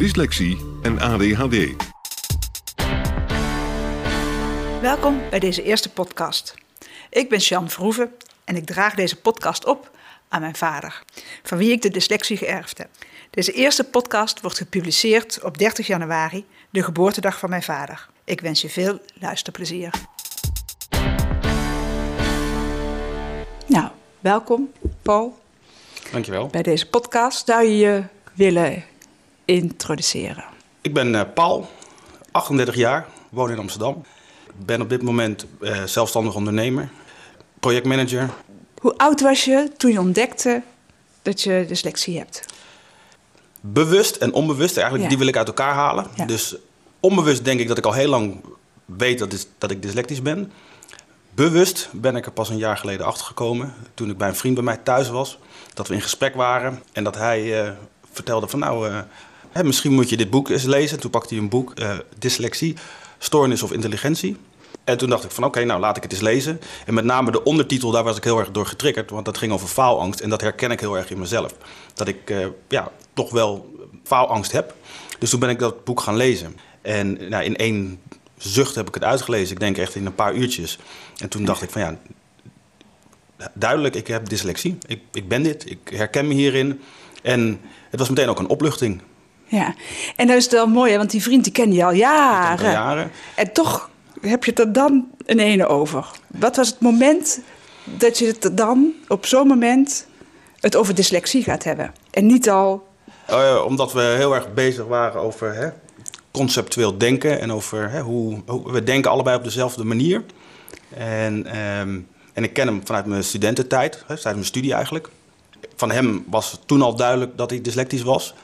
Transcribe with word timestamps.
dyslexie 0.00 0.58
en 0.82 1.00
ADHD. 1.00 1.56
Welkom 4.80 5.20
bij 5.30 5.38
deze 5.38 5.62
eerste 5.62 5.90
podcast. 5.90 6.54
Ik 7.10 7.28
ben 7.28 7.38
Jean 7.38 7.70
Verhoeven 7.70 8.12
en 8.44 8.56
ik 8.56 8.66
draag 8.66 8.94
deze 8.94 9.16
podcast 9.16 9.66
op 9.66 9.90
aan 10.28 10.40
mijn 10.40 10.56
vader, 10.56 11.02
van 11.42 11.58
wie 11.58 11.70
ik 11.72 11.82
de 11.82 11.90
dyslexie 11.90 12.36
geërfd 12.36 12.78
heb. 12.78 12.88
Deze 13.30 13.52
eerste 13.52 13.84
podcast 13.84 14.40
wordt 14.40 14.56
gepubliceerd 14.56 15.42
op 15.42 15.58
30 15.58 15.86
januari, 15.86 16.44
de 16.70 16.82
geboortedag 16.82 17.38
van 17.38 17.50
mijn 17.50 17.62
vader. 17.62 18.08
Ik 18.24 18.40
wens 18.40 18.60
je 18.60 18.68
veel 18.68 18.98
luisterplezier. 19.14 19.90
Nou, 23.66 23.88
welkom 24.20 24.72
Paul 25.02 25.38
Dankjewel. 26.12 26.46
bij 26.46 26.62
deze 26.62 26.88
podcast. 26.88 27.46
Zou 27.46 27.64
je 27.64 27.76
je 27.76 28.02
willen 28.34 28.89
introduceren? 29.44 30.44
Ik 30.80 30.94
ben 30.94 31.14
eh, 31.14 31.20
Paul, 31.34 31.68
38 32.30 32.74
jaar, 32.74 33.06
woon 33.28 33.50
in 33.50 33.58
Amsterdam. 33.58 34.04
Ik 34.46 34.66
ben 34.66 34.80
op 34.80 34.88
dit 34.88 35.02
moment 35.02 35.46
eh, 35.60 35.82
zelfstandig 35.84 36.34
ondernemer, 36.34 36.88
projectmanager. 37.60 38.30
Hoe 38.80 38.96
oud 38.98 39.20
was 39.20 39.44
je 39.44 39.70
toen 39.76 39.92
je 39.92 40.00
ontdekte 40.00 40.62
dat 41.22 41.42
je 41.42 41.64
dyslexie 41.68 42.18
hebt? 42.18 42.44
Bewust 43.60 44.16
en 44.16 44.32
onbewust, 44.32 44.74
eigenlijk 44.76 45.02
Ja. 45.02 45.08
die 45.08 45.18
wil 45.18 45.26
ik 45.28 45.36
uit 45.36 45.46
elkaar 45.48 45.74
halen. 45.74 46.06
Ja. 46.14 46.24
Dus 46.24 46.56
onbewust 47.00 47.44
denk 47.44 47.60
ik 47.60 47.68
dat 47.68 47.78
ik 47.78 47.84
al 47.86 47.92
heel 47.92 48.08
lang 48.08 48.40
weet 48.84 49.18
dat, 49.18 49.32
is, 49.32 49.46
dat 49.58 49.70
ik 49.70 49.82
dyslectisch 49.82 50.22
ben. 50.22 50.52
Bewust 51.34 51.88
ben 51.92 52.16
ik 52.16 52.26
er 52.26 52.32
pas 52.32 52.48
een 52.48 52.56
jaar 52.56 52.76
geleden 52.76 53.06
achter 53.06 53.26
gekomen. 53.26 53.74
Toen 53.94 54.10
ik 54.10 54.18
bij 54.18 54.28
een 54.28 54.36
vriend 54.36 54.54
bij 54.54 54.64
mij 54.64 54.76
thuis 54.76 55.08
was. 55.08 55.38
Dat 55.74 55.88
we 55.88 55.94
in 55.94 56.00
gesprek 56.00 56.34
waren. 56.34 56.82
En 56.92 57.04
dat 57.04 57.14
hij 57.16 57.64
eh, 57.64 57.72
vertelde 58.12 58.48
van 58.48 58.58
nou, 58.58 59.02
misschien 59.62 59.92
moet 59.92 60.08
je 60.08 60.16
dit 60.16 60.30
boek 60.30 60.48
eens 60.48 60.64
lezen. 60.64 61.00
Toen 61.00 61.10
pakte 61.10 61.34
hij 61.34 61.42
een 61.42 61.48
boek, 61.48 61.72
eh, 61.74 61.98
Dyslexie, 62.18 62.76
Stoornis 63.18 63.62
of 63.62 63.72
Intelligentie. 63.72 64.36
En 64.84 64.98
toen 64.98 65.08
dacht 65.08 65.24
ik 65.24 65.30
van 65.30 65.44
oké, 65.44 65.64
nou 65.64 65.80
laat 65.80 65.96
ik 65.96 66.02
het 66.02 66.12
eens 66.12 66.20
lezen. 66.20 66.60
En 66.86 66.94
met 66.94 67.04
name 67.04 67.30
de 67.30 67.42
ondertitel, 67.42 67.90
daar 67.90 68.04
was 68.04 68.16
ik 68.16 68.24
heel 68.24 68.38
erg 68.38 68.50
door 68.50 68.66
getriggerd. 68.66 69.10
Want 69.10 69.24
dat 69.24 69.38
ging 69.38 69.52
over 69.52 69.68
faalangst. 69.68 70.20
En 70.20 70.30
dat 70.30 70.40
herken 70.40 70.70
ik 70.70 70.80
heel 70.80 70.96
erg 70.96 71.10
in 71.10 71.18
mezelf. 71.18 71.54
Dat 71.94 72.08
ik 72.08 72.30
eh, 72.30 72.46
ja, 72.68 72.92
toch 73.12 73.30
wel 73.30 73.74
faalangst 74.04 74.52
heb. 74.52 74.74
Dus 75.18 75.30
toen 75.30 75.40
ben 75.40 75.48
ik 75.48 75.58
dat 75.58 75.84
boek 75.84 76.00
gaan 76.00 76.16
lezen. 76.16 76.56
En 76.82 77.28
nou, 77.28 77.44
in 77.44 77.56
één 77.56 78.00
zucht 78.36 78.74
heb 78.74 78.88
ik 78.88 78.94
het 78.94 79.04
uitgelezen. 79.04 79.52
Ik 79.52 79.60
denk 79.60 79.76
echt 79.76 79.94
in 79.94 80.06
een 80.06 80.14
paar 80.14 80.34
uurtjes. 80.34 80.78
En 81.16 81.28
toen 81.28 81.44
dacht 81.44 81.62
ik 81.62 81.70
van 81.70 81.80
ja, 81.80 81.98
duidelijk, 83.54 83.94
ik 83.94 84.06
heb 84.06 84.28
dyslexie. 84.28 84.78
Ik, 84.86 85.00
ik 85.12 85.28
ben 85.28 85.42
dit, 85.42 85.70
ik 85.70 85.78
herken 85.94 86.28
me 86.28 86.34
hierin. 86.34 86.80
En 87.22 87.60
het 87.90 88.00
was 88.00 88.08
meteen 88.08 88.28
ook 88.28 88.38
een 88.38 88.48
opluchting. 88.48 89.02
Ja, 89.50 89.74
en 90.16 90.26
dat 90.26 90.36
is 90.36 90.48
wel 90.48 90.66
mooi, 90.66 90.90
hè, 90.90 90.96
want 90.96 91.10
die 91.10 91.22
vriend 91.22 91.44
die 91.44 91.52
ken 91.52 91.72
je 91.72 91.84
al 91.84 91.92
jaren. 91.92 92.66
al 92.66 92.72
jaren. 92.72 93.10
En 93.34 93.52
toch 93.52 93.90
heb 94.20 94.44
je 94.44 94.50
het 94.50 94.60
er 94.60 94.72
dan 94.72 95.08
een 95.26 95.38
ene 95.38 95.66
over. 95.66 96.06
Wat 96.26 96.56
was 96.56 96.68
het 96.68 96.80
moment 96.80 97.40
dat 97.84 98.18
je 98.18 98.26
het 98.26 98.44
er 98.44 98.54
dan 98.54 98.92
op 99.08 99.26
zo'n 99.26 99.46
moment 99.46 100.06
het 100.60 100.76
over 100.76 100.94
dyslexie 100.94 101.42
gaat 101.42 101.64
hebben? 101.64 101.94
En 102.10 102.26
niet 102.26 102.50
al. 102.50 102.88
Eh, 103.26 103.62
omdat 103.66 103.92
we 103.92 104.00
heel 104.00 104.34
erg 104.34 104.54
bezig 104.54 104.86
waren 104.86 105.20
over 105.20 105.54
hè, 105.54 105.68
conceptueel 106.30 106.98
denken 106.98 107.40
en 107.40 107.52
over 107.52 107.90
hè, 107.90 108.00
hoe, 108.00 108.42
hoe 108.46 108.72
we 108.72 108.82
denken 108.82 109.10
allebei 109.10 109.36
op 109.36 109.44
dezelfde 109.44 109.84
manier. 109.84 110.24
En, 110.94 111.46
ehm, 111.46 111.98
en 112.32 112.44
ik 112.44 112.52
ken 112.52 112.66
hem 112.66 112.80
vanuit 112.84 113.06
mijn 113.06 113.24
studententijd, 113.24 113.94
hè, 113.94 114.06
tijdens 114.06 114.24
mijn 114.24 114.44
studie 114.44 114.74
eigenlijk. 114.74 115.08
Van 115.76 115.90
hem 115.90 116.24
was 116.26 116.58
toen 116.66 116.82
al 116.82 116.96
duidelijk 116.96 117.36
dat 117.36 117.50
hij 117.50 117.60
dyslectisch 117.60 118.02
was, 118.02 118.34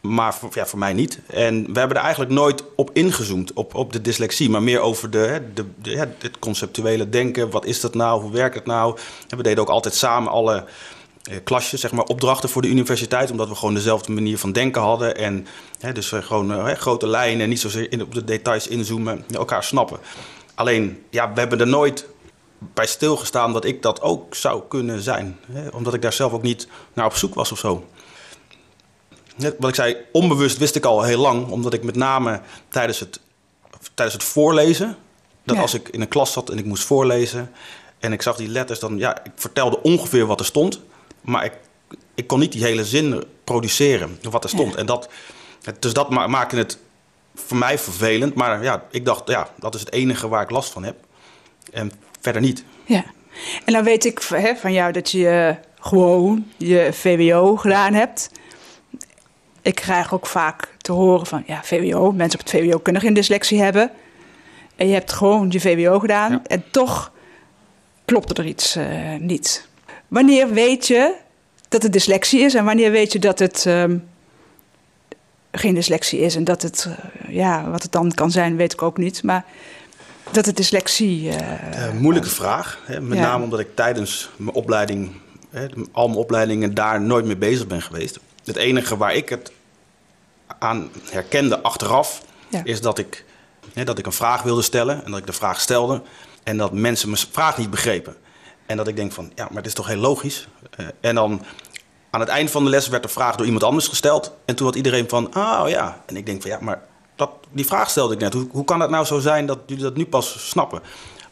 maar 0.00 0.34
voor, 0.34 0.50
ja, 0.52 0.66
voor 0.66 0.78
mij 0.78 0.92
niet. 0.92 1.20
En 1.26 1.72
we 1.72 1.78
hebben 1.78 1.96
er 1.96 2.02
eigenlijk 2.02 2.32
nooit 2.32 2.64
op 2.76 2.90
ingezoomd, 2.92 3.52
op, 3.52 3.74
op 3.74 3.92
de 3.92 4.00
dyslexie, 4.00 4.50
maar 4.50 4.62
meer 4.62 4.80
over 4.80 5.10
de, 5.10 5.42
de, 5.82 5.96
het 6.18 6.38
conceptuele 6.38 7.08
denken. 7.08 7.50
Wat 7.50 7.64
is 7.64 7.80
dat 7.80 7.94
nou? 7.94 8.22
Hoe 8.22 8.32
werkt 8.32 8.54
het 8.54 8.66
nou? 8.66 8.98
En 9.28 9.36
we 9.36 9.42
deden 9.42 9.62
ook 9.62 9.68
altijd 9.68 9.94
samen 9.94 10.32
alle 10.32 10.64
eh, 11.22 11.36
klasjes, 11.44 11.80
zeg 11.80 11.92
maar, 11.92 12.04
opdrachten 12.04 12.48
voor 12.48 12.62
de 12.62 12.68
universiteit. 12.68 13.30
Omdat 13.30 13.48
we 13.48 13.54
gewoon 13.54 13.74
dezelfde 13.74 14.12
manier 14.12 14.38
van 14.38 14.52
denken 14.52 14.82
hadden. 14.82 15.16
En 15.16 15.46
hè, 15.80 15.92
dus 15.92 16.12
eh, 16.12 16.22
gewoon 16.22 16.52
eh, 16.52 16.64
hè, 16.64 16.74
grote 16.74 17.06
lijnen 17.06 17.42
en 17.42 17.48
niet 17.48 17.60
zozeer 17.60 17.92
in, 17.92 18.02
op 18.02 18.14
de 18.14 18.24
details 18.24 18.68
inzoomen. 18.68 19.24
Elkaar 19.30 19.64
snappen. 19.64 19.98
Alleen, 20.54 21.02
ja, 21.10 21.32
we 21.32 21.40
hebben 21.40 21.60
er 21.60 21.66
nooit 21.66 22.06
bij 22.58 22.86
stilgestaan 22.86 23.52
dat 23.52 23.64
ik 23.64 23.82
dat 23.82 24.00
ook 24.00 24.34
zou 24.34 24.62
kunnen 24.68 25.00
zijn. 25.00 25.38
Hè, 25.52 25.68
omdat 25.68 25.94
ik 25.94 26.02
daar 26.02 26.12
zelf 26.12 26.32
ook 26.32 26.42
niet 26.42 26.68
naar 26.92 27.06
op 27.06 27.14
zoek 27.14 27.34
was 27.34 27.52
of 27.52 27.58
zo. 27.58 27.84
Net 29.38 29.54
wat 29.58 29.68
ik 29.68 29.74
zei, 29.74 29.96
onbewust 30.12 30.58
wist 30.58 30.76
ik 30.76 30.84
al 30.84 31.02
heel 31.02 31.18
lang. 31.20 31.48
Omdat 31.50 31.72
ik 31.74 31.82
met 31.82 31.96
name 31.96 32.40
tijdens 32.68 33.00
het, 33.00 33.20
tijdens 33.94 34.16
het 34.18 34.26
voorlezen... 34.28 34.96
dat 35.44 35.56
Ja. 35.56 35.62
als 35.62 35.74
ik 35.74 35.88
in 35.88 36.00
een 36.00 36.08
klas 36.08 36.32
zat 36.32 36.50
en 36.50 36.58
ik 36.58 36.64
moest 36.64 36.84
voorlezen... 36.84 37.50
en 37.98 38.12
ik 38.12 38.22
zag 38.22 38.36
die 38.36 38.48
letters, 38.48 38.78
dan 38.78 38.98
ja, 38.98 39.24
ik 39.24 39.30
vertelde 39.34 39.82
ongeveer 39.82 40.26
wat 40.26 40.40
er 40.40 40.46
stond... 40.46 40.80
maar 41.20 41.44
ik, 41.44 41.52
ik 42.14 42.26
kon 42.26 42.38
niet 42.38 42.52
die 42.52 42.62
hele 42.64 42.84
zin 42.84 43.24
produceren, 43.44 44.18
wat 44.30 44.44
er 44.44 44.50
stond. 44.50 44.72
Ja. 44.72 44.78
En 44.78 44.86
dat, 44.86 45.08
dus 45.78 45.92
dat 45.92 46.10
ma- 46.10 46.26
maakte 46.26 46.56
het 46.56 46.78
voor 47.34 47.56
mij 47.56 47.78
vervelend. 47.78 48.34
Maar 48.34 48.62
ja, 48.62 48.82
ik 48.90 49.04
dacht, 49.04 49.28
ja, 49.28 49.48
dat 49.58 49.74
is 49.74 49.80
het 49.80 49.92
enige 49.92 50.28
waar 50.28 50.42
ik 50.42 50.50
last 50.50 50.72
van 50.72 50.82
heb. 50.84 50.96
En 51.72 51.92
verder 52.20 52.40
niet. 52.42 52.64
Ja. 52.84 53.04
En 53.64 53.72
dan 53.72 53.84
weet 53.84 54.04
ik 54.04 54.22
hè, 54.28 54.54
van 54.56 54.72
jou 54.72 54.92
dat 54.92 55.10
je 55.10 55.56
gewoon 55.80 56.46
je 56.56 56.88
VWO 56.92 57.56
gedaan 57.56 57.94
hebt. 57.94 58.30
Ik 59.68 59.74
krijg 59.74 60.14
ook 60.14 60.26
vaak 60.26 60.68
te 60.78 60.92
horen 60.92 61.26
van 61.26 61.42
ja, 61.46 61.60
VWO, 61.62 62.12
mensen 62.12 62.40
op 62.40 62.46
het 62.46 62.54
VWO 62.54 62.78
kunnen 62.78 63.02
geen 63.02 63.14
dyslexie 63.14 63.60
hebben. 63.62 63.90
En 64.76 64.86
je 64.88 64.92
hebt 64.94 65.12
gewoon 65.12 65.46
je 65.50 65.60
VWO 65.60 65.98
gedaan 65.98 66.30
Ja. 66.32 66.40
en 66.46 66.64
toch 66.70 67.12
klopt 68.04 68.38
er 68.38 68.46
iets 68.46 68.76
eh, 68.76 68.86
niet. 69.20 69.68
Wanneer 70.08 70.50
weet 70.52 70.86
je 70.86 71.14
dat 71.68 71.82
het 71.82 71.92
dyslexie 71.92 72.40
is 72.40 72.54
en 72.54 72.64
wanneer 72.64 72.90
weet 72.90 73.12
je 73.12 73.18
dat 73.18 73.38
het 73.38 73.66
ehm, 73.66 73.98
geen 75.52 75.74
dyslexie 75.74 76.20
is 76.20 76.36
en 76.36 76.44
dat 76.44 76.62
het, 76.62 76.88
eh, 76.88 77.34
ja, 77.34 77.70
wat 77.70 77.82
het 77.82 77.92
dan 77.92 78.12
kan 78.12 78.30
zijn, 78.30 78.56
weet 78.56 78.72
ik 78.72 78.82
ook 78.82 78.96
niet. 78.98 79.22
Maar 79.22 79.44
dat 80.30 80.46
het 80.46 80.56
dyslexie. 80.56 81.30
eh, 81.30 81.90
moeilijke 81.92 82.28
vraag. 82.30 82.82
Hè? 82.86 83.00
Met 83.00 83.18
Ja. 83.18 83.24
name 83.24 83.44
omdat 83.44 83.60
ik 83.60 83.68
tijdens 83.74 84.30
mijn 84.36 84.56
opleiding, 84.56 85.10
hè, 85.50 85.66
al 85.92 86.06
mijn 86.06 86.18
opleidingen, 86.20 86.74
daar 86.74 87.00
nooit 87.00 87.24
mee 87.24 87.36
bezig 87.36 87.66
ben 87.66 87.82
geweest. 87.82 88.18
Het 88.44 88.56
enige 88.56 88.96
waar 88.96 89.14
ik 89.14 89.28
het 89.28 89.52
aan 90.58 90.90
herkende 91.10 91.62
achteraf, 91.62 92.22
Ja. 92.48 92.60
is 92.64 92.80
dat 92.80 92.98
ik, 92.98 93.24
hè, 93.72 93.84
dat 93.84 93.98
ik 93.98 94.06
een 94.06 94.12
vraag 94.12 94.42
wilde 94.42 94.62
stellen 94.62 95.04
en 95.04 95.10
dat 95.10 95.20
ik 95.20 95.26
de 95.26 95.32
vraag 95.32 95.60
stelde 95.60 96.02
en 96.42 96.56
dat 96.56 96.72
mensen 96.72 97.08
mijn 97.10 97.22
vraag 97.30 97.58
niet 97.58 97.70
begrepen. 97.70 98.16
En 98.66 98.76
dat 98.76 98.88
ik 98.88 98.96
denk 98.96 99.12
van, 99.12 99.32
ja, 99.34 99.44
maar 99.48 99.56
het 99.56 99.66
is 99.66 99.74
toch 99.74 99.86
heel 99.86 99.96
logisch. 99.96 100.48
Eh, 100.76 100.86
en 101.00 101.14
dan 101.14 101.42
aan 102.10 102.20
het 102.20 102.28
eind 102.28 102.50
van 102.50 102.64
de 102.64 102.70
les 102.70 102.88
werd 102.88 103.02
de 103.02 103.08
vraag 103.08 103.36
door 103.36 103.44
iemand 103.46 103.64
anders 103.64 103.88
gesteld. 103.88 104.32
En 104.44 104.54
toen 104.56 104.66
had 104.66 104.76
iedereen 104.76 105.08
van, 105.08 105.36
oh 105.36 105.62
ja. 105.66 106.02
En 106.06 106.16
ik 106.16 106.26
denk 106.26 106.42
van, 106.42 106.50
ja, 106.50 106.58
maar 106.60 106.82
dat, 107.16 107.30
die 107.50 107.66
vraag 107.66 107.90
stelde 107.90 108.14
ik 108.14 108.20
net. 108.20 108.32
Hoe, 108.32 108.48
hoe 108.50 108.64
kan 108.64 108.80
het 108.80 108.90
nou 108.90 109.04
zo 109.04 109.18
zijn 109.18 109.46
dat 109.46 109.58
jullie 109.66 109.82
dat 109.82 109.96
nu 109.96 110.06
pas 110.06 110.48
snappen? 110.48 110.82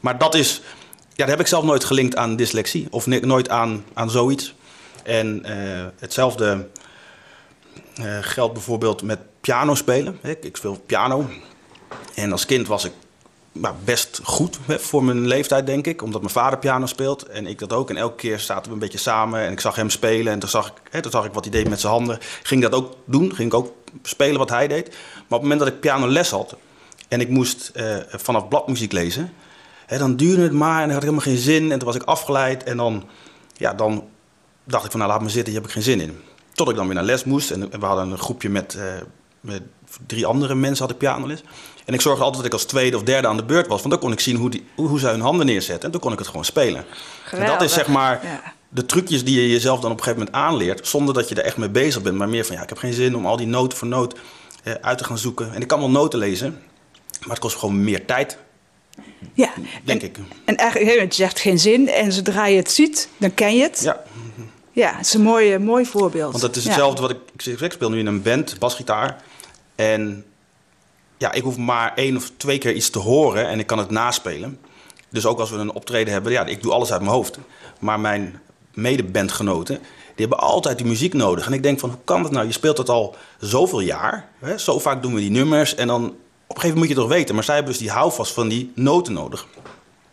Maar 0.01 0.19
dat 0.19 0.35
is, 0.35 0.61
ja, 1.09 1.15
dat 1.17 1.29
heb 1.29 1.41
ik 1.41 1.47
zelf 1.47 1.65
nooit 1.65 1.85
gelinkt 1.85 2.17
aan 2.17 2.37
dyslexie. 2.37 2.87
Of 2.91 3.07
nooit 3.07 3.49
aan, 3.49 3.85
aan 3.95 4.11
zoiets. 4.11 4.55
En 5.05 5.45
eh, 5.45 5.87
hetzelfde 5.99 6.69
geldt 8.21 8.53
bijvoorbeeld 8.53 9.03
met 9.03 9.19
piano 9.41 9.75
spelen. 9.75 10.19
Ik, 10.23 10.45
ik 10.45 10.57
speel 10.57 10.83
piano. 10.87 11.27
En 12.15 12.33
als 12.33 12.47
kind 12.47 12.67
was 12.67 12.85
ik 12.85 12.93
maar 13.53 13.75
best 13.85 14.21
goed 14.23 14.59
hè, 14.67 14.79
voor 14.79 15.05
mijn 15.05 15.27
leeftijd, 15.27 15.67
denk 15.67 15.87
ik. 15.87 16.03
Omdat 16.03 16.21
mijn 16.21 16.33
vader 16.33 16.59
piano 16.59 16.87
speelt 16.87 17.23
en 17.23 17.47
ik 17.47 17.59
dat 17.59 17.73
ook. 17.73 17.91
En 17.91 17.97
elke 17.97 18.17
keer 18.17 18.39
zaten 18.39 18.67
we 18.67 18.73
een 18.73 18.79
beetje 18.79 18.99
samen 18.99 19.41
en 19.41 19.53
ik 19.53 19.61
zag 19.61 19.77
hem 19.77 19.91
spelen. 19.91 20.33
En 20.33 20.39
toen 20.39 20.49
zag 20.49 20.67
ik, 20.67 20.73
hè, 20.91 21.03
toen 21.03 21.11
zag 21.11 21.25
ik 21.25 21.33
wat 21.33 21.45
hij 21.45 21.53
deed 21.53 21.69
met 21.69 21.81
zijn 21.81 21.93
handen. 21.93 22.19
Ging 22.43 22.63
dat 22.63 22.73
ook 22.73 22.97
doen, 23.05 23.35
ging 23.35 23.49
ik 23.49 23.55
ook 23.55 23.73
spelen 24.03 24.39
wat 24.39 24.51
hij 24.51 24.69
deed. 24.69 24.89
Maar 24.89 24.99
op 25.19 25.29
het 25.29 25.41
moment 25.41 25.59
dat 25.59 25.69
ik 25.69 25.81
pianoles 25.81 26.31
had 26.31 26.57
en 27.09 27.21
ik 27.21 27.29
moest 27.29 27.71
eh, 27.75 27.97
vanaf 28.09 28.49
bladmuziek 28.49 28.93
lezen... 28.93 29.33
Hè, 29.87 29.99
dan 29.99 30.17
duurde 30.17 30.43
het 30.43 30.53
maar 30.53 30.83
en 30.83 30.89
dan 30.89 30.89
had 30.89 31.03
ik 31.03 31.09
helemaal 31.09 31.21
geen 31.21 31.37
zin. 31.37 31.73
En 31.73 31.79
toen 31.79 31.87
was 31.87 31.97
ik 31.97 32.03
afgeleid 32.03 32.65
en 32.65 32.77
dan, 32.77 33.05
ja, 33.53 33.75
dan 33.75 34.09
dacht 34.65 34.85
ik 34.85 34.91
van 34.91 35.01
nou 35.01 35.13
laat 35.13 35.23
me 35.23 35.29
zitten, 35.29 35.53
hier 35.53 35.61
heb 35.61 35.71
ik 35.71 35.75
geen 35.75 35.83
zin 35.83 36.01
in. 36.01 36.21
Tot 36.57 36.69
ik 36.69 36.77
dan 36.77 36.87
weer 36.87 36.95
naar 36.95 37.05
les 37.05 37.25
moest 37.25 37.51
en 37.51 37.81
we 37.81 37.87
hadden 37.87 38.11
een 38.11 38.19
groepje 38.19 38.49
met... 38.49 38.75
Uh, 38.79 38.83
met 39.41 39.63
drie 40.07 40.27
andere 40.27 40.55
mensen 40.55 40.85
had 40.85 40.95
ik 40.95 40.99
pianoles. 40.99 41.43
En 41.85 41.95
ik 41.95 42.01
zorgde 42.01 42.25
altijd 42.25 42.43
dat 42.43 42.53
ik 42.53 42.59
als 42.59 42.65
tweede 42.65 42.97
of 42.97 43.03
derde 43.03 43.29
aan 43.29 43.37
de 43.37 43.45
beurt 43.45 43.67
was. 43.67 43.79
Want 43.79 43.91
dan 43.91 43.99
kon 43.99 44.13
ik 44.13 44.21
zien 44.21 44.37
hoe, 44.37 44.51
die, 44.51 44.67
hoe, 44.75 44.99
zij 44.99 45.11
hun 45.11 45.21
handen 45.21 45.47
neerzetten. 45.47 45.85
En 45.85 45.91
toen 45.91 46.01
kon 46.01 46.13
ik 46.13 46.19
het 46.19 46.27
gewoon 46.27 46.45
spelen. 46.45 46.85
En 47.31 47.47
dat 47.47 47.63
is 47.63 47.73
zeg 47.73 47.89
maar 47.89 48.43
de 48.69 48.87
trucjes 48.87 49.25
die 49.25 49.41
je 49.41 49.51
jezelf 49.51 49.81
dan 49.81 49.91
op 49.91 49.99
een 49.99 50.05
gegeven 50.05 50.25
moment 50.25 50.45
aanleert. 50.45 50.89
Zonder 50.89 51.15
dat 51.15 51.29
je 51.29 51.35
er 51.35 51.45
echt 51.45 51.57
mee 51.57 51.69
bezig 51.69 52.03
bent. 52.03 52.17
Maar 52.17 52.29
meer 52.29 52.45
van 52.45 52.57
ja, 52.57 52.63
ik 52.63 52.69
heb 52.69 52.79
geen 52.79 52.93
zin 52.93 53.17
om 53.17 53.27
al 53.27 53.37
die 53.37 53.47
noot 53.47 53.75
voor 53.75 53.89
noot 53.89 54.19
eh, 54.63 54.75
uit 54.81 54.99
te 54.99 55.05
gaan 55.05 55.19
zoeken. 55.19 55.55
En 55.55 55.61
ik 55.61 55.67
kan 55.67 55.79
wel 55.79 55.91
noten 55.91 56.19
lezen. 56.19 56.63
Maar 57.21 57.31
het 57.31 57.39
kost 57.39 57.57
gewoon 57.57 57.85
meer 57.85 58.05
tijd. 58.05 58.39
Ja, 59.35 59.51
denk 59.85 60.03
en, 60.03 60.09
ik. 60.09 60.19
En 60.45 60.57
eigenlijk, 60.57 61.13
je 61.13 61.23
zegt 61.23 61.41
geen 61.41 61.59
zin. 61.59 61.89
En 61.89 62.13
zodra 62.13 62.47
je 62.47 62.57
het 62.57 62.71
ziet, 62.71 63.09
dan 63.17 63.35
ken 63.35 63.57
je 63.57 63.63
het. 63.63 63.81
Ja. 63.83 64.03
Ja, 64.77 64.97
het 64.97 65.07
is 65.07 65.15
een 65.15 65.23
mooi, 65.23 65.59
mooi 65.59 65.87
voorbeeld. 65.87 66.31
Want 66.31 66.43
het 66.43 66.57
is 66.57 66.65
hetzelfde 66.65 67.03
wat 67.03 67.11
ik, 67.11 67.19
ik, 67.47 67.61
ik 67.61 67.73
speel 67.73 67.91
nu 67.91 67.99
in 67.99 68.07
een 68.07 68.23
band, 68.23 68.59
basgitaar. 68.59 69.23
En 69.75 70.25
ja, 71.17 71.33
ik 71.33 71.43
hoef 71.43 71.57
maar 71.57 71.93
één 71.95 72.17
of 72.17 72.33
twee 72.37 72.59
keer 72.59 72.73
iets 72.73 72.91
te 72.91 72.99
horen 72.99 73.49
en 73.49 73.59
ik 73.59 73.67
kan 73.67 73.79
het 73.79 73.91
naspelen. 73.91 74.59
Dus 75.09 75.27
ook 75.27 75.39
als 75.39 75.51
we 75.51 75.57
een 75.57 75.73
optreden 75.73 76.13
hebben, 76.13 76.33
ja, 76.33 76.45
ik 76.45 76.63
doe 76.63 76.73
alles 76.73 76.93
uit 76.93 77.01
mijn 77.01 77.13
hoofd. 77.13 77.39
Maar 77.79 78.01
mijn 78.01 78.41
medebandgenoten, 78.75 79.79
die 80.15 80.27
hebben 80.27 80.39
altijd 80.39 80.79
die 80.79 80.87
muziek 80.87 81.13
nodig. 81.13 81.47
En 81.47 81.53
ik 81.53 81.63
denk 81.63 81.79
van, 81.79 81.91
hoe 81.91 81.99
kan 82.05 82.23
dat 82.23 82.33
nou? 82.33 82.47
Je 82.47 82.53
speelt 82.53 82.79
het 82.79 82.89
al 82.89 83.17
zoveel 83.41 83.81
jaar. 83.81 84.29
Hè? 84.39 84.59
Zo 84.59 84.79
vaak 84.79 85.03
doen 85.03 85.15
we 85.15 85.21
die 85.21 85.31
nummers 85.31 85.75
en 85.75 85.87
dan 85.87 86.05
op 86.05 86.11
een 86.11 86.17
gegeven 86.47 86.69
moment 86.69 86.79
moet 86.79 86.89
je 86.89 86.95
het 86.95 87.03
toch 87.03 87.13
weten. 87.19 87.35
Maar 87.35 87.45
zij 87.45 87.55
hebben 87.55 87.73
dus 87.73 87.83
die 87.83 87.91
houvast 87.91 88.33
van 88.33 88.49
die 88.49 88.73
noten 88.75 89.13
nodig. 89.13 89.47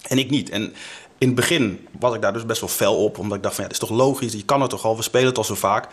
En 0.07 0.18
ik 0.18 0.30
niet. 0.30 0.50
En 0.50 0.74
in 1.23 1.29
het 1.29 1.37
begin 1.37 1.87
was 1.99 2.15
ik 2.15 2.21
daar 2.21 2.33
dus 2.33 2.45
best 2.45 2.59
wel 2.59 2.69
fel 2.69 2.95
op. 2.95 3.17
Omdat 3.17 3.37
ik 3.37 3.43
dacht 3.43 3.55
van, 3.55 3.63
ja, 3.63 3.69
dat 3.69 3.81
is 3.81 3.87
toch 3.87 3.97
logisch. 3.97 4.33
Je 4.33 4.45
kan 4.45 4.61
het 4.61 4.69
toch 4.69 4.85
al, 4.85 4.95
we 4.95 5.01
spelen 5.01 5.27
het 5.27 5.37
al 5.37 5.43
zo 5.43 5.55
vaak. 5.55 5.87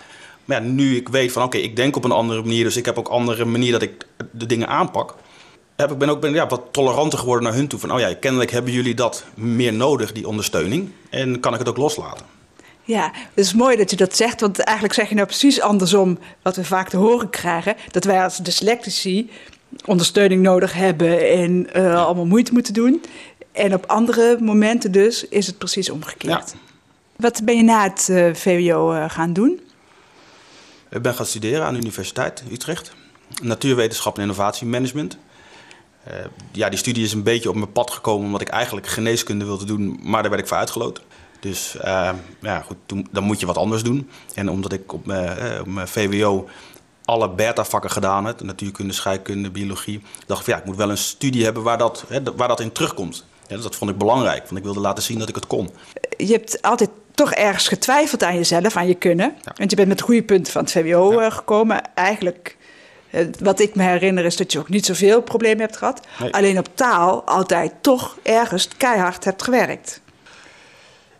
Maar 0.44 0.62
ja, 0.62 0.68
nu 0.68 0.96
ik 0.96 1.08
weet 1.08 1.32
van 1.32 1.42
oké, 1.42 1.56
ik 1.56 1.76
denk 1.76 1.96
op 1.96 2.04
een 2.04 2.12
andere 2.12 2.42
manier, 2.42 2.64
dus 2.64 2.76
ik 2.76 2.84
heb 2.84 2.98
ook 2.98 3.08
andere 3.08 3.44
manier 3.44 3.72
dat 3.72 3.82
ik 3.82 4.06
de 4.30 4.46
dingen 4.46 4.68
aanpak. 4.68 5.14
Heb 5.76 5.90
ik 5.90 5.98
ben 5.98 6.08
ook 6.08 6.20
ben, 6.20 6.32
ja, 6.32 6.46
wat 6.46 6.62
toleranter 6.70 7.18
geworden 7.18 7.44
naar 7.44 7.54
hun 7.54 7.68
toe. 7.68 7.78
Van 7.78 7.92
oh 7.92 8.00
ja, 8.00 8.14
kennelijk 8.14 8.50
hebben 8.50 8.72
jullie 8.72 8.94
dat 8.94 9.24
meer 9.34 9.72
nodig, 9.72 10.12
die 10.12 10.28
ondersteuning. 10.28 10.90
En 11.10 11.40
kan 11.40 11.52
ik 11.52 11.58
het 11.58 11.68
ook 11.68 11.76
loslaten. 11.76 12.26
Ja, 12.82 13.10
het 13.34 13.44
is 13.44 13.54
mooi 13.54 13.76
dat 13.76 13.90
je 13.90 13.96
dat 13.96 14.16
zegt, 14.16 14.40
want 14.40 14.58
eigenlijk 14.58 14.96
zeg 14.96 15.08
je 15.08 15.14
nou 15.14 15.26
precies 15.26 15.60
andersom 15.60 16.18
wat 16.42 16.56
we 16.56 16.64
vaak 16.64 16.88
te 16.88 16.96
horen 16.96 17.30
krijgen. 17.30 17.76
Dat 17.90 18.04
wij 18.04 18.22
als 18.22 18.36
dyslectici 18.36 19.30
ondersteuning 19.84 20.42
nodig 20.42 20.72
hebben 20.72 21.28
en 21.28 21.68
uh, 21.76 22.04
allemaal 22.04 22.26
moeite 22.26 22.52
moeten 22.52 22.74
doen. 22.74 23.02
En 23.60 23.74
op 23.74 23.86
andere 23.86 24.36
momenten 24.40 24.92
dus 24.92 25.28
is 25.28 25.46
het 25.46 25.58
precies 25.58 25.90
omgekeerd. 25.90 26.54
Wat 27.16 27.40
ben 27.44 27.56
je 27.56 27.62
na 27.62 27.82
het 27.82 28.08
uh, 28.10 28.28
eh, 28.28 28.34
VWO 28.34 28.92
eh, 28.92 29.10
gaan 29.10 29.32
doen? 29.32 29.60
Ik 30.90 31.02
ben 31.02 31.14
gaan 31.14 31.26
studeren 31.26 31.64
aan 31.64 31.74
de 31.74 31.80
Universiteit 31.80 32.42
Utrecht. 32.52 32.92
Natuurwetenschap 33.42 34.16
en 34.16 34.22
innovatiemanagement. 34.22 35.18
Uh, 36.08 36.14
ja, 36.52 36.68
die 36.68 36.78
studie 36.78 37.04
is 37.04 37.12
een 37.12 37.22
beetje 37.22 37.48
op 37.48 37.54
mijn 37.54 37.72
pad 37.72 37.90
gekomen 37.90 38.26
omdat 38.26 38.40
ik 38.40 38.48
eigenlijk 38.48 38.86
geneeskunde 38.86 39.44
wilde 39.44 39.64
doen, 39.64 40.00
maar 40.02 40.20
daar 40.20 40.30
werd 40.30 40.42
ik 40.42 40.48
voor 40.48 40.56
uitgeloten. 40.56 41.04
Dus 41.40 41.76
uh, 41.84 42.10
ja, 42.40 42.60
goed, 42.60 42.76
toen, 42.86 43.06
dan 43.10 43.24
moet 43.24 43.40
je 43.40 43.46
wat 43.46 43.56
anders 43.56 43.82
doen. 43.82 44.10
En 44.34 44.50
omdat 44.50 44.72
ik 44.72 44.92
op 44.92 45.06
mijn, 45.06 45.60
op 45.60 45.66
mijn 45.66 45.88
VWO 45.88 46.48
alle 47.04 47.30
beta-vakken 47.30 47.90
gedaan 47.90 48.24
heb, 48.24 48.42
natuurkunde, 48.42 48.92
scheikunde, 48.92 49.50
biologie, 49.50 50.02
dacht 50.26 50.40
ik 50.40 50.44
van 50.44 50.54
ja, 50.54 50.60
ik 50.60 50.66
moet 50.66 50.76
wel 50.76 50.90
een 50.90 50.98
studie 50.98 51.44
hebben 51.44 51.62
waar 51.62 51.78
dat, 51.78 52.04
hè, 52.08 52.22
waar 52.36 52.48
dat 52.48 52.60
in 52.60 52.72
terugkomt. 52.72 53.24
Ja, 53.50 53.56
dus 53.56 53.64
dat 53.64 53.76
vond 53.76 53.90
ik 53.90 53.98
belangrijk, 53.98 54.42
want 54.42 54.56
ik 54.56 54.62
wilde 54.62 54.80
laten 54.80 55.02
zien 55.02 55.18
dat 55.18 55.28
ik 55.28 55.34
het 55.34 55.46
kon. 55.46 55.70
Je 56.16 56.32
hebt 56.32 56.62
altijd 56.62 56.90
toch 57.14 57.32
ergens 57.32 57.68
getwijfeld 57.68 58.22
aan 58.22 58.34
jezelf, 58.34 58.76
aan 58.76 58.86
je 58.86 58.94
kunnen. 58.94 59.34
Want 59.56 59.70
je 59.70 59.76
bent 59.76 59.88
met 59.88 59.98
de 59.98 60.04
goede 60.04 60.22
punten 60.22 60.52
van 60.52 60.62
het 60.62 60.72
VWO 60.72 61.18
eh, 61.18 61.32
gekomen. 61.32 61.94
Eigenlijk, 61.94 62.56
eh, 63.10 63.26
wat 63.38 63.60
ik 63.60 63.74
me 63.74 63.82
herinner, 63.82 64.24
is 64.24 64.36
dat 64.36 64.52
je 64.52 64.58
ook 64.58 64.68
niet 64.68 64.86
zoveel 64.86 65.22
problemen 65.22 65.60
hebt 65.60 65.76
gehad. 65.76 66.06
Alleen 66.30 66.58
op 66.58 66.68
taal 66.74 67.24
altijd 67.24 67.72
toch 67.80 68.18
ergens 68.22 68.68
keihard 68.76 69.24
hebt 69.24 69.42
gewerkt. 69.42 70.00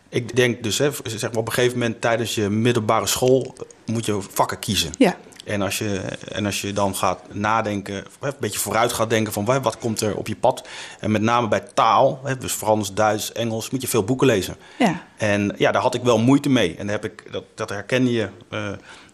Ik 0.09 0.35
denk 0.35 0.63
dus, 0.63 0.77
hè, 0.77 0.89
zeg 1.03 1.29
maar 1.29 1.39
op 1.39 1.47
een 1.47 1.53
gegeven 1.53 1.77
moment 1.77 2.01
tijdens 2.01 2.35
je 2.35 2.49
middelbare 2.49 3.07
school 3.07 3.55
moet 3.85 4.05
je 4.05 4.21
vakken 4.29 4.59
kiezen. 4.59 4.91
Ja. 4.97 5.17
En 5.45 5.61
als, 5.61 5.77
je, 5.77 5.99
en 6.31 6.45
als 6.45 6.61
je 6.61 6.73
dan 6.73 6.95
gaat 6.95 7.19
nadenken, 7.31 8.05
een 8.19 8.33
beetje 8.39 8.59
vooruit 8.59 8.93
gaat 8.93 9.09
denken 9.09 9.33
van 9.33 9.45
wat 9.45 9.77
komt 9.77 10.01
er 10.01 10.15
op 10.15 10.27
je 10.27 10.35
pad. 10.35 10.67
En 10.99 11.11
met 11.11 11.21
name 11.21 11.47
bij 11.47 11.59
taal, 11.73 12.21
dus 12.39 12.53
Frans, 12.53 12.93
Duits, 12.93 13.31
Engels, 13.31 13.69
moet 13.69 13.81
je 13.81 13.87
veel 13.87 14.03
boeken 14.03 14.27
lezen. 14.27 14.55
Ja. 14.79 15.03
En 15.17 15.53
ja, 15.57 15.71
daar 15.71 15.81
had 15.81 15.95
ik 15.95 16.03
wel 16.03 16.19
moeite 16.19 16.49
mee. 16.49 16.75
En 16.75 16.87
heb 16.87 17.05
ik, 17.05 17.31
dat, 17.31 17.43
dat 17.55 17.69
herken 17.69 18.09
je, 18.09 18.29
uh, 18.49 18.69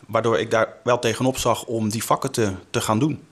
waardoor 0.07 0.39
ik 0.39 0.51
daar 0.51 0.67
wel 0.83 0.99
tegenop 0.99 1.37
zag 1.37 1.65
om 1.65 1.89
die 1.89 2.03
vakken 2.03 2.31
te, 2.31 2.51
te 2.69 2.81
gaan 2.81 2.99
doen. 2.99 3.23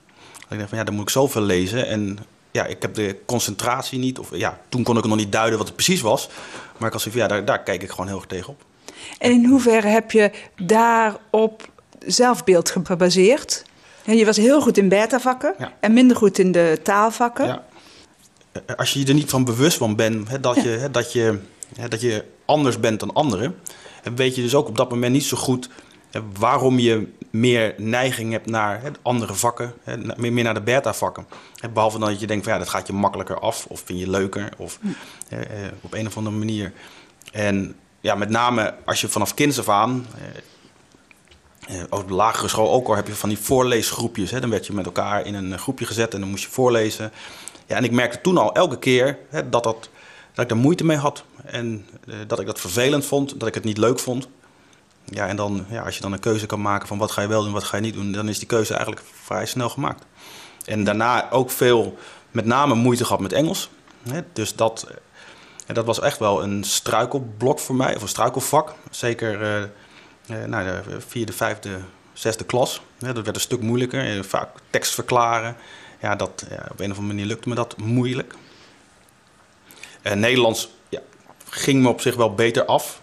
Ik 0.48 0.58
dacht 0.58 0.68
van 0.68 0.78
ja, 0.78 0.84
dan 0.84 0.94
moet 0.94 1.02
ik 1.02 1.10
zoveel 1.10 1.42
lezen. 1.42 1.86
En 1.86 2.18
ja, 2.50 2.64
ik 2.64 2.82
heb 2.82 2.94
de 2.94 3.16
concentratie 3.26 3.98
niet. 3.98 4.18
Of 4.18 4.28
ja, 4.36 4.60
toen 4.68 4.82
kon 4.82 4.98
ik 4.98 5.04
nog 5.04 5.16
niet 5.16 5.32
duiden 5.32 5.58
wat 5.58 5.66
het 5.66 5.76
precies 5.76 6.00
was. 6.00 6.28
Maar 6.76 6.86
ik 6.86 6.92
had 6.92 7.02
zoiets 7.02 7.20
ja, 7.20 7.28
daar, 7.28 7.44
daar 7.44 7.62
kijk 7.62 7.82
ik 7.82 7.90
gewoon 7.90 8.06
heel 8.06 8.16
erg 8.16 8.26
tegenop. 8.26 8.64
En 9.18 9.30
in 9.30 9.44
hoeverre 9.44 9.88
heb 9.88 10.10
je 10.10 10.30
daarop 10.56 11.74
zelfbeeld 12.06 12.74
gebaseerd. 12.82 13.64
En 14.04 14.16
je 14.16 14.24
was 14.24 14.36
heel 14.36 14.60
goed 14.60 14.78
in 14.78 14.88
beta-vakken 14.88 15.54
en 15.80 15.92
minder 15.92 16.16
goed 16.16 16.38
in 16.38 16.52
de 16.52 16.80
taalvakken. 16.82 17.46
Ja. 17.46 17.64
Als 18.76 18.92
je 18.92 18.98
je 18.98 19.06
er 19.06 19.14
niet 19.14 19.30
van 19.30 19.44
bewust 19.44 19.76
van 19.76 19.96
bent 19.96 20.28
hè, 20.28 20.40
dat, 20.40 20.62
je, 20.62 20.68
hè, 20.68 20.90
dat, 20.90 21.12
je, 21.12 21.38
hè, 21.76 21.88
dat 21.88 22.00
je 22.00 22.24
anders 22.44 22.80
bent 22.80 23.00
dan 23.00 23.12
anderen, 23.12 23.56
weet 24.14 24.34
je 24.34 24.42
dus 24.42 24.54
ook 24.54 24.68
op 24.68 24.76
dat 24.76 24.90
moment 24.90 25.12
niet 25.12 25.24
zo 25.24 25.36
goed 25.36 25.68
waarom 26.38 26.78
je 26.78 27.08
meer 27.30 27.74
neiging 27.76 28.32
hebt 28.32 28.46
naar 28.46 28.80
andere 29.02 29.34
vakken, 29.34 29.74
meer, 30.16 30.32
meer 30.32 30.44
naar 30.44 30.54
de 30.54 30.60
beta-vakken. 30.60 31.26
Behalve 31.72 31.98
dan 31.98 32.08
dat 32.08 32.20
je 32.20 32.26
denkt 32.26 32.44
van 32.44 32.52
ja, 32.52 32.58
dat 32.58 32.68
gaat 32.68 32.86
je 32.86 32.92
makkelijker 32.92 33.38
af 33.38 33.66
of 33.68 33.82
vind 33.84 33.98
je 33.98 34.10
leuker 34.10 34.48
of 34.56 34.78
hm. 34.80 34.88
eh, 35.28 35.40
op 35.80 35.94
een 35.94 36.06
of 36.06 36.16
andere 36.16 36.36
manier. 36.36 36.72
En 37.32 37.76
ja, 38.00 38.14
met 38.14 38.28
name 38.28 38.74
als 38.84 39.00
je 39.00 39.08
vanaf 39.08 39.34
kinds 39.34 39.58
af 39.58 39.68
aan, 39.68 40.06
op 41.90 42.08
de 42.08 42.14
lagere 42.14 42.48
school 42.48 42.70
ook 42.70 42.88
al 42.88 42.96
heb 42.96 43.06
je 43.06 43.14
van 43.14 43.28
die 43.28 43.38
voorleesgroepjes. 43.38 44.30
Hè? 44.30 44.40
Dan 44.40 44.50
werd 44.50 44.66
je 44.66 44.72
met 44.72 44.86
elkaar 44.86 45.26
in 45.26 45.34
een 45.34 45.52
eh, 45.52 45.58
groepje 45.58 45.86
gezet 45.86 46.14
en 46.14 46.20
dan 46.20 46.28
moest 46.28 46.44
je 46.44 46.50
voorlezen. 46.50 47.12
Ja, 47.66 47.76
en 47.76 47.84
ik 47.84 47.90
merkte 47.90 48.20
toen 48.20 48.38
al 48.38 48.54
elke 48.54 48.78
keer 48.78 49.18
hè, 49.28 49.48
dat, 49.48 49.64
dat, 49.64 49.88
dat 50.32 50.44
ik 50.44 50.48
daar 50.48 50.58
moeite 50.58 50.84
mee 50.84 50.96
had. 50.96 51.24
En 51.44 51.86
uh, 52.04 52.14
dat 52.26 52.40
ik 52.40 52.46
dat 52.46 52.60
vervelend 52.60 53.04
vond, 53.04 53.40
dat 53.40 53.48
ik 53.48 53.54
het 53.54 53.64
niet 53.64 53.78
leuk 53.78 53.98
vond. 53.98 54.28
Ja, 55.04 55.26
en 55.26 55.36
dan, 55.36 55.66
ja, 55.68 55.82
als 55.82 55.96
je 55.96 56.02
dan 56.02 56.12
een 56.12 56.20
keuze 56.20 56.46
kan 56.46 56.60
maken 56.60 56.88
van 56.88 56.98
wat 56.98 57.10
ga 57.10 57.22
je 57.22 57.28
wel 57.28 57.42
doen, 57.42 57.52
wat 57.52 57.64
ga 57.64 57.76
je 57.76 57.82
niet 57.82 57.94
doen, 57.94 58.12
dan 58.12 58.28
is 58.28 58.38
die 58.38 58.48
keuze 58.48 58.74
eigenlijk 58.74 59.06
vrij 59.22 59.46
snel 59.46 59.68
gemaakt. 59.68 60.04
En 60.64 60.84
daarna 60.84 61.30
ook 61.30 61.50
veel, 61.50 61.98
met 62.30 62.44
name 62.44 62.74
moeite 62.74 63.04
gehad 63.04 63.20
met 63.20 63.32
Engels. 63.32 63.70
Hè? 64.02 64.20
Dus 64.32 64.54
dat, 64.54 64.86
en 65.66 65.74
dat 65.74 65.84
was 65.84 66.00
echt 66.00 66.18
wel 66.18 66.42
een 66.42 66.64
struikelblok 66.64 67.58
voor 67.58 67.74
mij, 67.74 67.96
of 67.96 68.02
een 68.02 68.08
struikelvak. 68.08 68.74
Zeker 68.90 69.70
nou, 70.26 70.64
de 70.64 71.00
vierde, 71.00 71.32
vijfde, 71.32 71.78
zesde 72.12 72.44
klas. 72.44 72.82
dat 72.98 73.14
werd 73.14 73.34
een 73.34 73.40
stuk 73.40 73.60
moeilijker. 73.60 74.24
Vaak 74.24 74.48
tekst 74.70 74.94
verklaren. 74.94 75.56
Ja, 76.00 76.16
dat, 76.16 76.46
op 76.70 76.80
een 76.80 76.90
of 76.90 76.96
andere 76.98 77.00
manier 77.00 77.26
lukte 77.26 77.48
me 77.48 77.54
dat 77.54 77.76
moeilijk. 77.76 78.34
Nederlands 80.02 80.68
ja, 80.88 81.00
ging 81.48 81.82
me 81.82 81.88
op 81.88 82.00
zich 82.00 82.14
wel 82.14 82.34
beter 82.34 82.64
af. 82.64 83.00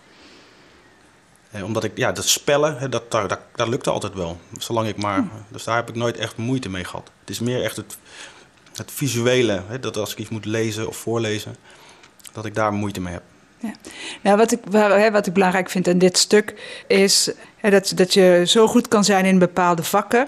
omdat 1.63 1.83
ik, 1.83 1.97
ja, 1.97 2.11
dat 2.11 2.25
spellen, 2.25 2.91
dat, 2.91 3.11
dat, 3.11 3.39
dat, 3.55 3.67
lukte 3.67 3.89
altijd 3.89 4.13
wel. 4.13 4.39
Zolang 4.57 4.87
ik 4.87 4.97
maar, 4.97 5.23
dus 5.49 5.63
daar 5.63 5.75
heb 5.75 5.89
ik 5.89 5.95
nooit 5.95 6.17
echt 6.17 6.37
moeite 6.37 6.69
mee 6.69 6.83
gehad. 6.83 7.11
Het 7.19 7.29
is 7.29 7.39
meer 7.39 7.63
echt 7.63 7.75
het, 7.75 7.97
het 8.73 8.91
visuele, 8.91 9.63
dat 9.79 9.97
als 9.97 10.11
ik 10.11 10.17
iets 10.17 10.29
moet 10.29 10.45
lezen 10.45 10.87
of 10.87 10.97
voorlezen, 10.97 11.55
dat 12.31 12.45
ik 12.45 12.55
daar 12.55 12.73
moeite 12.73 13.01
mee 13.01 13.13
heb. 13.13 13.23
Ja. 13.63 13.71
Nou, 14.21 14.37
wat, 14.37 14.51
ik, 14.51 14.59
wat 15.11 15.27
ik 15.27 15.33
belangrijk 15.33 15.69
vind 15.69 15.87
aan 15.87 15.97
dit 15.97 16.17
stuk 16.17 16.53
is 16.87 17.31
dat, 17.61 17.91
dat 17.95 18.13
je 18.13 18.43
zo 18.45 18.67
goed 18.67 18.87
kan 18.87 19.03
zijn 19.03 19.25
in 19.25 19.39
bepaalde 19.39 19.83
vakken. 19.83 20.27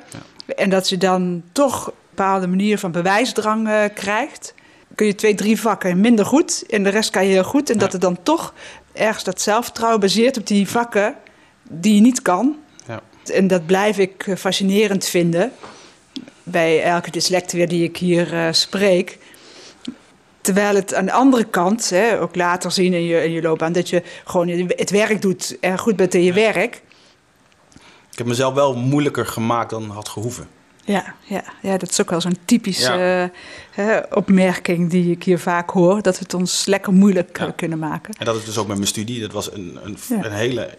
En 0.55 0.69
dat 0.69 0.89
je 0.89 0.97
dan 0.97 1.43
toch 1.51 1.87
een 1.87 1.93
bepaalde 2.09 2.47
manier 2.47 2.79
van 2.79 2.91
bewijsdrang 2.91 3.67
uh, 3.67 3.83
krijgt. 3.93 4.53
Kun 4.95 5.05
je 5.05 5.15
twee, 5.15 5.35
drie 5.35 5.61
vakken 5.61 5.99
minder 5.99 6.25
goed 6.25 6.63
en 6.69 6.83
de 6.83 6.89
rest 6.89 7.09
kan 7.09 7.25
je 7.25 7.31
heel 7.31 7.43
goed. 7.43 7.69
En 7.69 7.77
dat 7.77 7.91
het 7.91 8.01
dan 8.01 8.23
toch 8.23 8.53
ergens 8.93 9.23
dat 9.23 9.41
zelfvertrouwen 9.41 9.99
baseert 9.99 10.37
op 10.37 10.47
die 10.47 10.69
vakken 10.69 11.15
die 11.69 11.95
je 11.95 12.01
niet 12.01 12.21
kan. 12.21 12.55
Ja. 12.87 13.01
En 13.33 13.47
dat 13.47 13.65
blijf 13.65 13.97
ik 13.97 14.33
fascinerend 14.37 15.05
vinden. 15.05 15.51
bij 16.43 16.83
elke 16.83 17.11
dyslectiër 17.11 17.67
die 17.67 17.83
ik 17.83 17.97
hier 17.97 18.33
uh, 18.33 18.47
spreek. 18.51 19.17
Terwijl 20.45 20.75
het 20.75 20.93
aan 20.93 21.05
de 21.05 21.11
andere 21.11 21.43
kant, 21.43 21.89
hè, 21.89 22.21
ook 22.21 22.35
later 22.35 22.71
zien 22.71 22.93
in 22.93 23.03
je, 23.03 23.23
in 23.23 23.31
je 23.31 23.41
loopbaan, 23.41 23.73
dat 23.73 23.89
je 23.89 24.03
gewoon 24.25 24.49
het 24.67 24.89
werk 24.89 25.21
doet 25.21 25.57
en 25.59 25.79
goed 25.79 25.95
bent 25.95 26.13
in 26.13 26.23
je 26.23 26.33
werk. 26.33 26.81
Ik 28.11 28.17
heb 28.17 28.27
mezelf 28.27 28.53
wel 28.53 28.75
moeilijker 28.75 29.25
gemaakt 29.25 29.69
dan 29.69 29.89
had 29.89 30.09
gehoeven. 30.09 30.47
Ja, 30.83 31.15
ja, 31.23 31.43
ja, 31.61 31.77
dat 31.77 31.89
is 31.89 32.01
ook 32.01 32.09
wel 32.09 32.21
zo'n 32.21 32.37
typische 32.45 33.31
uh, 33.75 33.97
opmerking 34.11 34.89
die 34.89 35.11
ik 35.11 35.23
hier 35.23 35.39
vaak 35.39 35.69
hoor. 35.69 36.01
Dat 36.01 36.17
we 36.17 36.23
het 36.23 36.33
ons 36.33 36.65
lekker 36.65 36.93
moeilijk 36.93 37.39
ja. 37.39 37.51
kunnen 37.55 37.79
maken. 37.79 38.13
En 38.17 38.25
dat 38.25 38.35
is 38.35 38.45
dus 38.45 38.57
ook 38.57 38.67
met 38.67 38.77
mijn 38.77 38.89
studie. 38.89 39.21
Dat 39.21 39.31
was 39.31 39.51
een, 39.51 39.79
een, 39.83 39.97
een 40.21 40.31
hele 40.31 40.77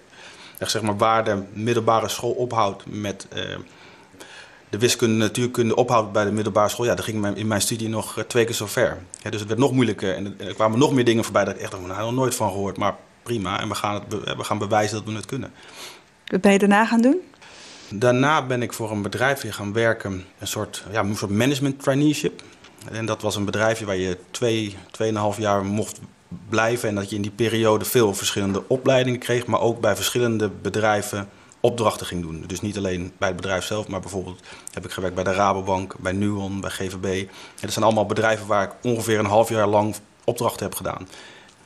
zeg 0.59 0.83
maar, 0.83 0.97
waar 0.97 1.25
de 1.25 1.43
middelbare 1.53 2.09
school 2.09 2.31
ophoudt 2.31 2.85
met 2.87 3.27
uh, 3.37 3.43
de 4.69 4.79
wiskunde, 4.79 5.17
natuurkunde 5.17 5.77
ophoudt 5.77 6.13
bij 6.13 6.25
de 6.25 6.33
middelbare 6.33 6.69
school. 6.69 6.87
Ja, 6.87 6.95
dat 6.95 7.05
ging 7.05 7.37
in 7.37 7.47
mijn 7.47 7.61
studie 7.61 7.89
nog 7.89 8.25
twee 8.27 8.45
keer 8.45 8.55
zo 8.55 8.67
ver. 8.67 8.99
Ja, 9.23 9.31
dus 9.31 9.41
het 9.41 9.49
werd 9.49 9.61
nog 9.61 9.73
moeilijker 9.73 10.15
en 10.15 10.35
er 10.39 10.55
kwamen 10.55 10.79
nog 10.79 10.93
meer 10.93 11.05
dingen 11.05 11.25
voorbij 11.25 11.45
dat 11.45 11.55
ik 11.55 11.61
echt 11.61 11.73
nou, 11.73 11.87
nog 11.87 12.13
nooit 12.13 12.35
van 12.35 12.51
gehoord. 12.51 12.77
Maar 12.77 12.97
prima, 13.23 13.61
en 13.61 13.69
we 13.69 13.75
gaan, 13.75 13.95
het, 13.95 14.37
we 14.37 14.45
gaan 14.45 14.59
bewijzen 14.59 14.97
dat 14.97 15.07
we 15.07 15.13
het 15.13 15.27
kunnen. 15.27 15.53
Wat 16.27 16.41
ben 16.41 16.53
je 16.53 16.59
daarna 16.59 16.87
gaan 16.87 17.01
doen? 17.01 17.21
Daarna 17.89 18.47
ben 18.47 18.63
ik 18.63 18.73
voor 18.73 18.91
een 18.91 19.03
bedrijfje 19.03 19.53
gaan 19.53 19.73
werken, 19.73 20.25
een 20.39 20.47
soort, 20.47 20.85
ja, 20.91 21.01
een 21.01 21.17
soort 21.17 21.31
management 21.31 21.83
traineeship. 21.83 22.43
En 22.91 23.07
dat 23.07 23.23
was 23.23 23.37
een 23.37 23.45
bedrijfje 23.45 23.85
waar 23.85 23.97
je 23.97 24.19
twee, 24.31 24.77
tweeënhalf 24.91 25.39
jaar 25.39 25.65
mocht 25.65 26.01
blijven. 26.49 26.89
En 26.89 26.95
dat 26.95 27.11
je 27.11 27.17
in 27.17 27.23
die 27.23 27.31
periode 27.31 27.85
veel 27.85 28.15
verschillende 28.15 28.63
opleidingen 28.67 29.19
kreeg, 29.19 29.47
maar 29.47 29.61
ook 29.61 29.81
bij 29.81 29.97
verschillende 29.97 30.49
bedrijven 30.49 31.29
opdrachten 31.67 32.07
ging 32.07 32.23
doen. 32.23 32.45
Dus 32.47 32.61
niet 32.61 32.77
alleen 32.77 33.13
bij 33.19 33.29
het 33.29 33.37
bedrijf 33.37 33.65
zelf, 33.65 33.89
maar 33.89 34.01
bijvoorbeeld 34.01 34.41
heb 34.73 34.85
ik 34.85 34.91
gewerkt 34.91 35.15
bij 35.15 35.25
de 35.25 35.33
Rabobank, 35.33 35.99
bij 35.99 36.13
Nuon, 36.13 36.61
bij 36.61 36.71
GVB. 36.71 37.05
En 37.05 37.29
dat 37.61 37.73
zijn 37.73 37.85
allemaal 37.85 38.07
bedrijven 38.07 38.47
waar 38.47 38.65
ik 38.65 38.73
ongeveer 38.83 39.19
een 39.19 39.27
half 39.27 39.49
jaar 39.49 39.67
lang 39.67 39.95
opdrachten 40.25 40.67
heb 40.67 40.75
gedaan. 40.75 41.09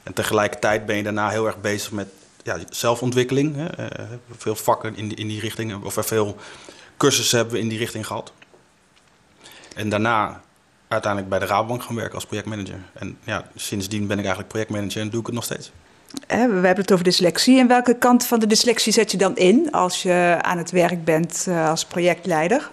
En 0.02 0.12
tegelijkertijd 0.12 0.86
ben 0.86 0.96
je 0.96 1.02
daarna 1.02 1.28
heel 1.28 1.46
erg 1.46 1.60
bezig 1.60 1.92
met 1.92 2.08
ja, 2.42 2.58
zelfontwikkeling. 2.70 3.56
Hè. 3.56 4.00
Uh, 4.00 4.06
veel 4.36 4.56
vakken 4.56 4.96
in 4.96 5.08
die, 5.08 5.16
in 5.16 5.28
die 5.28 5.40
richting, 5.40 5.84
of 5.84 5.96
veel 6.00 6.36
cursussen 6.96 7.36
hebben 7.36 7.54
we 7.54 7.60
in 7.60 7.68
die 7.68 7.78
richting 7.78 8.06
gehad. 8.06 8.32
En 9.74 9.88
daarna 9.88 10.40
uiteindelijk 10.88 11.30
bij 11.30 11.38
de 11.38 11.46
Rabobank 11.46 11.82
gaan 11.82 11.94
werken 11.94 12.14
als 12.14 12.26
projectmanager. 12.26 12.78
En 12.92 13.18
ja, 13.24 13.50
sindsdien 13.54 14.06
ben 14.06 14.18
ik 14.18 14.24
eigenlijk 14.24 14.48
projectmanager 14.48 15.00
en 15.00 15.10
doe 15.10 15.20
ik 15.20 15.26
het 15.26 15.34
nog 15.34 15.44
steeds. 15.44 15.70
We 16.26 16.36
hebben 16.36 16.76
het 16.76 16.92
over 16.92 17.04
dyslexie. 17.04 17.58
En 17.58 17.66
welke 17.66 17.98
kant 17.98 18.26
van 18.26 18.38
de 18.38 18.46
dyslexie 18.46 18.92
zet 18.92 19.10
je 19.10 19.16
dan 19.16 19.36
in 19.36 19.72
als 19.72 20.02
je 20.02 20.38
aan 20.40 20.58
het 20.58 20.70
werk 20.70 21.04
bent 21.04 21.46
eh, 21.48 21.68
als 21.68 21.84
projectleider? 21.84 22.70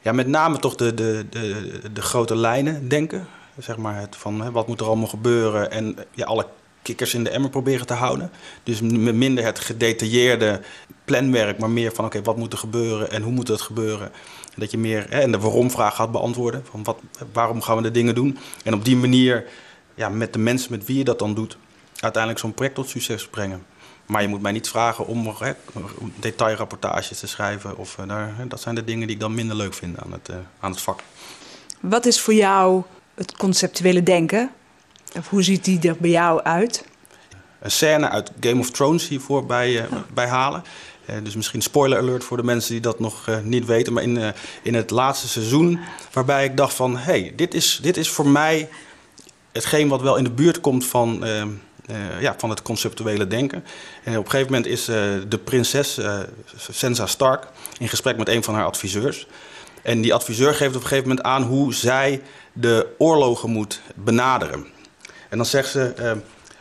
Ja, 0.00 0.12
met 0.12 0.26
name 0.26 0.58
toch 0.58 0.74
de, 0.74 0.94
de, 0.94 1.26
de, 1.30 1.80
de 1.92 2.02
grote 2.02 2.36
lijnen 2.36 2.88
denken. 2.88 3.26
Zeg 3.58 3.76
maar 3.76 3.96
het 4.00 4.16
van 4.16 4.52
wat 4.52 4.66
moet 4.66 4.80
er 4.80 4.86
allemaal 4.86 5.06
gebeuren 5.06 5.70
en 5.70 5.96
ja, 6.14 6.24
alle 6.24 6.46
kikkers 6.82 7.14
in 7.14 7.24
de 7.24 7.30
emmer 7.30 7.50
proberen 7.50 7.86
te 7.86 7.94
houden. 7.94 8.30
Dus 8.62 8.80
minder 8.80 9.44
het 9.44 9.58
gedetailleerde 9.58 10.60
planwerk, 11.04 11.58
maar 11.58 11.70
meer 11.70 11.92
van 11.94 12.04
oké, 12.04 12.22
wat 12.22 12.36
moet 12.36 12.52
er 12.52 12.58
gebeuren 12.58 13.10
en 13.10 13.22
hoe 13.22 13.32
moet 13.32 13.48
het 13.48 13.60
gebeuren. 13.60 14.10
Dat 14.56 14.70
je 14.70 14.78
meer 14.78 15.06
hè, 15.08 15.20
en 15.20 15.32
de 15.32 15.38
waarom-vraag 15.38 15.94
gaat 15.94 16.12
beantwoorden. 16.12 16.62
Van 16.70 16.84
wat, 16.84 16.98
waarom 17.32 17.62
gaan 17.62 17.76
we 17.76 17.82
de 17.82 17.90
dingen 17.90 18.14
doen? 18.14 18.38
En 18.64 18.74
op 18.74 18.84
die 18.84 18.96
manier, 18.96 19.44
ja, 19.94 20.08
met 20.08 20.32
de 20.32 20.38
mensen 20.38 20.70
met 20.70 20.86
wie 20.86 20.98
je 20.98 21.04
dat 21.04 21.18
dan 21.18 21.34
doet, 21.34 21.58
uiteindelijk 22.00 22.42
zo'n 22.42 22.54
project 22.54 22.74
tot 22.74 22.88
succes 22.88 23.28
brengen. 23.28 23.66
Maar 24.06 24.22
je 24.22 24.28
moet 24.28 24.42
mij 24.42 24.52
niet 24.52 24.68
vragen 24.68 25.06
om 25.06 25.34
hè, 25.38 25.52
detailrapportages 26.16 27.18
te 27.18 27.26
schrijven. 27.26 27.76
Of, 27.76 27.96
uh, 28.00 28.08
daar, 28.08 28.34
dat 28.48 28.60
zijn 28.60 28.74
de 28.74 28.84
dingen 28.84 29.06
die 29.06 29.16
ik 29.16 29.22
dan 29.22 29.34
minder 29.34 29.56
leuk 29.56 29.74
vind 29.74 29.98
aan 29.98 30.12
het, 30.12 30.28
uh, 30.28 30.36
aan 30.60 30.70
het 30.70 30.80
vak. 30.80 31.00
Wat 31.80 32.06
is 32.06 32.20
voor 32.20 32.34
jou 32.34 32.82
het 33.14 33.36
conceptuele 33.36 34.02
denken? 34.02 34.50
Of 35.16 35.28
hoe 35.28 35.42
ziet 35.42 35.64
die 35.64 35.88
er 35.88 35.96
bij 35.98 36.10
jou 36.10 36.42
uit? 36.42 36.84
Een 37.60 37.70
scène 37.70 38.08
uit 38.08 38.30
Game 38.40 38.60
of 38.60 38.70
Thrones 38.70 39.08
hiervoor 39.08 39.46
bij, 39.46 39.72
uh, 39.72 39.84
bij 40.14 40.28
halen. 40.28 40.62
Dus 41.22 41.36
misschien 41.36 41.62
spoiler 41.62 41.98
alert 41.98 42.24
voor 42.24 42.36
de 42.36 42.42
mensen 42.42 42.72
die 42.72 42.80
dat 42.80 43.00
nog 43.00 43.28
niet 43.42 43.66
weten. 43.66 43.92
Maar 43.92 44.02
in, 44.02 44.34
in 44.62 44.74
het 44.74 44.90
laatste 44.90 45.28
seizoen, 45.28 45.80
waarbij 46.12 46.44
ik 46.44 46.56
dacht 46.56 46.74
van... 46.74 46.96
hé, 46.96 47.02
hey, 47.02 47.32
dit, 47.36 47.54
is, 47.54 47.78
dit 47.82 47.96
is 47.96 48.10
voor 48.10 48.26
mij 48.26 48.68
hetgeen 49.52 49.88
wat 49.88 50.02
wel 50.02 50.16
in 50.16 50.24
de 50.24 50.30
buurt 50.30 50.60
komt 50.60 50.86
van, 50.86 51.24
ja, 52.20 52.34
van 52.38 52.50
het 52.50 52.62
conceptuele 52.62 53.26
denken. 53.26 53.64
En 54.04 54.18
op 54.18 54.24
een 54.24 54.30
gegeven 54.30 54.52
moment 54.52 54.70
is 54.70 54.84
de 55.28 55.40
prinses 55.44 55.98
Sansa 56.70 57.06
Stark 57.06 57.46
in 57.78 57.88
gesprek 57.88 58.16
met 58.16 58.28
een 58.28 58.44
van 58.44 58.54
haar 58.54 58.64
adviseurs. 58.64 59.26
En 59.82 60.00
die 60.00 60.14
adviseur 60.14 60.54
geeft 60.54 60.76
op 60.76 60.82
een 60.82 60.88
gegeven 60.88 61.08
moment 61.08 61.26
aan 61.26 61.42
hoe 61.42 61.74
zij 61.74 62.22
de 62.52 62.94
oorlogen 62.98 63.50
moet 63.50 63.80
benaderen. 63.94 64.66
En 65.28 65.36
dan 65.36 65.46
zegt 65.46 65.70
ze: 65.70 65.94
uh, 65.98 66.12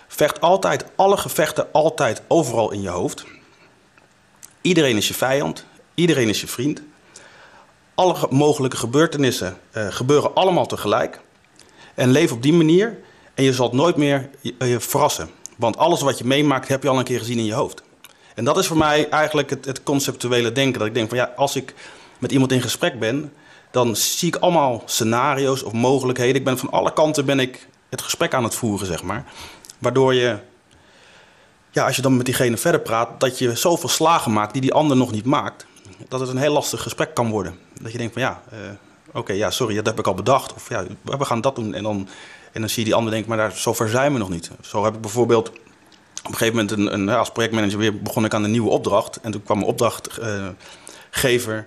vecht 0.07 0.41
altijd 0.41 0.86
alle 0.96 1.17
gevechten, 1.17 1.67
altijd 1.72 2.22
overal 2.27 2.72
in 2.72 2.81
je 2.81 2.89
hoofd. 2.89 3.25
Iedereen 4.62 4.98
is 4.98 5.07
je 5.07 5.13
vijand, 5.13 5.65
iedereen 5.93 6.29
is 6.29 6.41
je 6.41 6.48
vriend. 6.48 6.81
Alle 7.96 8.27
mogelijke 8.29 8.77
gebeurtenissen 8.77 9.57
uh, 9.74 9.88
gebeuren 9.89 10.36
allemaal 10.36 10.65
tegelijk. 10.65 11.19
En 11.96 12.12
leef 12.12 12.31
op 12.31 12.41
die 12.41 12.53
manier 12.53 12.98
en 13.38 13.44
je 13.44 13.53
zal 13.53 13.70
nooit 13.74 13.96
meer 13.96 14.29
je, 14.41 14.56
je, 14.60 14.79
verrassen. 14.79 15.29
Want 15.58 15.77
alles 15.77 16.01
wat 16.01 16.17
je 16.17 16.25
meemaakt 16.25 16.67
heb 16.67 16.84
je 16.84 16.89
al 16.89 16.98
een 16.98 17.03
keer 17.03 17.20
gezien 17.20 17.38
in 17.38 17.46
je 17.46 17.53
hoofd. 17.53 17.84
En 18.36 18.44
dat 18.44 18.58
is 18.58 18.67
voor 18.67 18.77
mij 18.77 19.10
eigenlijk 19.10 19.50
het, 19.50 19.65
het 19.65 19.84
conceptuele 19.84 20.51
denken. 20.51 20.79
Dat 20.79 20.88
ik 20.88 20.94
denk 20.94 21.10
van 21.10 21.17
ja, 21.17 21.34
als 21.36 21.56
ik 21.56 21.74
met 22.20 22.32
iemand 22.32 22.51
in 22.51 22.62
gesprek 22.62 23.00
ben, 23.00 23.34
dan 23.72 23.96
zie 23.96 24.27
ik 24.27 24.36
allemaal 24.36 24.84
scenario's 24.86 25.63
of 25.63 25.72
mogelijkheden. 25.72 26.36
Ik 26.36 26.44
ben 26.44 26.58
van 26.58 26.70
alle 26.70 26.94
kanten 26.94 27.25
ben 27.25 27.39
ik 27.39 27.67
het 27.89 28.01
gesprek 28.01 28.34
aan 28.34 28.44
het 28.44 28.56
voeren, 28.56 28.88
zeg 28.88 29.03
maar. 29.03 29.25
Waardoor 29.79 30.13
je, 30.13 30.38
ja, 31.72 31.86
als 31.86 31.96
je 31.96 32.01
dan 32.01 32.17
met 32.17 32.25
diegene 32.25 32.58
verder 32.58 32.82
praat, 32.82 33.20
dat 33.20 33.39
je 33.39 33.56
zoveel 33.56 33.89
slagen 33.89 34.34
maakt 34.34 34.53
die 34.53 34.62
die 34.62 34.74
ander 34.74 34.98
nog 34.98 35.12
niet 35.12 35.25
maakt. 35.25 35.65
Dat 36.08 36.20
het 36.20 36.29
een 36.29 36.38
heel 36.38 36.53
lastig 36.53 36.82
gesprek 36.82 37.13
kan 37.13 37.29
worden. 37.29 37.60
Dat 37.82 37.91
je 37.91 37.98
denkt 37.98 38.13
van 38.13 38.22
ja, 38.22 38.41
uh, 38.53 38.60
oké, 39.13 39.34
ja, 39.34 39.51
sorry, 39.51 39.75
dat 39.75 39.86
heb 39.86 40.00
ik 40.00 40.08
al 40.08 40.13
bedacht. 40.13 40.53
Of 40.53 40.70
ja, 40.70 40.86
we 41.03 41.25
gaan 41.25 41.41
dat 41.41 41.56
doen. 41.56 41.74
En 41.74 41.84
dan, 41.84 42.08
en 42.57 42.63
dan 42.63 42.71
zie 42.71 42.79
je 42.79 42.89
die 42.89 42.97
ander 42.97 43.11
denken, 43.11 43.29
maar 43.29 43.37
daar, 43.37 43.51
zover 43.51 43.89
zijn 43.89 44.13
we 44.13 44.19
nog 44.19 44.29
niet. 44.29 44.51
Zo 44.61 44.83
heb 44.83 44.95
ik 44.95 45.01
bijvoorbeeld 45.01 45.49
op 45.49 45.55
een 46.23 46.35
gegeven 46.35 46.55
moment 46.55 46.71
een, 46.71 46.93
een, 46.93 47.09
als 47.09 47.31
projectmanager 47.31 47.77
weer 47.77 48.01
begon 48.01 48.25
ik 48.25 48.33
aan 48.33 48.43
een 48.43 48.51
nieuwe 48.51 48.69
opdracht. 48.69 49.19
En 49.21 49.31
toen 49.31 49.43
kwam 49.43 49.57
een 49.57 49.65
opdrachtgever. 49.65 51.65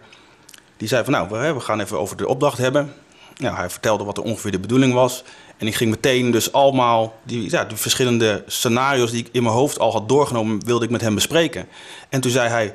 die 0.76 0.88
zei 0.88 1.04
van 1.04 1.12
nou, 1.12 1.54
we, 1.54 1.61
gaan 1.61 1.80
even 1.80 1.99
over 1.99 2.16
de 2.16 2.28
opdracht 2.28 2.59
hebben. 2.59 2.92
Nou, 3.37 3.56
hij 3.56 3.70
vertelde 3.70 4.04
wat 4.04 4.16
er 4.16 4.23
ongeveer 4.23 4.50
de 4.50 4.59
bedoeling 4.59 4.92
was. 4.92 5.25
En 5.56 5.66
ik 5.66 5.75
ging 5.75 5.90
meteen 5.90 6.30
dus 6.30 6.52
allemaal 6.52 7.18
die, 7.23 7.50
ja, 7.50 7.64
die 7.64 7.76
verschillende 7.76 8.44
scenario's 8.47 9.11
die 9.11 9.20
ik 9.20 9.28
in 9.32 9.42
mijn 9.42 9.54
hoofd 9.54 9.78
al 9.78 9.92
had 9.92 10.09
doorgenomen, 10.09 10.64
wilde 10.64 10.85
ik 10.85 10.90
met 10.90 11.00
hem 11.00 11.14
bespreken. 11.14 11.66
En 12.09 12.20
toen 12.20 12.30
zei 12.30 12.49
hij, 12.49 12.75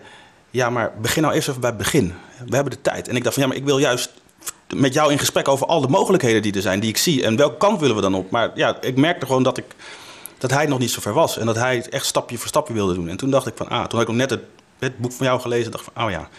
ja, 0.50 0.70
maar 0.70 0.94
begin 1.02 1.22
nou 1.22 1.36
eerst 1.36 1.48
even 1.48 1.62
bij 1.62 1.70
het 1.70 1.80
begin. 1.80 2.14
We 2.48 2.56
hebben 2.56 2.74
de 2.74 2.82
tijd. 2.82 3.08
En 3.08 3.16
ik 3.16 3.24
dacht 3.24 3.34
van, 3.34 3.44
ja, 3.44 3.50
maar 3.50 3.58
ik 3.58 3.66
wil 3.66 3.78
juist 3.78 4.12
met 4.74 4.94
jou 4.94 5.12
in 5.12 5.20
gesprek 5.20 5.48
over 5.48 5.68
al 5.68 5.82
de 5.82 5.88
mogelijkheden 5.88 6.42
die 6.42 6.54
er 6.54 6.62
zijn, 6.62 6.80
die 6.80 6.90
ik 6.90 6.98
zie. 6.98 7.24
En 7.24 7.36
welke 7.36 7.58
kant 7.58 7.80
willen 7.80 7.96
we 7.96 8.02
dan 8.02 8.16
op? 8.16 8.32
Maar 8.32 8.52
ja, 8.56 8.82
ik 8.82 8.98
merkte 8.98 9.26
gewoon 9.26 9.44
dat, 9.44 9.58
ik, 9.58 9.66
dat 10.38 10.52
hij 10.52 10.66
nog 10.66 10.80
niet 10.80 10.92
zo 10.92 11.02
ver 11.02 11.14
was. 11.14 11.38
En 11.38 11.46
dat 11.46 11.56
hij 11.56 11.76
het 11.76 11.90
echt 11.90 12.06
stapje 12.06 12.38
voor 12.38 12.48
stapje 12.48 12.74
wilde 12.74 12.94
doen. 12.94 13.10
En 13.10 13.18
toen 13.18 13.30
dacht 13.30 13.48
ik 13.48 13.54
van, 13.56 13.70
ah, 13.70 13.86
toen 13.86 14.00
had 14.00 14.02
ik 14.02 14.10
ook 14.10 14.16
net 14.16 14.30
het, 14.30 14.42
het 14.80 14.98
boek 14.98 15.12
van 15.12 15.26
jou 15.26 15.40
gelezen. 15.40 15.72
dacht 15.72 15.90
van, 15.94 16.04
oh 16.04 16.12
ja, 16.12 16.30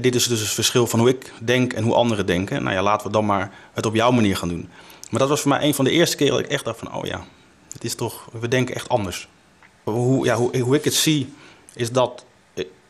dit 0.00 0.14
is 0.14 0.26
dus 0.26 0.40
het 0.40 0.48
verschil 0.48 0.86
van 0.86 0.98
hoe 0.98 1.08
ik 1.08 1.32
denk 1.40 1.72
en 1.72 1.84
hoe 1.84 1.94
anderen 1.94 2.26
denken. 2.26 2.62
Nou 2.62 2.74
ja, 2.74 2.82
laten 2.82 3.06
we 3.06 3.12
dan 3.12 3.26
maar 3.26 3.52
het 3.72 3.86
op 3.86 3.94
jouw 3.94 4.10
manier 4.10 4.36
gaan 4.36 4.48
doen. 4.48 4.68
Maar 5.10 5.20
dat 5.20 5.28
was 5.28 5.40
voor 5.40 5.50
mij 5.50 5.62
een 5.62 5.74
van 5.74 5.84
de 5.84 5.90
eerste 5.90 6.16
keren 6.16 6.34
dat 6.34 6.44
ik 6.44 6.50
echt 6.50 6.64
dacht 6.64 6.78
van, 6.78 6.94
oh 6.94 7.04
ja, 7.04 7.24
het 7.72 7.84
is 7.84 7.94
toch, 7.94 8.28
we 8.40 8.48
denken 8.48 8.74
echt 8.74 8.88
anders. 8.88 9.28
Hoe, 9.82 10.24
ja, 10.24 10.36
hoe, 10.36 10.58
hoe 10.58 10.76
ik 10.76 10.84
het 10.84 10.94
zie, 10.94 11.32
is 11.74 11.92
dat 11.92 12.24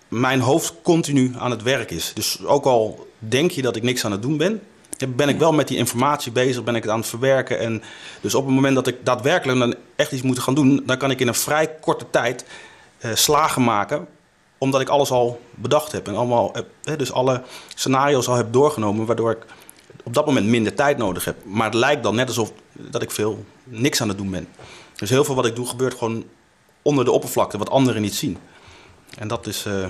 mijn 0.09 0.41
hoofd 0.41 0.75
continu 0.83 1.33
aan 1.39 1.51
het 1.51 1.63
werk 1.63 1.91
is. 1.91 2.13
Dus 2.15 2.45
ook 2.45 2.65
al 2.65 3.09
denk 3.19 3.51
je 3.51 3.63
dat 3.63 3.77
ik 3.77 3.83
niks 3.83 4.05
aan 4.05 4.13
het 4.13 4.23
doen 4.23 4.37
ben, 4.37 4.61
ben 5.09 5.29
ik 5.29 5.39
wel 5.39 5.53
met 5.53 5.69
die 5.69 5.77
informatie 5.77 6.33
bezig, 6.33 6.65
ben 6.65 6.75
ik 6.75 6.83
het 6.83 6.93
aan 6.93 6.99
het 6.99 7.09
verwerken. 7.09 7.59
En 7.59 7.83
dus 8.21 8.35
op 8.35 8.45
het 8.45 8.55
moment 8.55 8.75
dat 8.75 8.87
ik 8.87 9.05
daadwerkelijk 9.05 9.59
dan 9.59 9.75
echt 9.97 10.13
iets 10.13 10.23
moet 10.23 10.39
gaan 10.39 10.55
doen, 10.55 10.83
dan 10.87 10.97
kan 10.99 11.11
ik 11.11 11.21
in 11.21 11.29
een 11.29 11.35
vrij 11.35 11.75
korte 11.81 12.07
tijd 12.11 12.45
uh, 13.01 13.11
slagen 13.15 13.65
maken 13.65 14.09
omdat 14.63 14.81
ik 14.81 14.89
alles 14.89 15.11
al 15.11 15.41
bedacht 15.55 15.93
heb 15.93 16.09
en 16.09 16.17
allemaal, 16.17 16.53
dus 16.97 17.13
alle 17.13 17.43
scenario's 17.75 18.29
al 18.29 18.35
heb 18.35 18.53
doorgenomen, 18.53 19.07
waardoor 19.07 19.31
ik 19.31 19.45
op 20.03 20.15
dat 20.15 20.27
moment 20.27 20.47
minder 20.47 20.75
tijd 20.75 20.99
nodig 20.99 21.25
heb. 21.25 21.37
Maar 21.45 21.65
het 21.65 21.75
lijkt 21.75 22.03
dan 22.03 22.15
net 22.15 22.29
alsof 22.29 22.53
dat 22.73 23.03
ik 23.03 23.11
veel 23.11 23.45
niks 23.65 24.01
aan 24.01 24.09
het 24.09 24.17
doen 24.17 24.31
ben. 24.31 24.49
Dus 24.97 25.11
heel 25.11 25.25
veel 25.25 25.35
wat 25.35 25.47
ik 25.47 25.57
doe 25.57 25.67
gebeurt 25.67 25.99
gewoon 25.99 26.25
onder 26.83 27.05
de 27.05 27.11
oppervlakte, 27.11 27.59
wat 27.59 27.71
anderen 27.71 28.03
niet 28.03 28.15
zien. 28.15 28.39
En 29.19 29.29
dat 29.29 29.47
is, 29.47 29.67
uh, 29.67 29.87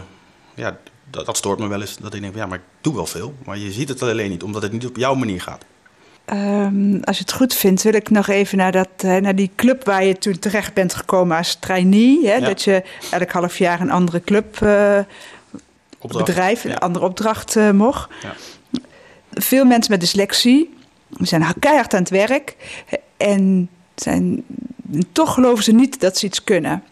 ja, 0.54 0.78
dat, 1.10 1.26
dat, 1.26 1.36
stoort 1.36 1.58
me 1.58 1.66
wel 1.66 1.80
eens. 1.80 1.96
Dat 1.96 2.14
ik 2.14 2.20
denk, 2.20 2.34
ja, 2.34 2.46
maar 2.46 2.58
ik 2.58 2.64
doe 2.80 2.94
wel 2.94 3.06
veel, 3.06 3.34
maar 3.44 3.58
je 3.58 3.72
ziet 3.72 3.88
het 3.88 4.02
alleen 4.02 4.30
niet, 4.30 4.42
omdat 4.42 4.62
het 4.62 4.72
niet 4.72 4.86
op 4.86 4.96
jouw 4.96 5.14
manier 5.14 5.40
gaat. 5.40 5.64
Um, 6.26 7.00
als 7.04 7.16
je 7.16 7.22
het 7.22 7.32
goed 7.32 7.54
vindt, 7.54 7.82
wil 7.82 7.94
ik 7.94 8.10
nog 8.10 8.28
even 8.28 8.58
naar, 8.58 8.72
dat, 8.72 9.02
naar 9.02 9.34
die 9.34 9.50
club 9.56 9.84
waar 9.84 10.04
je 10.04 10.18
toen 10.18 10.38
terecht 10.38 10.74
bent 10.74 10.94
gekomen 10.94 11.36
als 11.36 11.54
trainee. 11.54 12.26
Hè, 12.26 12.34
ja. 12.34 12.46
Dat 12.46 12.62
je 12.62 12.82
elk 13.10 13.30
half 13.30 13.58
jaar 13.58 13.80
een 13.80 13.90
andere 13.90 14.20
club, 14.20 14.60
uh, 14.62 14.98
bedrijf, 16.00 16.64
een 16.64 16.78
andere 16.78 17.04
opdracht 17.04 17.56
uh, 17.56 17.70
mocht. 17.70 18.10
Ja. 18.22 18.34
veel 19.32 19.64
mensen 19.64 19.92
met 19.92 20.00
dyslexie 20.00 20.74
zijn 21.18 21.54
keihard 21.58 21.94
aan 21.94 22.00
het 22.00 22.10
werk 22.10 22.56
en 23.16 23.68
zijn, 23.94 24.44
toch 25.12 25.34
geloven 25.34 25.64
ze 25.64 25.72
niet 25.72 26.00
dat 26.00 26.18
ze 26.18 26.26
iets 26.26 26.44
kunnen. 26.44 26.82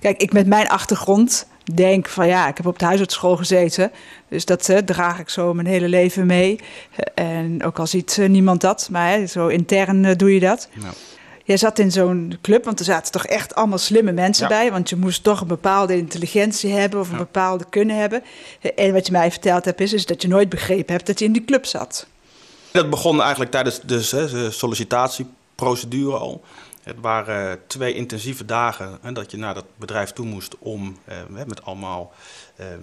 Kijk, 0.00 0.20
ik 0.20 0.32
met 0.32 0.46
mijn 0.46 0.68
achtergrond 0.68 1.46
denk 1.72 2.08
van 2.08 2.26
ja, 2.26 2.48
ik 2.48 2.56
heb 2.56 2.66
op 2.66 2.78
de 2.78 2.84
huisartsschool 2.84 3.36
gezeten. 3.36 3.92
Dus 4.28 4.44
dat 4.44 4.68
uh, 4.68 4.78
draag 4.78 5.18
ik 5.18 5.28
zo 5.28 5.54
mijn 5.54 5.66
hele 5.66 5.88
leven 5.88 6.26
mee. 6.26 6.60
en 7.14 7.64
ook 7.64 7.78
al 7.78 7.86
ziet 7.86 8.16
uh, 8.16 8.28
niemand 8.28 8.60
dat, 8.60 8.88
maar 8.90 9.26
zo 9.26 9.46
intern 9.46 10.04
uh, 10.04 10.16
doe 10.16 10.34
je 10.34 10.40
dat. 10.40 10.68
Ja. 10.80 10.90
Jij 11.46 11.56
zat 11.56 11.78
in 11.78 11.92
zo'n 11.92 12.38
club, 12.42 12.64
want 12.64 12.78
er 12.78 12.84
zaten 12.84 13.12
toch 13.12 13.26
echt 13.26 13.54
allemaal 13.54 13.78
slimme 13.78 14.12
mensen 14.12 14.48
bij. 14.48 14.70
Want 14.70 14.88
je 14.88 14.96
moest 14.96 15.22
toch 15.22 15.40
een 15.40 15.46
bepaalde 15.46 15.96
intelligentie 15.96 16.72
hebben 16.72 17.00
of 17.00 17.10
een 17.10 17.16
bepaalde 17.16 17.64
kunnen 17.70 17.96
hebben. 17.96 18.22
En 18.76 18.92
wat 18.92 19.06
je 19.06 19.12
mij 19.12 19.30
verteld 19.30 19.64
hebt, 19.64 19.80
is, 19.80 19.92
is 19.92 20.06
dat 20.06 20.22
je 20.22 20.28
nooit 20.28 20.48
begrepen 20.48 20.94
hebt 20.94 21.06
dat 21.06 21.18
je 21.18 21.24
in 21.24 21.32
die 21.32 21.44
club 21.44 21.66
zat. 21.66 22.06
Dat 22.70 22.90
begon 22.90 23.20
eigenlijk 23.20 23.50
tijdens 23.50 23.80
de 23.80 24.50
sollicitatieprocedure 24.50 26.16
al. 26.16 26.42
Het 26.84 27.00
waren 27.00 27.66
twee 27.66 27.94
intensieve 27.94 28.44
dagen 28.44 28.98
hè, 29.02 29.12
dat 29.12 29.30
je 29.30 29.36
naar 29.36 29.54
dat 29.54 29.64
bedrijf 29.76 30.12
toe 30.12 30.26
moest 30.26 30.58
om 30.58 30.98
eh, 31.04 31.16
met 31.46 31.64
allemaal 31.64 32.12
eh, 32.56 32.72
eh, 32.72 32.80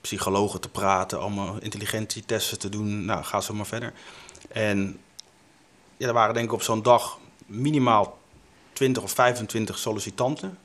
psychologen 0.00 0.60
te 0.60 0.68
praten, 0.68 1.20
allemaal 1.20 1.56
intelligentietesten 1.60 2.58
te 2.58 2.68
doen. 2.68 3.04
Nou, 3.04 3.24
ga 3.24 3.40
zo 3.40 3.54
maar 3.54 3.66
verder. 3.66 3.92
En 4.48 5.00
ja, 5.96 6.06
er 6.06 6.12
waren 6.12 6.34
denk 6.34 6.46
ik 6.46 6.52
op 6.52 6.62
zo'n 6.62 6.82
dag 6.82 7.18
minimaal 7.46 8.18
20 8.72 9.02
of 9.02 9.10
25 9.10 9.78
sollicitanten 9.78 10.58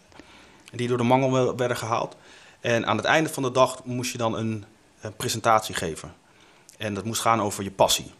die 0.71 0.87
door 0.87 0.97
de 0.97 1.03
mangel 1.03 1.55
werden 1.55 1.77
gehaald. 1.77 2.15
En 2.59 2.85
aan 2.85 2.97
het 2.97 3.05
einde 3.05 3.29
van 3.29 3.43
de 3.43 3.51
dag 3.51 3.83
moest 3.83 4.11
je 4.11 4.17
dan 4.17 4.37
een, 4.37 4.65
een 5.01 5.15
presentatie 5.15 5.75
geven. 5.75 6.15
En 6.77 6.93
dat 6.93 7.05
moest 7.05 7.21
gaan 7.21 7.41
over 7.41 7.63
je 7.63 7.71
passie. 7.71 8.11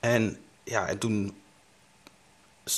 En 0.00 0.38
ja, 0.64 0.86
en 0.86 0.98
toen 0.98 1.34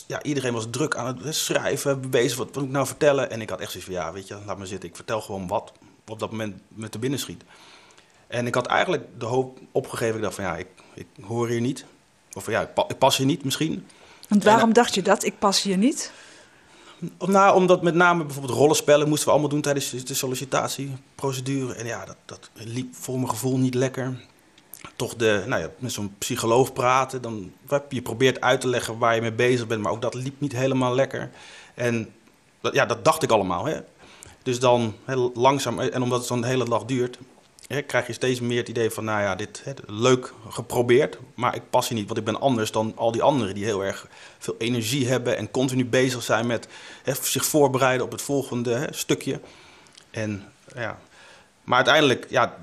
ja, 0.06 0.22
iedereen 0.22 0.52
was 0.52 0.66
druk 0.70 0.96
aan 0.96 1.18
het 1.18 1.34
schrijven, 1.34 2.10
bezig, 2.10 2.38
wat 2.38 2.54
moet 2.54 2.64
ik 2.64 2.70
nou 2.70 2.86
vertellen? 2.86 3.30
En 3.30 3.40
ik 3.40 3.50
had 3.50 3.60
echt 3.60 3.70
zoiets 3.70 3.90
van, 3.90 4.00
ja, 4.00 4.12
weet 4.12 4.28
je, 4.28 4.38
laat 4.46 4.58
me 4.58 4.66
zitten, 4.66 4.88
ik 4.88 4.96
vertel 4.96 5.20
gewoon 5.20 5.46
wat 5.46 5.72
op 6.06 6.18
dat 6.18 6.30
moment 6.30 6.60
met 6.68 6.92
de 6.92 6.98
binnen 6.98 7.18
schiet. 7.18 7.42
En 8.26 8.46
ik 8.46 8.54
had 8.54 8.66
eigenlijk 8.66 9.04
de 9.18 9.24
hoop 9.24 9.58
opgegeven, 9.72 10.16
ik 10.16 10.22
dacht 10.22 10.34
van, 10.34 10.44
ja, 10.44 10.56
ik, 10.56 10.68
ik 10.94 11.06
hoor 11.26 11.48
hier 11.48 11.60
niet. 11.60 11.84
Of 12.32 12.50
ja, 12.50 12.60
ik, 12.60 12.68
ik 12.88 12.98
pas 12.98 13.16
hier 13.16 13.26
niet 13.26 13.44
misschien. 13.44 13.86
Want 14.28 14.44
waarom 14.44 14.72
dacht 14.72 14.94
je 14.94 15.02
dat, 15.02 15.24
ik 15.24 15.38
pas 15.38 15.62
hier 15.62 15.76
niet? 15.76 16.12
Nou, 17.18 17.54
omdat 17.54 17.82
met 17.82 17.94
name 17.94 18.24
bijvoorbeeld 18.24 18.58
rollenspellen 18.58 19.08
moesten 19.08 19.26
we 19.26 19.32
allemaal 19.32 19.50
doen 19.50 19.60
tijdens 19.60 19.90
de 19.90 20.14
sollicitatieprocedure. 20.14 21.74
En 21.74 21.86
ja, 21.86 22.04
dat, 22.04 22.16
dat 22.24 22.50
liep 22.54 22.94
voor 22.94 23.14
mijn 23.14 23.28
gevoel 23.28 23.58
niet 23.58 23.74
lekker 23.74 24.20
toch 24.98 25.14
de, 25.14 25.44
nou 25.46 25.62
ja, 25.62 25.70
met 25.78 25.92
zo'n 25.92 26.14
psycholoog 26.18 26.72
praten. 26.72 27.22
Dan, 27.22 27.52
je 27.88 28.02
probeert 28.02 28.40
uit 28.40 28.60
te 28.60 28.68
leggen 28.68 28.98
waar 28.98 29.14
je 29.14 29.20
mee 29.20 29.32
bezig 29.32 29.66
bent, 29.66 29.82
maar 29.82 29.92
ook 29.92 30.02
dat 30.02 30.14
liep 30.14 30.40
niet 30.40 30.52
helemaal 30.52 30.94
lekker. 30.94 31.30
En 31.74 32.12
dat, 32.60 32.74
ja, 32.74 32.86
dat 32.86 33.04
dacht 33.04 33.22
ik 33.22 33.30
allemaal. 33.30 33.64
Hè. 33.64 33.80
Dus 34.42 34.60
dan 34.60 34.94
heel 35.04 35.32
langzaam, 35.34 35.80
en 35.80 36.02
omdat 36.02 36.18
het 36.18 36.28
zo'n 36.28 36.44
hele 36.44 36.64
dag 36.64 36.84
duurt, 36.84 37.18
hè, 37.66 37.82
krijg 37.82 38.06
je 38.06 38.12
steeds 38.12 38.40
meer 38.40 38.58
het 38.58 38.68
idee 38.68 38.90
van, 38.90 39.04
nou 39.04 39.20
ja, 39.20 39.34
dit 39.34 39.60
hè, 39.64 39.72
leuk 39.86 40.32
geprobeerd, 40.48 41.18
maar 41.34 41.54
ik 41.54 41.70
pas 41.70 41.88
hier 41.88 41.98
niet, 41.98 42.06
want 42.06 42.18
ik 42.18 42.24
ben 42.24 42.40
anders 42.40 42.70
dan 42.70 42.92
al 42.96 43.12
die 43.12 43.22
anderen 43.22 43.54
die 43.54 43.64
heel 43.64 43.84
erg 43.84 44.06
veel 44.38 44.54
energie 44.58 45.08
hebben 45.08 45.36
en 45.36 45.50
continu 45.50 45.84
bezig 45.84 46.22
zijn 46.22 46.46
met 46.46 46.68
hè, 47.02 47.14
zich 47.22 47.44
voorbereiden 47.44 48.06
op 48.06 48.12
het 48.12 48.22
volgende 48.22 48.88
stukje. 48.90 49.40
En 50.10 50.52
ja, 50.74 50.98
maar 51.68 51.76
uiteindelijk 51.76 52.26
ja, 52.28 52.56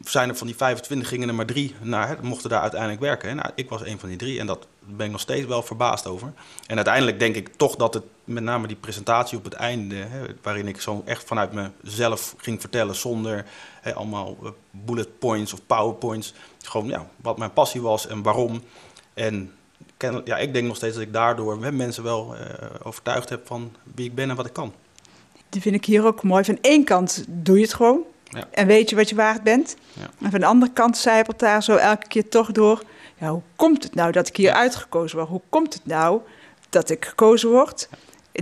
zijn 0.00 0.28
er 0.28 0.36
van 0.36 0.46
die 0.46 0.56
25 0.56 1.08
gingen 1.08 1.28
er 1.28 1.34
maar 1.34 1.46
drie 1.46 1.74
naar, 1.80 2.18
mochten 2.22 2.50
daar 2.50 2.60
uiteindelijk 2.60 3.00
werken. 3.00 3.36
Nou, 3.36 3.50
ik 3.54 3.68
was 3.68 3.84
een 3.84 3.98
van 3.98 4.08
die 4.08 4.18
drie 4.18 4.38
en 4.40 4.46
dat 4.46 4.66
ben 4.78 5.06
ik 5.06 5.12
nog 5.12 5.20
steeds 5.20 5.46
wel 5.46 5.62
verbaasd 5.62 6.06
over. 6.06 6.32
En 6.66 6.76
uiteindelijk 6.76 7.18
denk 7.18 7.34
ik 7.34 7.48
toch 7.56 7.76
dat 7.76 7.94
het 7.94 8.02
met 8.24 8.42
name 8.42 8.66
die 8.66 8.76
presentatie 8.76 9.38
op 9.38 9.44
het 9.44 9.52
einde, 9.52 9.94
hè, 9.94 10.26
waarin 10.42 10.68
ik 10.68 10.80
zo 10.80 11.02
echt 11.04 11.24
vanuit 11.24 11.52
mezelf 11.82 12.34
ging 12.36 12.60
vertellen 12.60 12.94
zonder 12.94 13.44
hè, 13.80 13.94
allemaal 13.94 14.36
eh, 14.42 14.50
bullet 14.70 15.18
points 15.18 15.52
of 15.52 15.66
powerpoints, 15.66 16.34
gewoon 16.62 16.88
ja, 16.88 17.06
wat 17.16 17.38
mijn 17.38 17.52
passie 17.52 17.82
was 17.82 18.06
en 18.06 18.22
waarom. 18.22 18.62
En 19.14 19.52
ja, 20.24 20.36
ik 20.36 20.52
denk 20.52 20.66
nog 20.66 20.76
steeds 20.76 20.94
dat 20.94 21.02
ik 21.02 21.12
daardoor 21.12 21.58
mensen 21.74 22.02
wel 22.02 22.34
uh, 22.34 22.40
overtuigd 22.82 23.28
heb 23.28 23.46
van 23.46 23.72
wie 23.94 24.06
ik 24.06 24.14
ben 24.14 24.30
en 24.30 24.36
wat 24.36 24.46
ik 24.46 24.52
kan. 24.52 24.74
Die 25.48 25.60
vind 25.60 25.74
ik 25.74 25.84
hier 25.84 26.04
ook 26.04 26.22
mooi. 26.22 26.44
Van 26.44 26.58
één 26.60 26.84
kant 26.84 27.24
doe 27.28 27.56
je 27.56 27.62
het 27.62 27.74
gewoon. 27.74 28.04
Ja. 28.30 28.48
En 28.50 28.66
weet 28.66 28.90
je 28.90 28.96
wat 28.96 29.08
je 29.08 29.14
waard 29.14 29.42
bent. 29.42 29.76
Ja. 29.92 30.10
En 30.20 30.30
van 30.30 30.40
de 30.40 30.46
andere 30.46 30.72
kant 30.72 30.98
zijpelt 30.98 31.38
daar 31.38 31.62
zo 31.62 31.76
elke 31.76 32.06
keer 32.06 32.28
toch 32.28 32.52
door. 32.52 32.82
Ja, 33.18 33.30
hoe 33.30 33.42
komt 33.56 33.82
het 33.82 33.94
nou 33.94 34.12
dat 34.12 34.28
ik 34.28 34.36
hier 34.36 34.52
uitgekozen 34.52 35.18
word? 35.18 35.28
Hoe 35.28 35.40
komt 35.48 35.74
het 35.74 35.86
nou 35.86 36.20
dat 36.68 36.90
ik 36.90 37.04
gekozen 37.04 37.50
word? 37.50 37.88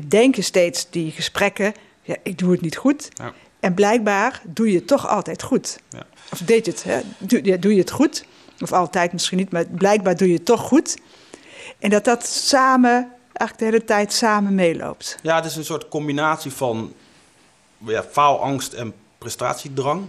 Denk 0.08 0.34
je 0.34 0.42
steeds 0.42 0.90
die 0.90 1.10
gesprekken, 1.10 1.74
ja, 2.02 2.16
ik 2.22 2.38
doe 2.38 2.52
het 2.52 2.60
niet 2.60 2.76
goed. 2.76 3.08
Ja. 3.14 3.32
En 3.60 3.74
blijkbaar 3.74 4.42
doe 4.44 4.70
je 4.70 4.76
het 4.76 4.86
toch 4.86 5.08
altijd 5.08 5.42
goed. 5.42 5.80
Of 6.32 6.38
deed 6.38 6.64
je 6.64 6.70
het, 6.70 6.84
hè? 6.84 7.00
Doe, 7.18 7.58
doe 7.58 7.72
je 7.72 7.80
het 7.80 7.90
goed? 7.90 8.24
Of 8.60 8.72
altijd 8.72 9.12
misschien 9.12 9.38
niet, 9.38 9.52
maar 9.52 9.66
blijkbaar 9.66 10.16
doe 10.16 10.28
je 10.28 10.34
het 10.34 10.44
toch 10.44 10.60
goed. 10.60 10.96
En 11.78 11.90
dat 11.90 12.04
dat 12.04 12.26
samen, 12.26 12.92
eigenlijk 13.32 13.58
de 13.58 13.64
hele 13.64 13.84
tijd 13.84 14.12
samen 14.12 14.54
meeloopt. 14.54 15.18
Ja, 15.22 15.36
het 15.36 15.44
is 15.44 15.56
een 15.56 15.64
soort 15.64 15.88
combinatie 15.88 16.50
van 16.50 16.92
ja, 17.78 18.02
faalangst 18.02 18.72
en 18.72 18.94
prestatiedrang. 19.18 20.04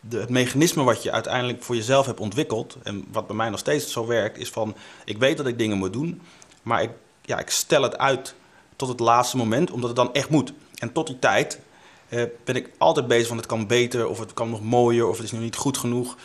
De, 0.00 0.20
het 0.20 0.28
mechanisme 0.28 0.82
wat 0.82 1.02
je 1.02 1.12
uiteindelijk 1.12 1.62
voor 1.62 1.76
jezelf 1.76 2.06
hebt 2.06 2.20
ontwikkeld, 2.20 2.76
en 2.82 3.04
wat 3.12 3.26
bij 3.26 3.36
mij 3.36 3.48
nog 3.48 3.58
steeds 3.58 3.92
zo 3.92 4.06
werkt, 4.06 4.38
is 4.38 4.50
van: 4.50 4.74
ik 5.04 5.18
weet 5.18 5.36
dat 5.36 5.46
ik 5.46 5.58
dingen 5.58 5.78
moet 5.78 5.92
doen, 5.92 6.22
maar 6.62 6.82
ik, 6.82 6.90
ja, 7.22 7.38
ik 7.38 7.50
stel 7.50 7.82
het 7.82 7.98
uit 7.98 8.34
tot 8.76 8.88
het 8.88 9.00
laatste 9.00 9.36
moment, 9.36 9.70
omdat 9.70 9.88
het 9.88 9.96
dan 9.96 10.14
echt 10.14 10.28
moet. 10.28 10.52
En 10.78 10.92
tot 10.92 11.06
die 11.06 11.18
tijd 11.18 11.60
eh, 12.08 12.22
ben 12.44 12.56
ik 12.56 12.70
altijd 12.78 13.06
bezig 13.06 13.28
van: 13.28 13.36
het 13.36 13.46
kan 13.46 13.66
beter, 13.66 14.06
of 14.06 14.18
het 14.18 14.34
kan 14.34 14.50
nog 14.50 14.62
mooier, 14.62 15.08
of 15.08 15.16
het 15.16 15.24
is 15.24 15.32
nog 15.32 15.40
niet 15.40 15.56
goed 15.56 15.78
genoeg. 15.78 16.16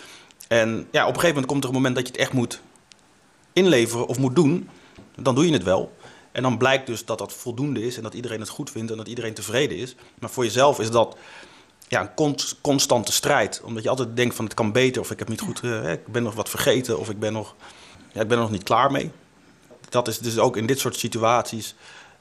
En 0.47 0.87
ja, 0.91 1.01
op 1.01 1.13
een 1.13 1.19
gegeven 1.19 1.27
moment 1.27 1.45
komt 1.45 1.63
er 1.63 1.69
een 1.69 1.75
moment 1.75 1.95
dat 1.95 2.07
je 2.07 2.11
het 2.11 2.21
echt 2.21 2.33
moet 2.33 2.61
inleveren 3.53 4.07
of 4.07 4.17
moet 4.17 4.35
doen. 4.35 4.69
Dan 5.15 5.35
doe 5.35 5.45
je 5.45 5.53
het 5.53 5.63
wel. 5.63 5.95
En 6.31 6.43
dan 6.43 6.57
blijkt 6.57 6.87
dus 6.87 7.05
dat 7.05 7.17
dat 7.17 7.33
voldoende 7.33 7.85
is 7.85 7.97
en 7.97 8.03
dat 8.03 8.13
iedereen 8.13 8.39
het 8.39 8.49
goed 8.49 8.71
vindt 8.71 8.91
en 8.91 8.97
dat 8.97 9.07
iedereen 9.07 9.33
tevreden 9.33 9.77
is. 9.77 9.95
Maar 10.19 10.29
voor 10.29 10.43
jezelf 10.43 10.79
is 10.79 10.91
dat 10.91 11.17
ja, 11.87 12.13
een 12.15 12.35
constante 12.61 13.11
strijd. 13.11 13.61
Omdat 13.63 13.83
je 13.83 13.89
altijd 13.89 14.15
denkt 14.15 14.35
van 14.35 14.45
het 14.45 14.53
kan 14.53 14.71
beter 14.71 15.01
of 15.01 15.11
ik 15.11 15.19
heb 15.19 15.27
niet 15.27 15.41
goed, 15.41 15.63
uh, 15.63 15.91
ik 15.91 16.07
ben 16.07 16.23
nog 16.23 16.35
wat 16.35 16.49
vergeten 16.49 16.99
of 16.99 17.09
ik 17.09 17.19
ben, 17.19 17.33
nog, 17.33 17.55
ja, 18.11 18.21
ik 18.21 18.27
ben 18.27 18.37
er 18.37 18.43
nog 18.43 18.51
niet 18.51 18.63
klaar 18.63 18.91
mee. 18.91 19.11
Dat 19.89 20.07
is 20.07 20.19
dus 20.19 20.37
ook 20.37 20.57
in 20.57 20.65
dit 20.65 20.79
soort 20.79 20.95
situaties 20.95 21.75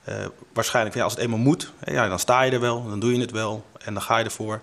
uh, 0.08 0.26
waarschijnlijk, 0.52 0.96
ja, 0.96 1.02
als 1.02 1.12
het 1.12 1.22
eenmaal 1.22 1.38
moet, 1.38 1.72
ja, 1.84 2.08
dan 2.08 2.18
sta 2.18 2.42
je 2.42 2.50
er 2.50 2.60
wel, 2.60 2.88
dan 2.88 3.00
doe 3.00 3.14
je 3.14 3.20
het 3.20 3.30
wel 3.30 3.64
en 3.78 3.94
dan 3.94 4.02
ga 4.02 4.18
je 4.18 4.24
ervoor. 4.24 4.60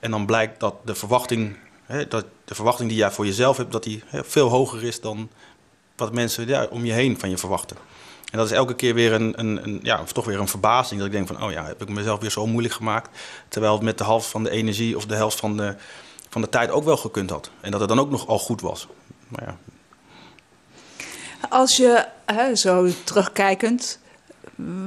En 0.00 0.10
dan 0.10 0.26
blijkt 0.26 0.60
dat 0.60 0.74
de 0.84 0.94
verwachting, 0.94 1.56
hè, 1.84 2.08
dat 2.08 2.24
de 2.44 2.54
verwachting 2.54 2.88
die 2.88 2.98
jij 2.98 3.10
voor 3.10 3.26
jezelf 3.26 3.56
hebt, 3.56 3.72
dat 3.72 3.82
die 3.82 4.02
hè, 4.06 4.24
veel 4.24 4.48
hoger 4.48 4.84
is 4.84 5.00
dan 5.00 5.30
wat 5.96 6.12
mensen 6.12 6.46
ja, 6.46 6.66
om 6.70 6.84
je 6.84 6.92
heen 6.92 7.18
van 7.18 7.30
je 7.30 7.38
verwachten. 7.38 7.76
En 8.30 8.38
dat 8.38 8.46
is 8.46 8.56
elke 8.56 8.74
keer 8.74 8.94
weer 8.94 9.12
een, 9.12 9.32
een, 9.36 9.64
een, 9.64 9.80
ja, 9.82 10.02
toch 10.12 10.24
weer 10.24 10.40
een 10.40 10.48
verbazing. 10.48 10.98
Dat 10.98 11.08
ik 11.08 11.14
denk 11.14 11.26
van, 11.26 11.42
oh 11.42 11.52
ja, 11.52 11.64
heb 11.64 11.82
ik 11.82 11.88
mezelf 11.88 12.20
weer 12.20 12.30
zo 12.30 12.46
moeilijk 12.46 12.74
gemaakt. 12.74 13.18
Terwijl 13.48 13.72
het 13.72 13.82
met 13.82 13.98
de 13.98 14.04
helft 14.04 14.26
van 14.26 14.42
de 14.44 14.50
energie 14.50 14.96
of 14.96 15.06
de 15.06 15.14
helft 15.14 15.40
van 15.40 15.56
de, 15.56 15.74
van 16.28 16.40
de 16.40 16.48
tijd 16.48 16.70
ook 16.70 16.84
wel 16.84 16.96
gekund 16.96 17.30
had. 17.30 17.50
En 17.60 17.70
dat 17.70 17.80
het 17.80 17.88
dan 17.88 17.98
ook 17.98 18.10
nog 18.10 18.26
al 18.26 18.38
goed 18.38 18.60
was. 18.60 18.88
Maar 19.28 19.44
ja. 19.44 19.56
Als 21.48 21.76
je 21.76 22.06
hè, 22.24 22.54
zo 22.54 22.88
terugkijkend, 23.04 23.98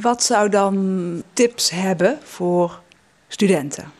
wat 0.01 0.23
zou 0.23 0.49
dan 0.49 1.23
tips 1.33 1.69
hebben 1.69 2.19
voor 2.23 2.81
studenten? 3.27 3.91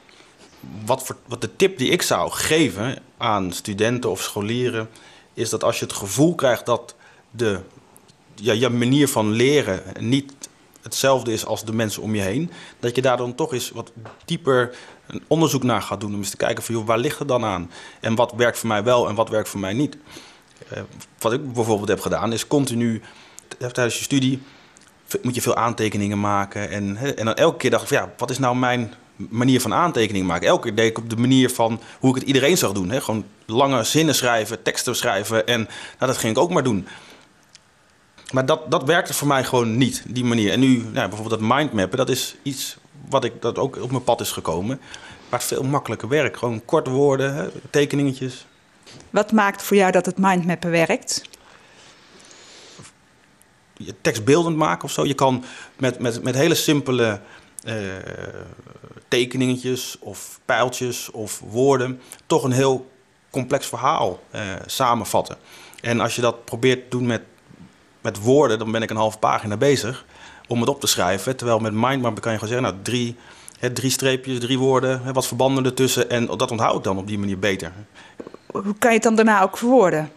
Wat, 0.85 1.03
voor, 1.03 1.15
wat 1.25 1.41
de 1.41 1.55
tip 1.55 1.77
die 1.77 1.89
ik 1.89 2.01
zou 2.01 2.31
geven 2.31 2.99
aan 3.17 3.51
studenten 3.51 4.09
of 4.09 4.21
scholieren, 4.21 4.89
is 5.33 5.49
dat 5.49 5.63
als 5.63 5.79
je 5.79 5.85
het 5.85 5.93
gevoel 5.93 6.35
krijgt 6.35 6.65
dat 6.65 6.95
de 7.31 7.59
ja, 8.41 8.53
je 8.53 8.69
manier 8.69 9.07
van 9.07 9.31
leren 9.31 9.83
niet 9.99 10.33
hetzelfde 10.81 11.31
is 11.33 11.45
als 11.45 11.65
de 11.65 11.73
mensen 11.73 12.01
om 12.01 12.15
je 12.15 12.21
heen, 12.21 12.51
dat 12.79 12.95
je 12.95 13.01
daar 13.01 13.17
dan 13.17 13.35
toch 13.35 13.53
eens 13.53 13.71
wat 13.71 13.91
dieper 14.25 14.75
een 15.07 15.23
onderzoek 15.27 15.63
naar 15.63 15.81
gaat 15.81 15.99
doen. 15.99 16.13
Om 16.13 16.19
eens 16.19 16.29
te 16.29 16.37
kijken 16.37 16.63
van, 16.63 16.75
joh, 16.75 16.85
waar 16.85 16.97
ligt 16.97 17.19
het 17.19 17.27
dan 17.27 17.45
aan? 17.45 17.71
En 17.99 18.15
wat 18.15 18.33
werkt 18.35 18.59
voor 18.59 18.67
mij 18.67 18.83
wel 18.83 19.09
en 19.09 19.15
wat 19.15 19.29
werkt 19.29 19.49
voor 19.49 19.59
mij 19.59 19.73
niet? 19.73 19.97
Uh, 20.73 20.79
wat 21.19 21.33
ik 21.33 21.53
bijvoorbeeld 21.53 21.89
heb 21.89 22.01
gedaan, 22.01 22.33
is 22.33 22.47
continu 22.47 23.01
tijdens 23.57 23.97
je 23.97 24.03
studie 24.03 24.41
moet 25.21 25.35
je 25.35 25.41
veel 25.41 25.55
aantekeningen 25.55 26.19
maken. 26.19 26.69
En, 26.69 26.97
en 27.17 27.25
dan 27.25 27.33
elke 27.33 27.57
keer 27.57 27.69
dacht 27.69 27.83
ik 27.83 27.89
van, 27.89 27.97
ja, 27.97 28.13
wat 28.17 28.29
is 28.29 28.39
nou 28.39 28.55
mijn 28.55 28.93
manier 29.15 29.61
van 29.61 29.73
aantekeningen 29.73 30.27
maken? 30.27 30.47
Elke 30.47 30.67
keer 30.67 30.75
deed 30.75 30.89
ik 30.89 30.97
op 30.97 31.09
de 31.09 31.17
manier 31.17 31.49
van 31.49 31.81
hoe 31.99 32.09
ik 32.09 32.15
het 32.15 32.27
iedereen 32.27 32.57
zag 32.57 32.71
doen. 32.71 32.89
Hè? 32.89 33.01
Gewoon 33.01 33.25
lange 33.45 33.83
zinnen 33.83 34.15
schrijven, 34.15 34.63
teksten 34.63 34.95
schrijven. 34.95 35.47
En 35.47 35.59
nou, 35.99 36.11
dat 36.11 36.17
ging 36.17 36.35
ik 36.35 36.41
ook 36.41 36.51
maar 36.51 36.63
doen. 36.63 36.87
Maar 38.31 38.45
dat, 38.45 38.71
dat 38.71 38.83
werkte 38.83 39.13
voor 39.13 39.27
mij 39.27 39.43
gewoon 39.43 39.77
niet, 39.77 40.03
die 40.07 40.23
manier. 40.23 40.51
En 40.51 40.59
nu, 40.59 40.77
nou, 40.77 41.07
bijvoorbeeld 41.07 41.39
dat 41.39 41.57
mindmappen, 41.57 41.97
dat 41.97 42.09
is 42.09 42.35
iets 42.43 42.77
wat 43.09 43.23
ik, 43.23 43.41
dat 43.41 43.57
ook 43.57 43.81
op 43.81 43.91
mijn 43.91 44.03
pad 44.03 44.21
is 44.21 44.31
gekomen. 44.31 44.79
Maar 45.29 45.41
veel 45.41 45.63
makkelijker 45.63 46.07
werk. 46.07 46.37
Gewoon 46.37 46.65
korte 46.65 46.89
woorden, 46.89 47.35
hè, 47.35 47.47
tekeningetjes. 47.69 48.45
Wat 49.09 49.31
maakt 49.31 49.63
voor 49.63 49.77
jou 49.77 49.91
dat 49.91 50.05
het 50.05 50.17
mindmappen 50.17 50.71
werkt? 50.71 51.21
Je 53.77 53.95
tekst 54.01 54.23
beeldend 54.25 54.55
maken 54.55 54.83
of 54.83 54.91
zo. 54.91 55.05
Je 55.05 55.13
kan 55.13 55.43
met, 55.77 55.99
met, 55.99 56.23
met 56.23 56.35
hele 56.35 56.55
simpele 56.55 57.19
uh, 57.63 57.73
tekeningetjes 59.07 59.97
of 59.99 60.39
pijltjes 60.45 61.11
of 61.11 61.39
woorden 61.39 62.01
toch 62.25 62.43
een 62.43 62.51
heel 62.51 62.91
complex 63.29 63.67
verhaal 63.67 64.23
uh, 64.35 64.41
samenvatten. 64.65 65.37
En 65.81 65.99
als 65.99 66.15
je 66.15 66.21
dat 66.21 66.45
probeert 66.45 66.83
te 66.83 66.97
doen 66.97 67.05
met, 67.05 67.21
met 68.07 68.21
woorden, 68.21 68.59
dan 68.59 68.71
ben 68.71 68.81
ik 68.81 68.89
een 68.89 68.95
half 68.95 69.19
pagina 69.19 69.57
bezig 69.57 70.05
om 70.47 70.59
het 70.59 70.69
op 70.69 70.79
te 70.79 70.87
schrijven. 70.87 71.35
Terwijl 71.35 71.59
met 71.59 71.73
mindmap 71.73 72.21
kan 72.21 72.31
je 72.31 72.37
gewoon 72.37 72.53
zeggen, 72.53 72.71
nou, 72.71 72.83
drie, 72.83 73.15
hè, 73.59 73.71
drie 73.71 73.91
streepjes, 73.91 74.39
drie 74.39 74.59
woorden, 74.59 75.01
hè, 75.03 75.13
wat 75.13 75.27
verbanden 75.27 75.65
ertussen. 75.65 76.09
En 76.09 76.25
dat 76.25 76.51
onthoud 76.51 76.77
ik 76.77 76.83
dan 76.83 76.97
op 76.97 77.07
die 77.07 77.19
manier 77.19 77.39
beter. 77.39 77.71
Hoe 78.45 78.75
kan 78.79 78.89
je 78.89 78.95
het 78.95 79.03
dan 79.03 79.15
daarna 79.15 79.41
ook 79.41 79.57
verwoorden? 79.57 80.11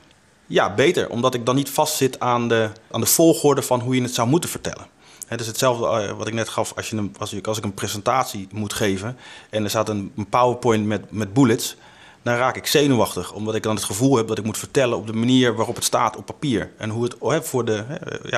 Ja, 0.47 0.75
beter. 0.75 1.09
Omdat 1.09 1.35
ik 1.35 1.47
dan 1.47 1.55
niet 1.55 1.71
vastzit 1.71 2.21
aan 2.21 2.49
de, 2.49 2.71
aan 2.91 3.01
de 3.01 3.07
volgorde 3.07 3.63
van 3.63 3.81
hoe 3.81 3.95
je 3.95 4.03
het 4.03 4.15
zou 4.15 4.29
moeten 4.29 4.51
vertellen. 4.51 4.87
Het 5.27 5.41
is 5.41 5.47
hetzelfde 5.47 5.87
eh, 5.87 6.17
wat 6.17 6.27
ik 6.27 6.35
net 6.35 6.49
gaf 6.49 6.73
als, 6.77 6.91
je 6.91 6.97
een, 6.97 7.15
als, 7.19 7.33
ik, 7.33 7.47
als 7.47 7.59
ik 7.59 7.65
een 7.65 7.75
presentatie 7.75 8.49
moet 8.53 8.73
geven 8.73 9.17
en 9.51 9.65
er 9.65 9.71
staat 9.71 9.89
een, 9.89 10.13
een 10.17 10.29
PowerPoint 10.29 10.87
met, 10.87 11.11
met 11.11 11.33
bullets 11.33 11.77
dan 12.23 12.35
raak 12.35 12.57
ik 12.57 12.67
zenuwachtig. 12.67 13.33
Omdat 13.33 13.55
ik 13.55 13.63
dan 13.63 13.75
het 13.75 13.85
gevoel 13.85 14.17
heb 14.17 14.29
dat 14.29 14.39
ik 14.39 14.45
moet 14.45 14.59
vertellen 14.59 14.97
op 14.97 15.07
de 15.07 15.13
manier 15.13 15.55
waarop 15.55 15.75
het 15.75 15.85
staat 15.85 16.17
op 16.17 16.27
papier. 16.27 16.73
En 16.77 16.91
hoe 16.91 17.05
het 17.05 17.47
voor 17.49 17.65
de, 17.65 17.85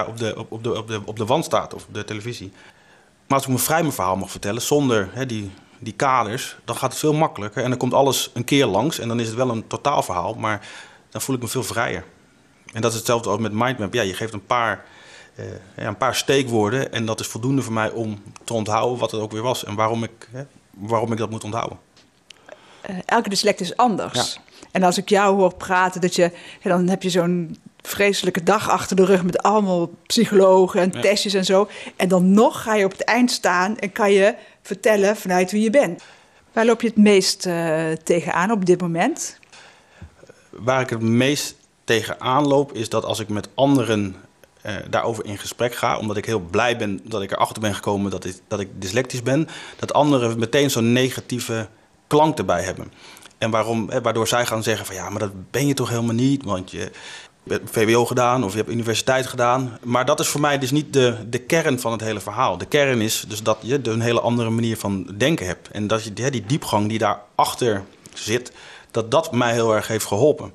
op, 0.06 0.18
de, 0.18 0.46
op, 0.48 0.62
de, 0.62 0.78
op, 0.78 0.88
de, 0.88 1.00
op 1.04 1.16
de 1.16 1.24
wand 1.24 1.44
staat 1.44 1.74
of 1.74 1.86
de 1.92 2.04
televisie. 2.04 2.52
Maar 3.26 3.36
als 3.38 3.46
ik 3.46 3.52
me 3.52 3.58
vrij 3.58 3.80
mijn 3.80 3.92
verhaal 3.92 4.16
mag 4.16 4.30
vertellen 4.30 4.62
zonder 4.62 5.08
hè, 5.12 5.26
die, 5.26 5.50
die 5.78 5.92
kaders, 5.92 6.56
dan 6.64 6.76
gaat 6.76 6.90
het 6.90 7.00
veel 7.00 7.12
makkelijker. 7.12 7.62
En 7.62 7.68
dan 7.68 7.78
komt 7.78 7.94
alles 7.94 8.30
een 8.34 8.44
keer 8.44 8.66
langs 8.66 8.98
en 8.98 9.08
dan 9.08 9.20
is 9.20 9.26
het 9.26 9.36
wel 9.36 9.50
een 9.50 9.66
totaalverhaal, 9.66 10.34
maar 10.34 10.68
dan 11.10 11.20
voel 11.20 11.36
ik 11.36 11.42
me 11.42 11.48
veel 11.48 11.62
vrijer. 11.62 12.04
En 12.72 12.80
dat 12.80 12.90
is 12.90 12.96
hetzelfde 12.96 13.28
als 13.28 13.40
met 13.40 13.52
Mindmap. 13.52 13.94
Ja, 13.94 14.02
je 14.02 14.14
geeft 14.14 14.32
een 14.32 14.46
paar, 14.46 14.84
eh, 15.34 15.44
een 15.76 15.96
paar 15.96 16.14
steekwoorden 16.14 16.92
en 16.92 17.06
dat 17.06 17.20
is 17.20 17.26
voldoende 17.26 17.62
voor 17.62 17.72
mij 17.72 17.90
om 17.90 18.22
te 18.44 18.52
onthouden 18.52 18.98
wat 18.98 19.10
het 19.10 19.20
ook 19.20 19.32
weer 19.32 19.42
was 19.42 19.64
en 19.64 19.74
waarom 19.74 20.04
ik, 20.04 20.28
hè, 20.30 20.42
waarom 20.70 21.12
ik 21.12 21.18
dat 21.18 21.30
moet 21.30 21.44
onthouden. 21.44 21.78
Uh, 22.90 22.96
elke 23.04 23.28
dyslect 23.28 23.60
is 23.60 23.76
anders. 23.76 24.38
En 24.70 24.82
als 24.82 24.98
ik 24.98 25.08
jou 25.08 25.36
hoor 25.36 25.54
praten, 25.54 26.00
dat 26.00 26.14
je, 26.14 26.30
dan 26.62 26.88
heb 26.88 27.02
je 27.02 27.10
zo'n 27.10 27.56
vreselijke 27.82 28.42
dag 28.42 28.70
achter 28.70 28.96
de 28.96 29.04
rug 29.04 29.22
met 29.22 29.42
allemaal 29.42 29.90
psychologen 30.06 30.80
en 30.80 30.90
testjes 30.90 31.34
en 31.34 31.44
zo. 31.44 31.68
En 31.96 32.08
dan 32.08 32.32
nog 32.32 32.62
ga 32.62 32.74
je 32.74 32.84
op 32.84 32.92
het 32.92 33.04
eind 33.04 33.30
staan 33.30 33.78
en 33.78 33.92
kan 33.92 34.12
je 34.12 34.34
vertellen 34.62 35.16
vanuit 35.16 35.50
wie 35.50 35.62
je 35.62 35.70
bent. 35.70 36.02
Waar 36.52 36.64
loop 36.64 36.80
je 36.80 36.86
het 36.86 36.96
meest 36.96 37.46
uh, 37.46 37.92
tegenaan 38.04 38.50
op 38.50 38.64
dit 38.64 38.80
moment? 38.80 39.38
Waar 40.50 40.80
ik 40.80 40.90
het 40.90 41.02
meest 41.02 41.54
tegenaan 41.84 42.46
loop, 42.46 42.72
is 42.72 42.88
dat 42.88 43.04
als 43.04 43.20
ik 43.20 43.28
met 43.28 43.48
anderen 43.54 44.16
uh, 44.66 44.76
daarover 44.90 45.24
in 45.24 45.38
gesprek 45.38 45.74
ga, 45.74 45.98
omdat 45.98 46.16
ik 46.16 46.24
heel 46.24 46.40
blij 46.40 46.76
ben 46.76 47.00
dat 47.04 47.22
ik 47.22 47.30
erachter 47.30 47.62
ben 47.62 47.74
gekomen 47.74 48.10
dat 48.10 48.24
ik, 48.24 48.36
dat 48.48 48.60
ik 48.60 48.68
dyslectisch 48.78 49.22
ben, 49.22 49.48
dat 49.78 49.92
anderen 49.92 50.38
meteen 50.38 50.70
zo'n 50.70 50.92
negatieve 50.92 51.68
klank 52.12 52.38
erbij 52.38 52.62
hebben. 52.62 52.92
En 53.38 53.50
waarom, 53.50 53.90
waardoor 54.02 54.28
zij 54.28 54.46
gaan 54.46 54.62
zeggen 54.62 54.86
van 54.86 54.94
ja, 54.94 55.08
maar 55.10 55.18
dat 55.20 55.50
ben 55.50 55.66
je 55.66 55.74
toch 55.74 55.88
helemaal 55.88 56.14
niet, 56.14 56.44
want 56.44 56.70
je 56.70 56.90
hebt 57.48 57.70
VWO 57.70 58.04
gedaan 58.04 58.44
of 58.44 58.50
je 58.50 58.56
hebt 58.56 58.70
universiteit 58.70 59.26
gedaan. 59.26 59.78
Maar 59.82 60.04
dat 60.04 60.20
is 60.20 60.28
voor 60.28 60.40
mij 60.40 60.58
dus 60.58 60.70
niet 60.70 60.92
de, 60.92 61.16
de 61.28 61.38
kern 61.38 61.80
van 61.80 61.92
het 61.92 62.00
hele 62.00 62.20
verhaal. 62.20 62.58
De 62.58 62.66
kern 62.66 63.00
is 63.00 63.24
dus 63.28 63.42
dat 63.42 63.58
je 63.60 63.80
een 63.82 64.00
hele 64.00 64.20
andere 64.20 64.50
manier 64.50 64.76
van 64.76 65.14
denken 65.16 65.46
hebt. 65.46 65.68
En 65.68 65.86
dat 65.86 66.04
je 66.04 66.12
die 66.12 66.46
diepgang 66.46 66.88
die 66.88 66.98
daarachter 66.98 67.84
zit, 68.14 68.52
dat 68.90 69.10
dat 69.10 69.32
mij 69.32 69.52
heel 69.52 69.74
erg 69.74 69.88
heeft 69.88 70.06
geholpen. 70.06 70.52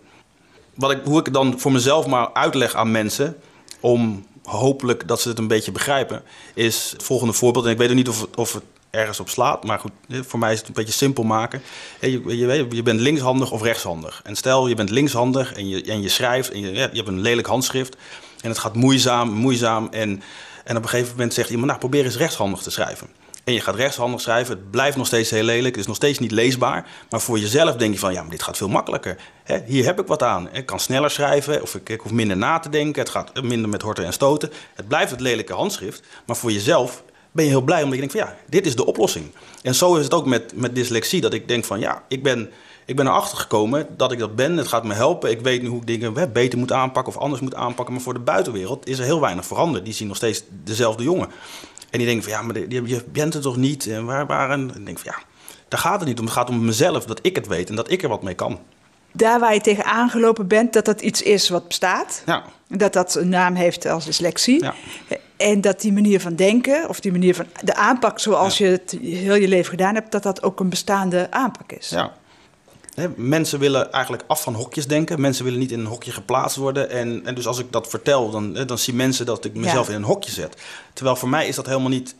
Wat 0.76 0.92
ik, 0.92 1.00
hoe 1.04 1.20
ik 1.20 1.34
dan 1.34 1.60
voor 1.60 1.72
mezelf 1.72 2.08
maar 2.08 2.34
uitleg 2.34 2.76
aan 2.76 2.92
mensen, 2.92 3.38
om 3.80 4.26
hopelijk 4.44 5.08
dat 5.08 5.22
ze 5.22 5.30
het 5.30 5.38
een 5.38 5.48
beetje 5.48 5.72
begrijpen, 5.72 6.24
is 6.54 6.92
het 6.92 7.04
volgende 7.04 7.34
voorbeeld. 7.34 7.66
En 7.66 7.72
ik 7.72 7.78
weet 7.78 7.90
ook 7.90 7.96
niet 7.96 8.10
of, 8.10 8.28
of 8.36 8.54
het 8.54 8.64
ergens 8.90 9.20
op 9.20 9.30
slaat. 9.30 9.64
Maar 9.64 9.80
goed, 9.80 9.92
voor 10.10 10.40
mij 10.40 10.54
is 10.54 10.60
het 10.60 10.68
een 10.68 10.74
beetje 10.74 10.94
simpel 10.94 11.24
maken. 11.24 11.62
Je, 12.02 12.38
je, 12.38 12.68
je 12.70 12.84
bent 12.84 13.00
linkshandig 13.00 13.52
of 13.52 13.62
rechtshandig. 13.62 14.22
En 14.24 14.36
stel, 14.36 14.68
je 14.68 14.76
bent 14.76 14.90
linkshandig 14.90 15.54
en 15.54 15.70
je, 15.70 15.84
en 15.84 16.02
je 16.02 16.10
schrijft 16.10 16.52
en 16.52 16.60
je, 16.60 16.72
je 16.72 16.80
hebt 16.80 17.08
een 17.08 17.22
lelijk 17.22 17.48
handschrift. 17.48 17.98
En 18.42 18.50
het 18.50 18.58
gaat 18.58 18.76
moeizaam, 18.76 19.30
moeizaam. 19.30 19.88
En, 19.92 20.22
en 20.64 20.78
op 20.78 20.84
een 20.84 20.90
gegeven 20.90 21.12
moment 21.12 21.34
zegt 21.34 21.50
iemand, 21.50 21.68
nou 21.68 21.80
probeer 21.80 22.06
eens 22.06 22.18
rechtshandig 22.18 22.62
te 22.62 22.72
schrijven. 22.72 23.08
En 23.48 23.54
je 23.54 23.62
gaat 23.62 23.76
rechtshandig 23.76 24.22
schrijven, 24.22 24.56
het 24.56 24.72
blijft 24.72 24.98
nog 24.98 25.08
steeds 25.08 25.30
heel 25.30 25.44
lelijk, 25.44 25.76
het 25.76 25.78
is 25.78 25.88
nog 25.88 25.96
steeds 25.96 26.20
niet 26.20 26.32
leesbaar. 26.32 26.88
Maar 27.10 27.22
voor 27.22 27.40
jezelf 27.40 27.76
denk 27.76 27.94
je 27.94 28.00
van, 28.00 28.14
ja, 28.14 28.22
maar 28.22 28.32
dit 28.32 28.44
gaat 28.44 28.58
veel 28.58 28.70
makkelijker. 28.70 29.18
hier 29.66 29.86
heb 29.86 30.00
ik 30.00 30.08
wat 30.08 30.24
aan. 30.24 30.50
Ik 30.54 30.66
kan 30.66 30.80
sneller 30.80 31.10
schrijven, 31.10 31.62
of 31.62 31.76
ik 31.76 32.00
hoef 32.02 32.12
minder 32.12 32.38
na 32.38 32.60
te 32.60 32.70
denken. 32.70 33.02
Het 33.02 33.12
gaat 33.12 33.42
minder 33.42 33.70
met 33.70 33.82
horten 33.82 34.06
en 34.06 34.14
stoten. 34.14 34.52
Het 34.74 34.88
blijft 34.88 35.12
het 35.12 35.20
lelijke 35.20 35.54
handschrift, 35.54 36.04
maar 36.26 36.36
voor 36.36 36.52
jezelf 36.52 37.04
ben 37.38 37.46
je 37.46 37.52
heel 37.52 37.62
blij 37.62 37.84
omdat 37.84 37.94
je 37.94 38.08
denkt 38.08 38.18
van 38.18 38.26
ja, 38.26 38.36
dit 38.50 38.66
is 38.66 38.76
de 38.76 38.86
oplossing. 38.86 39.26
En 39.62 39.76
zo 39.76 39.96
is 39.96 40.04
het 40.04 40.14
ook 40.14 40.26
met, 40.26 40.52
met 40.56 40.76
dyslexie, 40.76 41.22
dat 41.22 41.34
ik 41.34 41.48
denk 41.48 41.66
van 41.66 41.80
ja, 41.80 42.04
ik 42.08 42.24
ben, 42.24 42.50
ik 42.86 42.96
ben 42.96 43.08
erachter 43.08 43.38
gekomen 43.38 43.88
dat 43.98 44.12
ik 44.12 44.20
dat 44.20 44.36
ben. 44.36 44.58
Het 44.58 44.68
gaat 44.68 44.84
me 44.84 44.94
helpen. 44.94 45.32
Ik 45.32 45.42
weet 45.42 45.62
nu 45.62 45.68
hoe 45.68 45.82
ik 45.82 45.88
dingen 45.88 46.34
beter 46.34 46.60
moet 46.60 46.72
aanpakken 46.72 47.16
of 47.16 47.22
anders 47.22 47.42
moet 47.42 47.56
aanpakken. 47.56 47.94
Maar 47.94 48.04
voor 48.04 48.14
de 48.14 48.20
buitenwereld 48.20 48.88
is 48.88 49.00
er 49.00 49.06
heel 49.06 49.22
weinig 49.22 49.46
veranderd. 49.46 49.86
Die 49.86 49.94
zien 49.94 50.08
nog 50.08 50.18
steeds 50.18 50.44
dezelfde 50.64 51.04
jongen. 51.04 51.28
En 51.90 51.98
die 51.98 52.08
denken 52.08 52.24
van 52.24 52.32
ja, 52.32 52.42
maar 52.42 52.88
je 52.88 53.04
bent 53.12 53.34
het 53.34 53.44
toch 53.44 53.58
niet? 53.58 53.88
En 53.88 54.06
waar 54.06 54.26
waren? 54.26 54.60
En 54.60 54.80
ik 54.80 54.86
denk 54.86 55.00
van 55.00 55.12
ja, 55.16 55.24
daar 55.68 55.80
gaat 55.80 56.00
het 56.00 56.08
niet 56.08 56.20
om. 56.20 56.26
Het 56.26 56.34
gaat 56.34 56.50
om 56.50 56.66
mezelf, 56.66 57.06
dat 57.06 57.20
ik 57.22 57.36
het 57.36 57.48
weet 57.48 57.70
en 57.70 57.76
dat 57.76 57.92
ik 57.92 58.04
er 58.04 58.10
wat 58.10 58.24
mee 58.24 58.34
kan. 58.34 58.60
Daar 59.12 59.40
waar 59.40 59.54
je 59.54 59.62
tegen 59.62 59.86
aangelopen 59.86 60.48
bent, 60.48 60.74
dat 60.74 60.86
dat 60.86 61.02
iets 61.02 61.22
is 61.22 61.50
wat 61.50 61.68
bestaat. 61.68 62.22
Ja. 62.26 62.44
Dat 62.68 62.94
dat 62.94 63.16
een 63.16 63.30
naam 63.30 63.56
heeft 63.56 63.86
als 63.86 64.06
dyslexie. 64.06 64.64
Ja. 64.64 64.74
En 65.38 65.62
dat 65.62 65.82
die 65.82 65.94
manier 65.94 66.22
van 66.22 66.36
denken, 66.36 66.90
of 66.90 67.00
die 67.00 67.12
manier 67.12 67.36
van 67.36 67.46
de 67.64 67.76
aanpak 67.76 68.20
zoals 68.20 68.58
je 68.58 68.66
het 68.66 68.98
heel 69.02 69.36
je 69.36 69.48
leven 69.48 69.70
gedaan 69.70 69.94
hebt, 69.94 70.12
dat 70.12 70.24
dat 70.24 70.44
ook 70.44 70.60
een 70.60 70.70
bestaande 70.70 71.28
aanpak 71.32 71.72
is. 71.72 71.90
Ja. 71.90 72.14
mensen 73.16 73.60
willen 73.60 73.92
eigenlijk 73.92 74.24
af 74.28 74.42
van 74.42 74.54
hokjes 74.54 74.88
denken. 74.88 75.22
Mensen 75.22 75.44
willen 75.44 75.60
niet 75.60 75.72
in 75.72 75.80
een 75.80 75.86
hokje 75.86 76.12
geplaatst 76.12 76.58
worden. 76.58 76.90
En, 76.90 77.22
en 77.26 77.36
dus 77.36 77.48
als 77.48 77.60
ik 77.60 77.72
dat 77.72 77.88
vertel, 77.88 78.30
dan, 78.30 78.54
dan 78.54 78.78
zien 78.78 78.96
mensen 78.96 79.26
dat 79.26 79.46
ik 79.46 79.56
mezelf 79.56 79.90
in 79.90 79.96
een 79.96 80.04
hokje 80.04 80.32
zet. 80.32 80.62
Terwijl 80.94 81.16
voor 81.16 81.30
mij 81.30 81.48
is 81.48 81.56
dat 81.56 81.66
helemaal 81.66 81.90
niet 81.90 82.16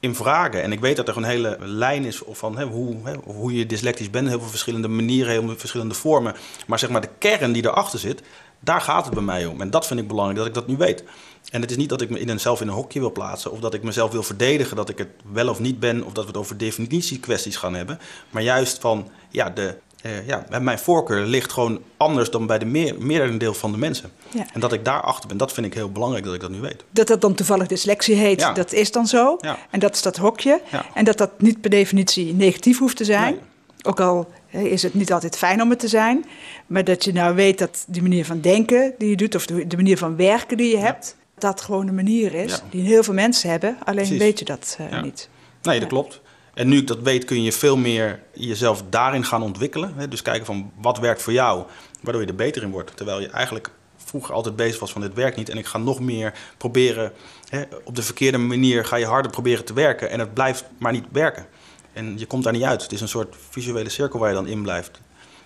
in 0.00 0.14
vragen. 0.14 0.62
En 0.62 0.72
ik 0.72 0.80
weet 0.80 0.96
dat 0.96 1.08
er 1.08 1.16
een 1.16 1.24
hele 1.24 1.56
lijn 1.60 2.04
is 2.04 2.22
van 2.30 2.62
hoe, 2.62 2.96
hoe 3.24 3.54
je 3.54 3.66
dyslectisch 3.66 4.10
bent. 4.10 4.28
Heel 4.28 4.40
veel 4.40 4.48
verschillende 4.48 4.88
manieren, 4.88 5.32
heel 5.32 5.46
veel 5.46 5.56
verschillende 5.56 5.94
vormen. 5.94 6.34
Maar 6.66 6.78
zeg 6.78 6.90
maar 6.90 7.00
de 7.00 7.08
kern 7.18 7.52
die 7.52 7.64
erachter 7.64 7.98
zit, 7.98 8.22
daar 8.60 8.80
gaat 8.80 9.04
het 9.04 9.14
bij 9.14 9.22
mij 9.22 9.46
om. 9.46 9.60
En 9.60 9.70
dat 9.70 9.86
vind 9.86 10.00
ik 10.00 10.08
belangrijk, 10.08 10.38
dat 10.38 10.46
ik 10.46 10.54
dat 10.54 10.66
nu 10.66 10.76
weet. 10.76 11.04
En 11.50 11.60
het 11.60 11.70
is 11.70 11.76
niet 11.76 11.88
dat 11.88 12.00
ik 12.00 12.10
me 12.10 12.20
in 12.20 12.28
een, 12.28 12.40
zelf 12.40 12.60
in 12.60 12.68
een 12.68 12.74
hokje 12.74 13.00
wil 13.00 13.12
plaatsen 13.12 13.52
of 13.52 13.60
dat 13.60 13.74
ik 13.74 13.82
mezelf 13.82 14.12
wil 14.12 14.22
verdedigen 14.22 14.76
dat 14.76 14.88
ik 14.88 14.98
het 14.98 15.08
wel 15.32 15.48
of 15.48 15.60
niet 15.60 15.80
ben 15.80 16.04
of 16.04 16.12
dat 16.12 16.24
we 16.24 16.30
het 16.30 16.38
over 16.38 16.56
definitiekwesties 16.58 17.56
gaan 17.56 17.74
hebben. 17.74 17.98
Maar 18.30 18.42
juist 18.42 18.78
van, 18.78 19.08
ja, 19.30 19.50
de, 19.50 19.76
uh, 20.06 20.26
ja 20.26 20.46
mijn 20.60 20.78
voorkeur 20.78 21.26
ligt 21.26 21.52
gewoon 21.52 21.82
anders 21.96 22.30
dan 22.30 22.46
bij 22.46 22.58
de 22.58 22.64
meer, 22.64 22.94
merendeel 22.98 23.54
van 23.54 23.72
de 23.72 23.78
mensen. 23.78 24.10
Ja. 24.30 24.46
En 24.52 24.60
dat 24.60 24.72
ik 24.72 24.84
daarachter 24.84 25.28
ben, 25.28 25.36
dat 25.36 25.52
vind 25.52 25.66
ik 25.66 25.74
heel 25.74 25.92
belangrijk 25.92 26.24
dat 26.24 26.34
ik 26.34 26.40
dat 26.40 26.50
nu 26.50 26.60
weet. 26.60 26.84
Dat 26.90 27.06
dat 27.06 27.20
dan 27.20 27.34
toevallig 27.34 27.66
dyslexie 27.66 28.14
heet, 28.14 28.50
dat 28.54 28.72
is 28.72 28.92
dan 28.92 29.06
zo. 29.06 29.36
Ja. 29.40 29.58
En 29.70 29.80
dat 29.80 29.94
is 29.94 30.02
dat 30.02 30.16
hokje. 30.16 30.60
En 30.94 31.04
dat 31.04 31.18
dat 31.18 31.40
niet 31.40 31.60
per 31.60 31.70
definitie 31.70 32.34
negatief 32.34 32.78
hoeft 32.78 32.96
te 32.96 33.04
zijn. 33.04 33.38
Ook 33.82 34.00
al 34.00 34.28
is 34.50 34.82
het 34.82 34.94
niet 34.94 35.12
altijd 35.12 35.36
fijn 35.36 35.62
om 35.62 35.70
het 35.70 35.78
te 35.78 35.88
zijn. 35.88 36.24
Maar 36.66 36.84
dat 36.84 37.04
je 37.04 37.12
nou 37.12 37.34
weet 37.34 37.58
dat 37.58 37.84
die 37.88 38.02
manier 38.02 38.24
van 38.24 38.40
denken 38.40 38.94
die 38.98 39.08
je 39.08 39.16
doet, 39.16 39.34
of 39.34 39.46
de, 39.46 39.76
manier 39.76 39.98
van 39.98 40.16
werken 40.16 40.56
die 40.56 40.70
je 40.70 40.78
hebt, 40.78 41.16
dat 41.38 41.60
gewoon 41.60 41.88
een 41.88 41.94
manier 41.94 42.34
is 42.34 42.60
die 42.70 42.82
heel 42.82 43.02
veel 43.02 43.14
mensen 43.14 43.50
hebben. 43.50 43.76
Alleen 43.84 44.18
weet 44.18 44.38
je 44.38 44.44
dat 44.44 44.78
uh, 44.80 45.02
niet. 45.02 45.28
Nee, 45.62 45.80
dat 45.80 45.88
klopt. 45.88 46.20
En 46.54 46.68
nu 46.68 46.78
ik 46.78 46.86
dat 46.86 46.98
weet, 46.98 47.24
kun 47.24 47.42
je 47.42 47.52
veel 47.52 47.76
meer 47.76 48.22
jezelf 48.32 48.82
daarin 48.88 49.24
gaan 49.24 49.42
ontwikkelen. 49.42 49.92
Hè? 49.96 50.08
Dus 50.08 50.22
kijken 50.22 50.46
van 50.46 50.72
wat 50.80 50.98
werkt 50.98 51.22
voor 51.22 51.32
jou, 51.32 51.64
waardoor 52.00 52.22
je 52.22 52.28
er 52.28 52.34
beter 52.34 52.62
in 52.62 52.70
wordt. 52.70 52.96
Terwijl 52.96 53.20
je 53.20 53.28
eigenlijk 53.28 53.70
vroeger 53.96 54.34
altijd 54.34 54.56
bezig 54.56 54.80
was 54.80 54.92
van 54.92 55.00
dit 55.00 55.14
werkt 55.14 55.36
niet. 55.36 55.48
En 55.48 55.58
ik 55.58 55.66
ga 55.66 55.78
nog 55.78 56.00
meer 56.00 56.34
proberen, 56.56 57.12
hè, 57.48 57.62
op 57.84 57.96
de 57.96 58.02
verkeerde 58.02 58.38
manier 58.38 58.84
ga 58.84 58.96
je 58.96 59.06
harder 59.06 59.30
proberen 59.30 59.64
te 59.64 59.72
werken. 59.72 60.10
En 60.10 60.18
het 60.18 60.34
blijft 60.34 60.64
maar 60.78 60.92
niet 60.92 61.04
werken. 61.12 61.46
En 61.92 62.18
je 62.18 62.26
komt 62.26 62.44
daar 62.44 62.52
niet 62.52 62.62
uit. 62.62 62.82
Het 62.82 62.92
is 62.92 63.00
een 63.00 63.08
soort 63.08 63.36
visuele 63.50 63.88
cirkel 63.88 64.18
waar 64.18 64.28
je 64.28 64.34
dan 64.34 64.46
in 64.46 64.62
blijft. 64.62 65.00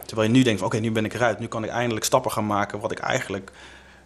Terwijl 0.07 0.29
je 0.29 0.35
nu 0.35 0.43
denkt 0.43 0.59
van 0.59 0.69
oké, 0.69 0.79
nu 0.79 0.93
ben 0.93 1.05
ik 1.05 1.15
eruit. 1.15 1.39
Nu 1.39 1.47
kan 1.47 1.65
ik 1.65 1.71
eindelijk 1.71 2.05
stappen 2.05 2.31
gaan 2.31 2.47
maken 2.47 2.81
wat 2.81 2.91
ik 2.91 2.99
eigenlijk 2.99 3.51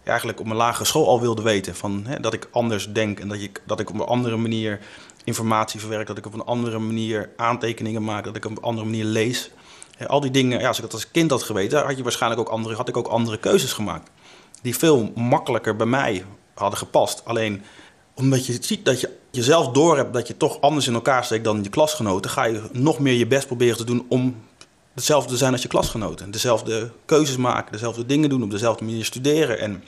eigenlijk 0.05 0.39
op 0.39 0.45
mijn 0.45 0.57
lagere 0.57 0.85
school 0.85 1.07
al 1.07 1.21
wilde 1.21 1.41
weten. 1.41 1.75
Van, 1.75 2.03
hè, 2.07 2.19
dat 2.19 2.33
ik 2.33 2.47
anders 2.51 2.93
denk 2.93 3.19
en 3.19 3.27
dat, 3.27 3.41
je, 3.41 3.51
dat 3.65 3.79
ik 3.79 3.89
op 3.89 3.99
een 3.99 4.05
andere 4.05 4.37
manier 4.37 4.79
informatie 5.23 5.79
verwerk. 5.79 6.07
Dat 6.07 6.17
ik 6.17 6.25
op 6.25 6.33
een 6.33 6.45
andere 6.45 6.79
manier 6.79 7.29
aantekeningen 7.37 8.03
maak. 8.03 8.23
Dat 8.23 8.35
ik 8.35 8.45
op 8.45 8.51
een 8.51 8.63
andere 8.63 8.85
manier 8.85 9.05
lees. 9.05 9.51
al 10.07 10.19
die 10.19 10.31
dingen, 10.31 10.59
ja, 10.59 10.67
als 10.67 10.77
ik 10.77 10.83
dat 10.83 10.93
als 10.93 11.11
kind 11.11 11.31
had 11.31 11.43
geweten, 11.43 11.85
had, 11.85 11.97
je 11.97 12.03
waarschijnlijk 12.03 12.41
ook 12.41 12.49
andere, 12.49 12.75
had 12.75 12.87
ik 12.87 12.97
ook 12.97 13.07
andere 13.07 13.37
keuzes 13.37 13.73
gemaakt. 13.73 14.09
Die 14.61 14.77
veel 14.77 15.11
makkelijker 15.15 15.75
bij 15.75 15.85
mij 15.85 16.25
hadden 16.53 16.79
gepast. 16.79 17.25
Alleen 17.25 17.63
omdat 18.13 18.45
je 18.45 18.57
ziet 18.61 18.85
dat 18.85 19.01
je 19.01 19.17
jezelf 19.31 19.69
door 19.69 19.97
hebt 19.97 20.13
dat 20.13 20.27
je 20.27 20.37
toch 20.37 20.61
anders 20.61 20.87
in 20.87 20.93
elkaar 20.93 21.23
steekt 21.23 21.43
dan 21.43 21.63
je 21.63 21.69
klasgenoten, 21.69 22.31
ga 22.31 22.43
je 22.43 22.61
nog 22.71 22.99
meer 22.99 23.13
je 23.13 23.27
best 23.27 23.47
proberen 23.47 23.77
te 23.77 23.83
doen 23.83 24.05
om 24.09 24.35
hetzelfde 24.93 25.37
zijn 25.37 25.51
als 25.51 25.61
je 25.61 25.67
klasgenoten. 25.67 26.31
Dezelfde 26.31 26.91
keuzes 27.05 27.37
maken, 27.37 27.71
dezelfde 27.71 28.05
dingen 28.05 28.29
doen, 28.29 28.43
op 28.43 28.51
dezelfde 28.51 28.85
manier 28.85 29.05
studeren. 29.05 29.59
En, 29.59 29.83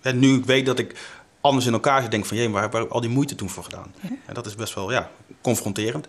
en 0.00 0.18
nu 0.18 0.34
ik 0.34 0.44
weet 0.44 0.66
dat 0.66 0.78
ik 0.78 0.94
anders 1.40 1.66
in 1.66 1.72
elkaar 1.72 2.02
zit, 2.02 2.10
denk 2.10 2.26
van... 2.26 2.36
jee, 2.36 2.50
waar 2.50 2.62
heb 2.62 2.74
ik 2.74 2.90
al 2.90 3.00
die 3.00 3.10
moeite 3.10 3.34
toen 3.34 3.50
voor 3.50 3.64
gedaan? 3.64 3.94
En 4.26 4.34
dat 4.34 4.46
is 4.46 4.54
best 4.54 4.74
wel 4.74 4.92
ja, 4.92 5.10
confronterend. 5.40 6.08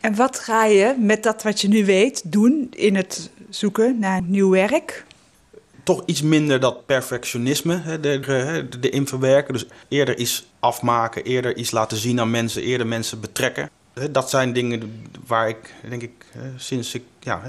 En 0.00 0.14
wat 0.14 0.38
ga 0.38 0.64
je 0.64 0.94
met 0.98 1.22
dat 1.22 1.42
wat 1.42 1.60
je 1.60 1.68
nu 1.68 1.84
weet 1.84 2.32
doen 2.32 2.68
in 2.70 2.96
het 2.96 3.30
zoeken 3.48 3.98
naar 3.98 4.22
nieuw 4.22 4.50
werk? 4.50 5.04
Toch 5.82 6.02
iets 6.06 6.22
minder 6.22 6.60
dat 6.60 6.86
perfectionisme 6.86 7.82
verwerken. 9.04 9.52
Dus 9.52 9.66
eerder 9.88 10.18
iets 10.18 10.46
afmaken, 10.58 11.24
eerder 11.24 11.56
iets 11.56 11.70
laten 11.70 11.96
zien 11.96 12.20
aan 12.20 12.30
mensen, 12.30 12.62
eerder 12.62 12.86
mensen 12.86 13.20
betrekken. 13.20 13.70
Dat 14.10 14.30
zijn 14.30 14.52
dingen 14.52 15.04
waar 15.26 15.48
ik, 15.48 15.74
denk 15.88 16.02
ik, 16.02 16.26
sinds 16.56 16.94
ik, 16.94 17.02
ja, 17.20 17.42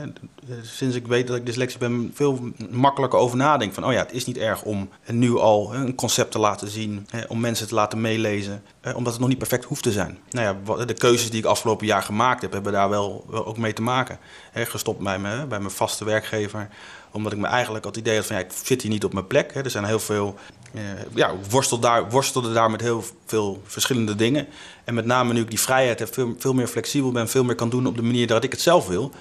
sinds 0.61 0.95
ik 0.95 1.07
weet 1.07 1.27
dat 1.27 1.35
ik 1.35 1.45
dyslexie 1.45 1.79
ben, 1.79 2.11
veel 2.13 2.39
makkelijker 2.69 3.19
over 3.19 3.37
nadenk. 3.37 3.73
Van, 3.73 3.85
oh 3.85 3.91
ja, 3.91 3.99
het 3.99 4.13
is 4.13 4.25
niet 4.25 4.37
erg 4.37 4.63
om 4.63 4.89
nu 5.05 5.37
al 5.37 5.75
een 5.75 5.95
concept 5.95 6.31
te 6.31 6.39
laten 6.39 6.67
zien, 6.67 7.07
om 7.27 7.39
mensen 7.39 7.67
te 7.67 7.75
laten 7.75 8.01
meelezen, 8.01 8.63
omdat 8.95 9.11
het 9.11 9.21
nog 9.21 9.29
niet 9.29 9.37
perfect 9.37 9.65
hoeft 9.65 9.83
te 9.83 9.91
zijn. 9.91 10.17
Nou 10.29 10.57
ja, 10.65 10.85
de 10.85 10.93
keuzes 10.93 11.29
die 11.29 11.39
ik 11.39 11.45
afgelopen 11.45 11.87
jaar 11.87 12.03
gemaakt 12.03 12.41
heb, 12.41 12.51
hebben 12.51 12.71
daar 12.71 12.89
wel, 12.89 13.25
ook 13.31 13.57
mee 13.57 13.73
te 13.73 13.81
maken. 13.81 14.19
Gestopt 14.53 14.99
bij, 14.99 15.19
bij 15.21 15.59
mijn 15.59 15.71
vaste 15.71 16.05
werkgever, 16.05 16.69
omdat 17.11 17.31
ik 17.31 17.37
me 17.37 17.47
eigenlijk 17.47 17.85
had 17.85 17.95
het 17.95 18.05
idee 18.05 18.17
had 18.17 18.25
van, 18.25 18.35
ja, 18.35 18.41
ik 18.41 18.51
zit 18.63 18.81
hier 18.81 18.91
niet 18.91 19.03
op 19.03 19.13
mijn 19.13 19.27
plek. 19.27 19.55
Er 19.55 19.69
zijn 19.69 19.85
heel 19.85 19.99
veel 19.99 20.35
uh, 20.73 20.81
ja, 21.13 21.35
worstel 21.49 21.79
daar, 21.79 22.09
worstelde 22.09 22.53
daar 22.53 22.71
met 22.71 22.81
heel 22.81 23.03
veel 23.25 23.61
verschillende 23.65 24.15
dingen. 24.15 24.47
En 24.83 24.93
met 24.93 25.05
name 25.05 25.33
nu 25.33 25.41
ik 25.41 25.49
die 25.49 25.59
vrijheid 25.59 25.99
heb, 25.99 26.13
veel 26.37 26.53
meer 26.53 26.67
flexibel 26.67 27.11
ben, 27.11 27.29
veel 27.29 27.43
meer 27.43 27.55
kan 27.55 27.69
doen 27.69 27.87
op 27.87 27.95
de 27.95 28.01
manier 28.01 28.27
dat 28.27 28.43
ik 28.43 28.51
het 28.51 28.61
zelf 28.61 28.87
wil. 28.87 29.11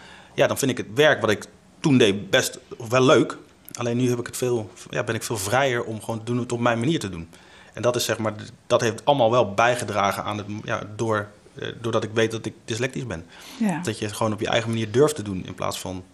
Ja, 0.41 0.47
dan 0.47 0.59
vind 0.59 0.71
ik 0.71 0.77
het 0.77 0.87
werk 0.95 1.21
wat 1.21 1.31
ik 1.31 1.45
toen 1.81 1.99
deed 1.99 2.31
best 2.31 2.59
wel 2.89 3.03
leuk. 3.03 3.39
Alleen 3.73 3.97
nu 3.97 4.09
heb 4.09 4.19
ik 4.19 4.27
het 4.27 4.37
veel, 4.37 4.71
ja, 4.91 5.05
ben 5.05 5.15
ik 5.15 5.23
veel 5.23 5.37
vrijer 5.37 5.85
om 5.85 6.03
gewoon 6.03 6.21
doen 6.25 6.39
het 6.39 6.53
op 6.53 6.61
mijn 6.61 6.79
manier 6.79 6.99
te 6.99 7.09
doen. 7.09 7.29
En 7.73 7.83
dat 7.83 7.97
is 7.97 8.05
zeg 8.05 8.19
maar, 8.19 8.33
dat 8.67 8.81
heeft 8.81 9.05
allemaal 9.05 9.31
wel 9.31 9.55
bijgedragen 9.55 10.25
aan 10.25 10.39
het, 10.39 10.47
ja, 10.65 10.83
door, 10.97 11.29
eh, 11.55 11.69
doordat 11.81 12.05
ik 12.05 12.11
weet 12.13 12.31
dat 12.31 12.47
ik 12.47 12.55
dyslectisch 12.65 13.07
ben. 13.07 13.25
Ja. 13.59 13.81
Dat 13.83 13.99
je 13.99 14.05
het 14.05 14.15
gewoon 14.15 14.33
op 14.33 14.41
je 14.41 14.47
eigen 14.47 14.71
manier 14.71 14.91
durft 14.91 15.15
te 15.15 15.23
doen 15.23 15.47
in 15.47 15.55
plaats 15.55 15.79
van 15.79 16.05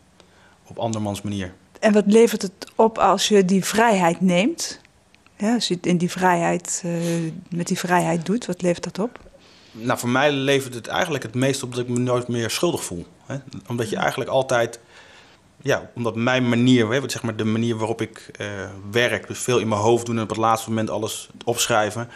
op 0.67 0.79
andermans 0.79 1.23
manier. 1.23 1.53
En 1.81 1.93
wat 1.93 2.07
levert 2.07 2.43
het 2.43 2.71
op 2.75 2.99
als 2.99 3.29
je 3.29 3.45
die 3.45 3.65
vrijheid 3.65 4.21
neemt? 4.21 4.81
Ja, 5.37 5.55
als 5.55 5.69
je 5.69 5.75
het 5.75 5.87
in 5.87 5.97
die 5.97 6.11
vrijheid, 6.11 6.83
uh, 6.87 7.33
met 7.49 7.67
die 7.67 7.79
vrijheid 7.79 8.27
doet, 8.27 8.47
wat 8.47 8.63
levert 8.63 8.85
dat 8.85 8.99
op? 8.99 9.21
Nou, 9.73 9.99
voor 9.99 10.09
mij 10.09 10.33
levert 10.33 10.75
het 10.75 10.87
eigenlijk 10.87 11.23
het 11.23 11.35
meest 11.35 11.63
op 11.63 11.75
dat 11.75 11.81
ik 11.83 11.89
me 11.89 11.99
nooit 11.99 12.29
meer 12.29 12.51
schuldig 12.51 12.85
voel. 12.85 13.07
Omdat 13.67 13.91
je 13.91 13.97
eigenlijk 13.97 14.31
altijd, 14.31 14.81
ja, 15.63 15.91
omdat 15.95 16.15
mijn 16.17 16.49
manier, 16.49 16.93
hè, 16.93 17.01
zeg 17.07 17.23
maar 17.23 17.37
de 17.37 17.45
manier 17.45 17.77
waarop 17.77 18.01
ik 18.01 18.31
uh, 18.41 18.47
werk, 18.91 19.27
dus 19.27 19.39
veel 19.39 19.59
in 19.59 19.69
mijn 19.69 19.81
hoofd 19.81 20.07
doen 20.07 20.17
en 20.17 20.23
op 20.23 20.29
het 20.29 20.39
laatste 20.39 20.69
moment 20.69 20.91
alles 20.91 21.29
opschrijven, 21.45 22.09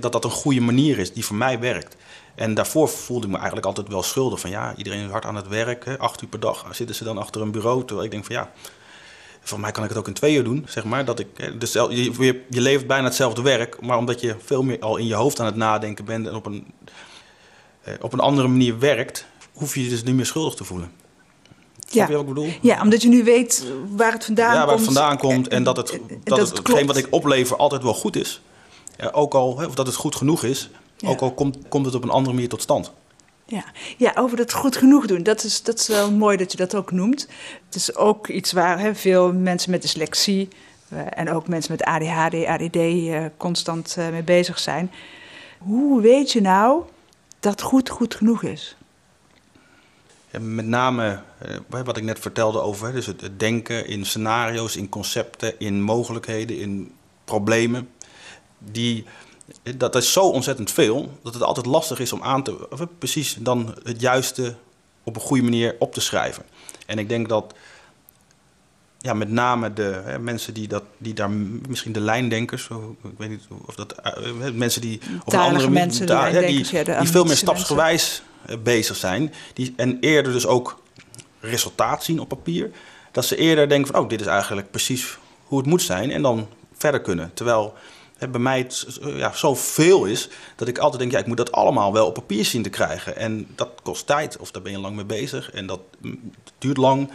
dat 0.00 0.12
dat 0.12 0.24
een 0.24 0.30
goede 0.30 0.60
manier 0.60 0.98
is 0.98 1.12
die 1.12 1.24
voor 1.24 1.36
mij 1.36 1.58
werkt. 1.58 1.96
En 2.34 2.54
daarvoor 2.54 2.88
voelde 2.88 3.24
ik 3.24 3.30
me 3.30 3.36
eigenlijk 3.36 3.66
altijd 3.66 3.88
wel 3.88 4.02
schuldig 4.02 4.40
van 4.40 4.50
ja, 4.50 4.74
iedereen 4.76 5.04
is 5.04 5.10
hard 5.10 5.24
aan 5.24 5.36
het 5.36 5.48
werk, 5.48 5.84
hè, 5.84 5.98
acht 5.98 6.22
uur 6.22 6.28
per 6.28 6.40
dag 6.40 6.66
zitten 6.70 6.96
ze 6.96 7.04
dan 7.04 7.18
achter 7.18 7.42
een 7.42 7.50
bureau. 7.50 7.84
Terwijl 7.84 8.04
ik 8.04 8.10
denk 8.10 8.24
van 8.24 8.34
ja, 8.34 8.50
voor 9.40 9.60
mij 9.60 9.70
kan 9.70 9.82
ik 9.82 9.88
het 9.88 9.98
ook 9.98 10.06
in 10.06 10.12
twee 10.12 10.36
uur 10.36 10.44
doen, 10.44 10.64
zeg 10.68 10.84
maar. 10.84 11.04
Dat 11.04 11.18
ik, 11.18 11.60
dus 11.60 11.72
je, 11.72 12.42
je 12.50 12.60
levert 12.60 12.86
bijna 12.86 13.04
hetzelfde 13.04 13.42
werk, 13.42 13.80
maar 13.80 13.96
omdat 13.96 14.20
je 14.20 14.36
veel 14.44 14.62
meer 14.62 14.80
al 14.80 14.96
in 14.96 15.06
je 15.06 15.14
hoofd 15.14 15.40
aan 15.40 15.46
het 15.46 15.56
nadenken 15.56 16.04
bent 16.04 16.26
en 16.26 16.34
op 16.34 16.46
een, 16.46 16.72
eh, 17.82 17.94
op 18.00 18.12
een 18.12 18.20
andere 18.20 18.48
manier 18.48 18.78
werkt, 18.78 19.26
hoef 19.52 19.74
je 19.74 19.84
je 19.84 19.88
dus 19.88 20.02
niet 20.02 20.14
meer 20.14 20.26
schuldig 20.26 20.54
te 20.54 20.64
voelen. 20.64 20.90
Ja. 21.88 22.06
Je 22.06 22.12
wat 22.12 22.20
ik 22.20 22.28
bedoel? 22.28 22.48
ja, 22.60 22.82
omdat 22.82 23.02
je 23.02 23.08
nu 23.08 23.24
weet 23.24 23.66
waar 23.96 24.12
het 24.12 24.24
vandaan 24.24 24.46
komt. 24.46 24.58
Ja, 24.58 24.66
waar 24.66 24.76
het 24.76 24.84
vandaan 24.84 25.18
komt 25.18 25.48
en, 25.48 25.62
dat, 25.62 25.76
het, 25.76 25.98
dat, 26.24 26.38
het, 26.38 26.56
hetgeen 26.56 26.86
wat 26.86 26.96
ik 26.96 27.06
oplever 27.10 27.56
altijd 27.56 27.82
wel 27.82 27.94
goed 27.94 28.16
is. 28.16 28.40
ook 29.12 29.34
al, 29.34 29.52
of 29.52 29.74
dat 29.74 29.86
het 29.86 29.96
goed 29.96 30.16
genoeg 30.16 30.44
is, 30.44 30.70
ook 31.04 31.20
al 31.20 31.32
komt, 31.32 31.58
komt 31.68 31.86
het 31.86 31.94
op 31.94 32.02
een 32.02 32.10
andere 32.10 32.34
manier 32.34 32.48
tot 32.48 32.62
stand. 32.62 32.92
Ja. 33.46 33.64
ja, 33.96 34.12
over 34.14 34.36
dat 34.36 34.52
goed 34.52 34.76
genoeg 34.76 35.06
doen. 35.06 35.22
Dat 35.22 35.44
is, 35.44 35.62
dat 35.62 35.78
is 35.78 35.88
wel 35.88 36.12
mooi 36.12 36.36
dat 36.36 36.52
je 36.52 36.58
dat 36.58 36.74
ook 36.74 36.92
noemt. 36.92 37.28
Het 37.66 37.74
is 37.74 37.94
ook 37.94 38.28
iets 38.28 38.52
waar 38.52 38.78
hè, 38.78 38.94
veel 38.94 39.32
mensen 39.32 39.70
met 39.70 39.82
dyslexie 39.82 40.48
uh, 40.92 41.00
en 41.10 41.30
ook 41.30 41.48
mensen 41.48 41.72
met 41.72 41.82
ADHD, 41.82 42.46
ADD 42.46 42.76
uh, 42.76 43.24
constant 43.36 43.96
uh, 43.98 44.08
mee 44.08 44.22
bezig 44.22 44.58
zijn. 44.58 44.90
Hoe 45.58 46.00
weet 46.00 46.32
je 46.32 46.40
nou 46.40 46.82
dat 47.40 47.62
goed 47.62 47.88
goed 47.88 48.14
genoeg 48.14 48.42
is? 48.42 48.76
Met 50.40 50.66
name 50.66 51.22
wat 51.68 51.96
ik 51.96 52.02
net 52.02 52.18
vertelde 52.18 52.60
over 52.60 52.92
dus 52.92 53.06
het 53.06 53.30
denken 53.36 53.86
in 53.86 54.06
scenario's, 54.06 54.76
in 54.76 54.88
concepten, 54.88 55.58
in 55.58 55.82
mogelijkheden, 55.82 56.58
in 56.58 56.92
problemen. 57.24 57.88
Die 58.58 59.04
dat 59.76 59.94
is 59.94 60.12
zo 60.12 60.20
ontzettend 60.20 60.70
veel 60.70 61.18
dat 61.22 61.34
het 61.34 61.42
altijd 61.42 61.66
lastig 61.66 61.98
is 61.98 62.12
om 62.12 62.22
aan 62.22 62.42
te, 62.42 62.70
of 62.70 62.86
precies 62.98 63.34
dan 63.34 63.74
het 63.82 64.00
juiste 64.00 64.54
op 65.02 65.16
een 65.16 65.22
goede 65.22 65.42
manier 65.42 65.76
op 65.78 65.94
te 65.94 66.00
schrijven. 66.00 66.44
En 66.86 66.98
ik 66.98 67.08
denk 67.08 67.28
dat 67.28 67.54
ja, 69.02 69.14
met 69.14 69.30
name 69.30 69.72
de 69.72 70.02
hè, 70.04 70.18
mensen 70.18 70.54
die, 70.54 70.68
dat, 70.68 70.82
die 70.98 71.14
daar 71.14 71.30
misschien 71.68 71.92
de 71.92 72.00
lijndenkers, 72.00 72.68
ik 73.02 73.18
weet 73.18 73.28
niet 73.28 73.46
of 73.66 73.74
dat 73.74 73.94
uh, 74.04 74.50
mensen 74.50 74.80
die 74.80 75.00
op 75.24 75.32
een 75.32 75.38
andere 75.38 75.70
mensen, 75.70 76.06
da, 76.06 76.30
die, 76.30 76.40
die, 76.46 76.84
die 76.84 77.08
veel 77.08 77.24
meer 77.24 77.36
stapsgewijs 77.36 78.22
mensen. 78.46 78.62
bezig 78.62 78.96
zijn, 78.96 79.32
die, 79.54 79.74
en 79.76 79.98
eerder 80.00 80.32
dus 80.32 80.46
ook 80.46 80.80
resultaat 81.40 82.04
zien 82.04 82.20
op 82.20 82.28
papier, 82.28 82.70
dat 83.12 83.24
ze 83.24 83.36
eerder 83.36 83.68
denken 83.68 83.92
van, 83.92 84.02
oh, 84.02 84.08
dit 84.08 84.20
is 84.20 84.26
eigenlijk 84.26 84.70
precies 84.70 85.18
hoe 85.44 85.58
het 85.58 85.66
moet 85.66 85.82
zijn, 85.82 86.10
en 86.10 86.22
dan 86.22 86.48
verder 86.76 87.00
kunnen. 87.00 87.30
Terwijl 87.34 87.74
bij 88.30 88.40
mij 88.40 88.58
het 88.58 89.00
ja, 89.02 89.32
zoveel 89.32 90.04
is 90.04 90.28
dat 90.56 90.68
ik 90.68 90.78
altijd 90.78 91.00
denk, 91.00 91.12
ja, 91.12 91.18
ik 91.18 91.26
moet 91.26 91.36
dat 91.36 91.52
allemaal 91.52 91.92
wel 91.92 92.06
op 92.06 92.14
papier 92.14 92.44
zien 92.44 92.62
te 92.62 92.68
krijgen. 92.68 93.16
En 93.16 93.46
dat 93.54 93.68
kost 93.82 94.06
tijd, 94.06 94.36
of 94.36 94.50
daar 94.50 94.62
ben 94.62 94.72
je 94.72 94.78
lang 94.78 94.96
mee 94.96 95.04
bezig 95.04 95.50
en 95.50 95.66
dat 95.66 95.80
duurt 96.58 96.76
lang. 96.76 97.10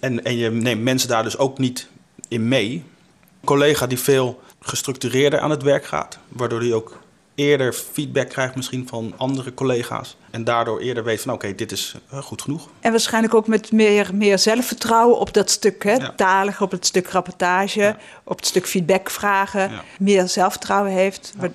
En, 0.00 0.24
en 0.24 0.36
je 0.36 0.50
neemt 0.50 0.82
mensen 0.82 1.08
daar 1.08 1.22
dus 1.22 1.38
ook 1.38 1.58
niet 1.58 1.88
in 2.28 2.48
mee. 2.48 2.72
Een 2.72 3.46
collega 3.46 3.86
die 3.86 3.98
veel 3.98 4.40
gestructureerder 4.60 5.40
aan 5.40 5.50
het 5.50 5.62
werk 5.62 5.84
gaat, 5.84 6.18
waardoor 6.28 6.60
hij 6.60 6.72
ook 6.72 6.98
eerder 7.40 7.72
feedback 7.72 8.28
krijgt 8.28 8.56
misschien 8.56 8.88
van 8.88 9.14
andere 9.16 9.54
collega's. 9.54 10.16
En 10.30 10.44
daardoor 10.44 10.80
eerder 10.80 11.04
weet 11.04 11.20
van 11.20 11.32
oké, 11.32 11.54
dit 11.54 11.72
is 11.72 11.94
eh, 12.10 12.22
goed 12.22 12.42
genoeg. 12.42 12.68
En 12.80 12.90
waarschijnlijk 12.90 13.34
ook 13.34 13.46
met 13.46 13.72
meer, 13.72 14.10
meer 14.14 14.38
zelfvertrouwen 14.38 15.18
op 15.18 15.34
dat 15.34 15.50
stuk 15.50 15.84
hè, 15.84 15.92
ja. 15.92 16.12
talig, 16.16 16.62
op 16.62 16.70
het 16.70 16.86
stuk 16.86 17.08
rapportage, 17.08 17.96
op 18.24 18.36
het 18.36 18.46
stuk 18.46 18.66
feedback 18.66 19.10
vragen. 19.10 19.70
Meer 19.98 20.28
zelfvertrouwen 20.28 20.92
heeft. 20.92 21.34
Wat, 21.36 21.50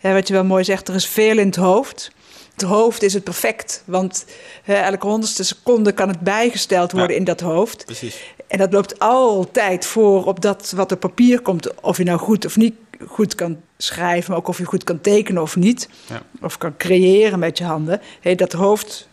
wat 0.00 0.28
je 0.28 0.34
wel 0.34 0.44
mooi 0.44 0.64
zegt, 0.64 0.88
er 0.88 0.94
is 0.94 1.06
veel 1.06 1.38
in 1.38 1.46
het 1.46 1.56
hoofd. 1.56 2.12
Het 2.52 2.62
hoofd 2.62 3.02
is 3.02 3.14
het 3.14 3.24
perfect, 3.24 3.82
want 3.84 4.24
hè, 4.62 4.74
elke 4.74 5.06
honderdste 5.06 5.44
seconde 5.44 5.92
kan 5.92 6.08
het 6.08 6.20
bijgesteld 6.20 6.92
worden 6.92 7.16
in 7.16 7.24
dat 7.24 7.40
hoofd. 7.40 7.84
Precies. 7.84 8.16
En 8.46 8.58
dat 8.58 8.72
loopt 8.72 8.98
altijd 8.98 9.86
voor 9.86 10.24
op 10.26 10.40
dat 10.40 10.72
wat 10.76 10.92
op 10.92 11.00
papier 11.00 11.40
komt, 11.40 11.80
of 11.80 11.96
je 11.96 12.04
nou 12.04 12.18
goed 12.18 12.44
of 12.46 12.56
niet 12.56 12.74
goed 13.06 13.34
kan 13.34 13.56
schrijven, 13.82 14.30
maar 14.30 14.38
ook 14.38 14.48
of 14.48 14.58
je 14.58 14.64
goed 14.64 14.84
kan 14.84 15.00
tekenen 15.00 15.42
of 15.42 15.56
niet. 15.56 15.88
Ja. 16.06 16.22
Of 16.40 16.58
kan 16.58 16.76
creëren 16.76 17.38
met 17.38 17.58
je 17.58 17.64
handen. 17.64 18.00
Hey, 18.20 18.34
dat 18.34 18.52
hoofd 18.52 19.08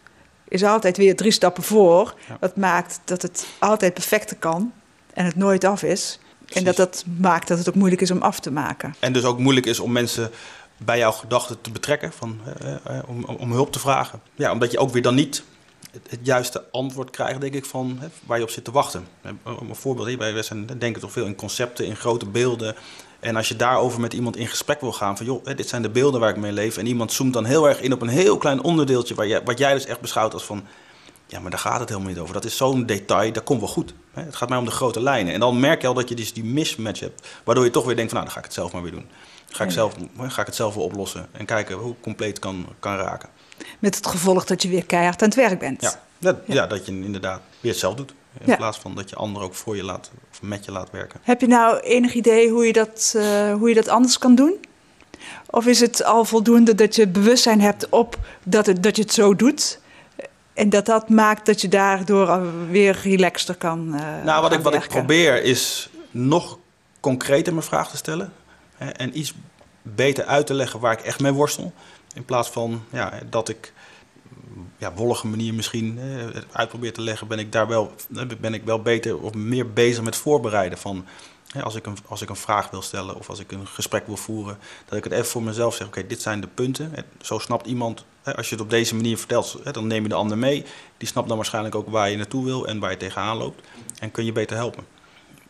is 0.47 0.63
altijd 0.63 0.97
weer 0.97 1.15
drie 1.15 1.31
stappen 1.31 1.63
voor. 1.63 2.15
Ja. 2.27 2.37
Dat 2.39 2.55
maakt 2.55 2.99
dat 3.05 3.21
het 3.21 3.47
altijd 3.59 3.93
perfecter 3.93 4.37
kan 4.37 4.71
en 5.13 5.25
het 5.25 5.35
nooit 5.35 5.63
af 5.63 5.83
is. 5.83 6.19
Precies. 6.37 6.55
En 6.55 6.63
dat 6.63 6.75
dat 6.75 7.05
maakt 7.19 7.47
dat 7.47 7.57
het 7.57 7.69
ook 7.69 7.75
moeilijk 7.75 8.01
is 8.01 8.11
om 8.11 8.21
af 8.21 8.39
te 8.39 8.51
maken. 8.51 8.95
En 8.99 9.13
dus 9.13 9.23
ook 9.23 9.39
moeilijk 9.39 9.65
is 9.65 9.79
om 9.79 9.91
mensen 9.91 10.31
bij 10.77 10.97
jouw 10.97 11.11
gedachten 11.11 11.61
te 11.61 11.71
betrekken, 11.71 12.11
van, 12.11 12.39
uh, 12.63 12.71
uh, 12.71 12.99
om, 13.07 13.23
om 13.23 13.51
hulp 13.51 13.71
te 13.71 13.79
vragen. 13.79 14.21
Ja, 14.35 14.51
omdat 14.51 14.71
je 14.71 14.77
ook 14.77 14.91
weer 14.91 15.01
dan 15.01 15.15
niet 15.15 15.43
het, 15.91 16.19
juiste 16.23 16.63
antwoord 16.71 17.09
krijgt, 17.09 17.41
denk 17.41 17.53
ik, 17.53 17.65
van 17.65 17.97
hè, 17.99 18.07
waar 18.25 18.37
je 18.37 18.43
op 18.43 18.49
zit 18.49 18.63
te 18.63 18.71
wachten. 18.71 19.07
Om 19.43 19.69
een 19.69 19.75
voorbeeld, 19.75 20.17
wij 20.17 20.43
zijn, 20.43 20.65
denken 20.65 21.01
toch 21.01 21.11
veel 21.11 21.25
in 21.25 21.35
concepten, 21.35 21.85
in 21.85 21.95
grote 21.95 22.25
beelden. 22.25 22.75
En 23.19 23.35
als 23.35 23.47
je 23.47 23.55
daarover 23.55 23.99
met 23.99 24.13
iemand 24.13 24.35
in 24.35 24.47
gesprek 24.47 24.81
wil 24.81 24.93
gaan, 24.93 25.17
van 25.17 25.25
joh, 25.25 25.45
dit 25.55 25.69
zijn 25.69 25.81
de 25.81 25.89
beelden 25.89 26.19
waar 26.19 26.29
ik 26.29 26.37
mee 26.37 26.51
leef. 26.51 26.77
En 26.77 26.85
iemand 26.85 27.11
zoomt 27.11 27.33
dan 27.33 27.45
heel 27.45 27.67
erg 27.67 27.81
in 27.81 27.93
op 27.93 28.01
een 28.01 28.07
heel 28.07 28.37
klein 28.37 28.61
onderdeeltje, 28.61 29.15
waar 29.15 29.27
jij, 29.27 29.43
wat 29.43 29.57
jij 29.57 29.73
dus 29.73 29.85
echt 29.85 30.01
beschouwt 30.01 30.33
als 30.33 30.43
van, 30.43 30.63
ja, 31.27 31.39
maar 31.39 31.51
daar 31.51 31.59
gaat 31.59 31.79
het 31.79 31.89
helemaal 31.89 32.09
niet 32.09 32.19
over. 32.19 32.33
Dat 32.33 32.45
is 32.45 32.57
zo'n 32.57 32.85
detail, 32.85 33.31
dat 33.31 33.43
komt 33.43 33.59
wel 33.59 33.69
goed. 33.69 33.93
Het 34.13 34.35
gaat 34.35 34.49
mij 34.49 34.57
om 34.57 34.65
de 34.65 34.71
grote 34.71 35.01
lijnen. 35.01 35.33
En 35.33 35.39
dan 35.39 35.59
merk 35.59 35.81
je 35.81 35.87
al 35.87 35.93
dat 35.93 36.09
je 36.09 36.15
dus 36.15 36.33
die 36.33 36.43
mismatch 36.43 36.99
hebt, 36.99 37.27
waardoor 37.43 37.63
je 37.63 37.71
toch 37.71 37.85
weer 37.85 37.95
denkt 37.95 38.11
van, 38.11 38.19
nou, 38.21 38.33
dan 38.33 38.33
ga 38.33 38.39
ik 38.39 38.45
het 38.45 38.53
zelf 38.53 38.71
maar 38.71 38.81
weer 38.81 38.91
doen. 38.91 39.07
Ga 39.49 39.63
ik, 39.63 39.71
zelf, 39.71 39.95
ga 40.17 40.41
ik 40.41 40.47
het 40.47 40.55
zelf 40.55 40.75
wel 40.75 40.83
oplossen 40.83 41.27
en 41.31 41.45
kijken 41.45 41.75
hoe 41.75 41.95
compleet 42.01 42.39
kan, 42.39 42.65
kan 42.79 42.95
raken. 42.95 43.29
Met 43.79 43.95
het 43.95 44.07
gevolg 44.07 44.45
dat 44.45 44.61
je 44.61 44.69
weer 44.69 44.85
keihard 44.85 45.21
aan 45.21 45.27
het 45.27 45.37
werk 45.37 45.59
bent. 45.59 45.81
Ja, 45.81 46.01
dat, 46.17 46.37
ja. 46.45 46.53
ja 46.53 46.67
dat 46.67 46.85
je 46.85 46.91
inderdaad 46.91 47.41
weer 47.59 47.71
het 47.71 47.79
zelf 47.79 47.95
doet. 47.95 48.13
In 48.45 48.55
plaats 48.55 48.79
van 48.79 48.95
dat 48.95 49.09
je 49.09 49.15
anderen 49.15 49.47
ook 49.47 49.55
voor 49.55 49.75
je 49.75 49.83
laat 49.83 50.11
of 50.31 50.41
met 50.41 50.65
je 50.65 50.71
laat 50.71 50.91
werken. 50.91 51.19
Heb 51.23 51.41
je 51.41 51.47
nou 51.47 51.79
enig 51.79 52.13
idee 52.13 52.49
hoe 52.49 52.65
je 52.65 52.73
dat, 52.73 53.13
uh, 53.15 53.53
hoe 53.53 53.69
je 53.69 53.75
dat 53.75 53.87
anders 53.87 54.17
kan 54.17 54.35
doen? 54.35 54.55
Of 55.49 55.65
is 55.65 55.79
het 55.79 56.03
al 56.03 56.25
voldoende 56.25 56.75
dat 56.75 56.95
je 56.95 57.07
bewustzijn 57.07 57.61
hebt 57.61 57.89
op 57.89 58.17
dat, 58.43 58.65
het, 58.65 58.83
dat 58.83 58.95
je 58.95 59.01
het 59.01 59.13
zo 59.13 59.35
doet? 59.35 59.79
En 60.53 60.69
dat 60.69 60.85
dat 60.85 61.09
maakt 61.09 61.45
dat 61.45 61.61
je 61.61 61.67
daardoor 61.67 62.41
weer 62.69 62.99
relaxter 63.03 63.55
kan. 63.55 63.95
Uh, 63.95 64.23
nou, 64.23 64.41
wat 64.41 64.53
ik, 64.53 64.59
wat 64.59 64.73
ik 64.73 64.87
probeer 64.87 65.43
is 65.43 65.89
nog 66.11 66.57
concreter 66.99 67.53
mijn 67.53 67.65
vraag 67.65 67.89
te 67.89 67.97
stellen. 67.97 68.33
Hè, 68.75 68.89
en 68.89 69.17
iets 69.17 69.33
beter 69.81 70.25
uit 70.25 70.47
te 70.47 70.53
leggen 70.53 70.79
waar 70.79 70.93
ik 70.93 71.01
echt 71.01 71.19
mee 71.19 71.31
worstel. 71.31 71.73
In 72.13 72.25
plaats 72.25 72.49
van 72.49 72.83
ja, 72.89 73.13
dat 73.29 73.49
ik 73.49 73.73
ja, 74.77 74.93
wollige 74.93 75.27
manier 75.27 75.53
misschien 75.53 75.99
eh, 75.99 76.41
uitprobeer 76.51 76.93
te 76.93 77.01
leggen, 77.01 77.27
ben 77.27 77.39
ik 77.39 77.51
daar 77.51 77.67
wel, 77.67 77.91
ben 78.39 78.53
ik 78.53 78.63
wel 78.63 78.81
beter 78.81 79.19
of 79.19 79.33
meer 79.33 79.73
bezig 79.73 80.03
met 80.03 80.15
voorbereiden 80.15 80.77
van. 80.77 81.05
als, 81.63 81.75
ik 81.75 81.85
een, 81.85 81.97
als 82.05 82.21
ik 82.21 82.29
een 82.29 82.35
vraag 82.35 82.69
wil 82.69 82.81
stellen 82.81 83.15
of 83.15 83.29
als 83.29 83.39
ik 83.39 83.51
een 83.51 83.67
gesprek 83.67 84.07
wil 84.07 84.17
voeren, 84.17 84.57
dat 84.85 84.97
ik 84.97 85.03
het 85.03 85.13
even 85.13 85.25
voor 85.25 85.43
mezelf 85.43 85.75
zeg: 85.75 85.87
oké, 85.87 86.07
dit 86.07 86.21
zijn 86.21 86.41
de 86.41 86.47
punten. 86.47 86.93
Zo 87.21 87.39
snapt 87.39 87.67
iemand, 87.67 88.05
als 88.35 88.49
je 88.49 88.55
het 88.55 88.63
op 88.63 88.69
deze 88.69 88.95
manier 88.95 89.17
vertelt, 89.17 89.59
dan 89.71 89.87
neem 89.87 90.03
je 90.03 90.09
de 90.09 90.15
ander 90.15 90.37
mee. 90.37 90.65
Die 90.97 91.07
snapt 91.07 91.27
dan 91.27 91.37
waarschijnlijk 91.37 91.75
ook 91.75 91.89
waar 91.89 92.09
je 92.09 92.17
naartoe 92.17 92.45
wil 92.45 92.67
en 92.67 92.79
waar 92.79 92.91
je 92.91 92.97
tegenaan 92.97 93.37
loopt. 93.37 93.67
En 93.99 94.11
kun 94.11 94.25
je 94.25 94.31
beter 94.31 94.57
helpen. 94.57 94.85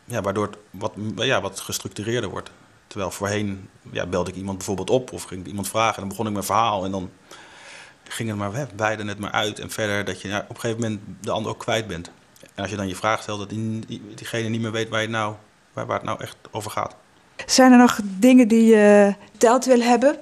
Ja, 0.04 0.20
waardoor 0.20 0.46
het 0.46 0.56
wat, 0.70 0.92
ja, 1.16 1.40
wat 1.40 1.60
gestructureerder 1.60 2.30
wordt. 2.30 2.50
Terwijl 2.86 3.10
voorheen 3.10 3.68
ja, 3.90 4.06
belde 4.06 4.30
ik 4.30 4.36
iemand 4.36 4.56
bijvoorbeeld 4.56 4.90
op 4.90 5.12
of 5.12 5.22
ging 5.22 5.40
ik 5.40 5.46
iemand 5.46 5.68
vragen 5.68 5.94
en 5.94 6.00
dan 6.00 6.08
begon 6.08 6.26
ik 6.26 6.32
mijn 6.32 6.44
verhaal 6.44 6.84
en 6.84 6.90
dan 6.90 7.10
ging 8.08 8.28
het 8.28 8.38
maar 8.38 8.52
weg, 8.52 8.74
beide 8.74 9.04
het 9.04 9.18
maar 9.18 9.30
uit 9.30 9.58
en 9.58 9.70
verder 9.70 10.04
dat 10.04 10.20
je 10.20 10.42
op 10.48 10.54
een 10.54 10.60
gegeven 10.60 10.80
moment 10.80 11.00
de 11.20 11.30
ander 11.30 11.50
ook 11.52 11.58
kwijt 11.58 11.86
bent. 11.86 12.10
En 12.54 12.62
als 12.62 12.70
je 12.70 12.76
dan 12.76 12.88
je 12.88 12.96
vraag 12.96 13.22
stelt, 13.22 13.38
dat 13.38 13.50
die, 13.50 14.02
diegene 14.14 14.48
niet 14.48 14.60
meer 14.60 14.72
weet 14.72 14.88
waar, 14.88 15.02
je 15.02 15.08
nou, 15.08 15.34
waar, 15.72 15.86
waar 15.86 15.96
het 15.96 16.06
nou 16.06 16.20
echt 16.20 16.36
over 16.50 16.70
gaat. 16.70 16.94
Zijn 17.46 17.72
er 17.72 17.78
nog 17.78 18.00
dingen 18.04 18.48
die 18.48 18.64
je 18.64 19.14
verteld 19.30 19.64
wil 19.64 19.80
hebben, 19.80 20.16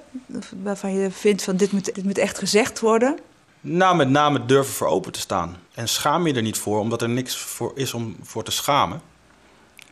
waarvan 0.63 0.93
je 0.93 1.11
vindt 1.11 1.43
van 1.43 1.55
dit 1.55 1.71
moet, 1.71 1.95
dit 1.95 2.03
moet 2.03 2.17
echt 2.17 2.37
gezegd 2.37 2.79
worden? 2.79 3.19
Nou, 3.61 3.95
met 3.95 4.09
name 4.09 4.45
durven 4.45 4.73
voor 4.73 4.87
open 4.87 5.11
te 5.11 5.19
staan. 5.19 5.57
En 5.73 5.87
schaam 5.87 6.27
je 6.27 6.33
er 6.33 6.41
niet 6.41 6.57
voor, 6.57 6.79
omdat 6.79 7.01
er 7.01 7.09
niks 7.09 7.37
voor 7.37 7.71
is 7.75 7.93
om 7.93 8.15
voor 8.21 8.43
te 8.43 8.51
schamen. 8.51 9.01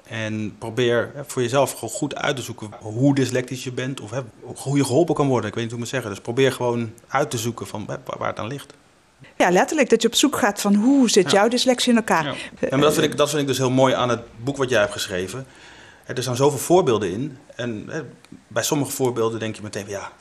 En 0.08 0.56
probeer 0.58 1.12
voor 1.26 1.42
jezelf 1.42 1.72
gewoon 1.72 1.90
goed 1.90 2.16
uit 2.16 2.36
te 2.36 2.42
zoeken 2.42 2.70
hoe 2.82 3.16
dyslectisch 3.16 3.64
je 3.64 3.72
bent 3.72 4.02
of 4.02 4.12
hoe 4.56 4.78
je 4.78 4.86
geholpen 4.86 5.16
kan 5.16 5.28
worden. 5.28 5.50
Ik 5.50 5.56
weet 5.56 5.64
niet 5.64 5.74
hoe 5.74 5.84
ik 5.84 5.86
moet 5.86 5.94
zeggen. 5.94 6.10
Dus 6.10 6.20
probeer 6.20 6.52
gewoon 6.52 6.94
uit 7.08 7.30
te 7.30 7.38
zoeken 7.38 7.68
van 7.68 7.86
waar 7.86 8.28
het 8.28 8.40
aan 8.40 8.48
ligt. 8.48 8.74
Ja, 9.38 9.52
letterlijk. 9.52 9.90
Dat 9.90 10.02
je 10.02 10.08
op 10.08 10.16
zoek 10.16 10.38
gaat 10.38 10.62
van 10.62 10.76
hoe 10.76 11.10
zit 11.10 11.32
jouw 11.32 11.48
dyslexie 11.48 11.92
in 11.92 11.98
elkaar. 11.98 12.26
Ja. 12.26 12.68
En 12.70 12.80
dat, 12.80 12.94
vind 12.94 13.06
ik, 13.06 13.18
dat 13.18 13.30
vind 13.30 13.42
ik 13.42 13.48
dus 13.48 13.58
heel 13.58 13.72
mooi 13.72 13.94
aan 13.94 14.10
het 14.10 14.22
boek 14.44 14.58
wat 14.58 14.70
jij 14.70 14.80
hebt 14.80 14.92
geschreven. 14.92 15.46
Er 16.06 16.22
staan 16.22 16.36
zoveel 16.36 16.60
voorbeelden 16.60 17.12
in. 17.12 17.38
En 17.56 17.90
bij 18.48 18.64
sommige 18.64 18.92
voorbeelden 18.92 19.40
denk 19.40 19.56
je 19.56 19.62
meteen, 19.62 19.88
ja, 19.88 20.12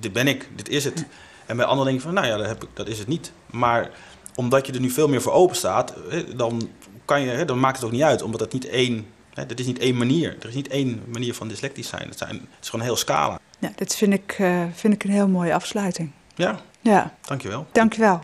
dit 0.00 0.12
ben 0.12 0.28
ik, 0.28 0.48
dit 0.56 0.68
is 0.68 0.84
het. 0.84 1.04
En 1.46 1.56
bij 1.56 1.64
anderen 1.64 1.86
denk 1.86 1.96
je 1.96 2.04
van, 2.04 2.14
nou 2.14 2.26
ja, 2.26 2.36
dat, 2.36 2.46
heb 2.46 2.62
ik, 2.62 2.68
dat 2.72 2.88
is 2.88 2.98
het 2.98 3.08
niet. 3.08 3.32
Maar 3.46 3.90
omdat 4.34 4.66
je 4.66 4.72
er 4.72 4.80
nu 4.80 4.90
veel 4.90 5.08
meer 5.08 5.22
voor 5.22 5.32
open 5.32 5.56
staat, 5.56 5.94
dan 6.36 6.68
kan 7.04 7.20
je, 7.20 7.44
dan 7.44 7.60
maakt 7.60 7.76
het 7.76 7.84
ook 7.84 7.92
niet 7.92 8.02
uit, 8.02 8.22
omdat 8.22 8.40
het 8.40 8.52
niet 8.52 8.68
één, 8.68 9.06
hè, 9.34 9.46
dat 9.46 9.58
is 9.58 9.66
niet 9.66 9.78
één 9.78 9.96
manier. 9.96 10.36
Er 10.40 10.48
is 10.48 10.54
niet 10.54 10.68
één 10.68 11.02
manier 11.12 11.34
van 11.34 11.48
dyslectisch 11.48 11.88
zijn. 11.88 12.08
Het, 12.08 12.18
zijn, 12.18 12.34
het 12.34 12.40
is 12.60 12.68
gewoon 12.68 12.80
een 12.80 12.86
heel 12.86 12.96
scala. 12.96 13.38
Ja, 13.58 13.72
dat 13.76 13.96
vind 13.96 14.12
ik, 14.12 14.38
uh, 14.38 14.62
vind 14.72 14.94
ik 14.94 15.04
een 15.04 15.10
heel 15.10 15.28
mooie 15.28 15.54
afsluiting. 15.54 16.10
Ja, 16.34 16.58
ja. 16.80 17.14
dankjewel. 17.20 17.66
Dankjewel. 17.72 18.20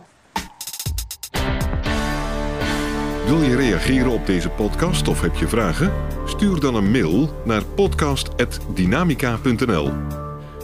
Wil 3.25 3.41
je 3.41 3.55
reageren 3.55 4.11
op 4.11 4.25
deze 4.25 4.49
podcast 4.49 5.07
of 5.07 5.21
heb 5.21 5.35
je 5.35 5.47
vragen? 5.47 5.93
Stuur 6.25 6.59
dan 6.59 6.75
een 6.75 6.91
mail 6.91 7.41
naar 7.45 7.65
podcast.dynamica.nl. 7.65 9.91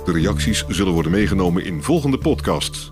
De 0.06 0.12
reacties 0.12 0.66
zullen 0.68 0.94
worden 0.94 1.12
meegenomen 1.12 1.66
in 1.66 1.84
volgende 1.84 2.18
podcasts. 2.18 2.92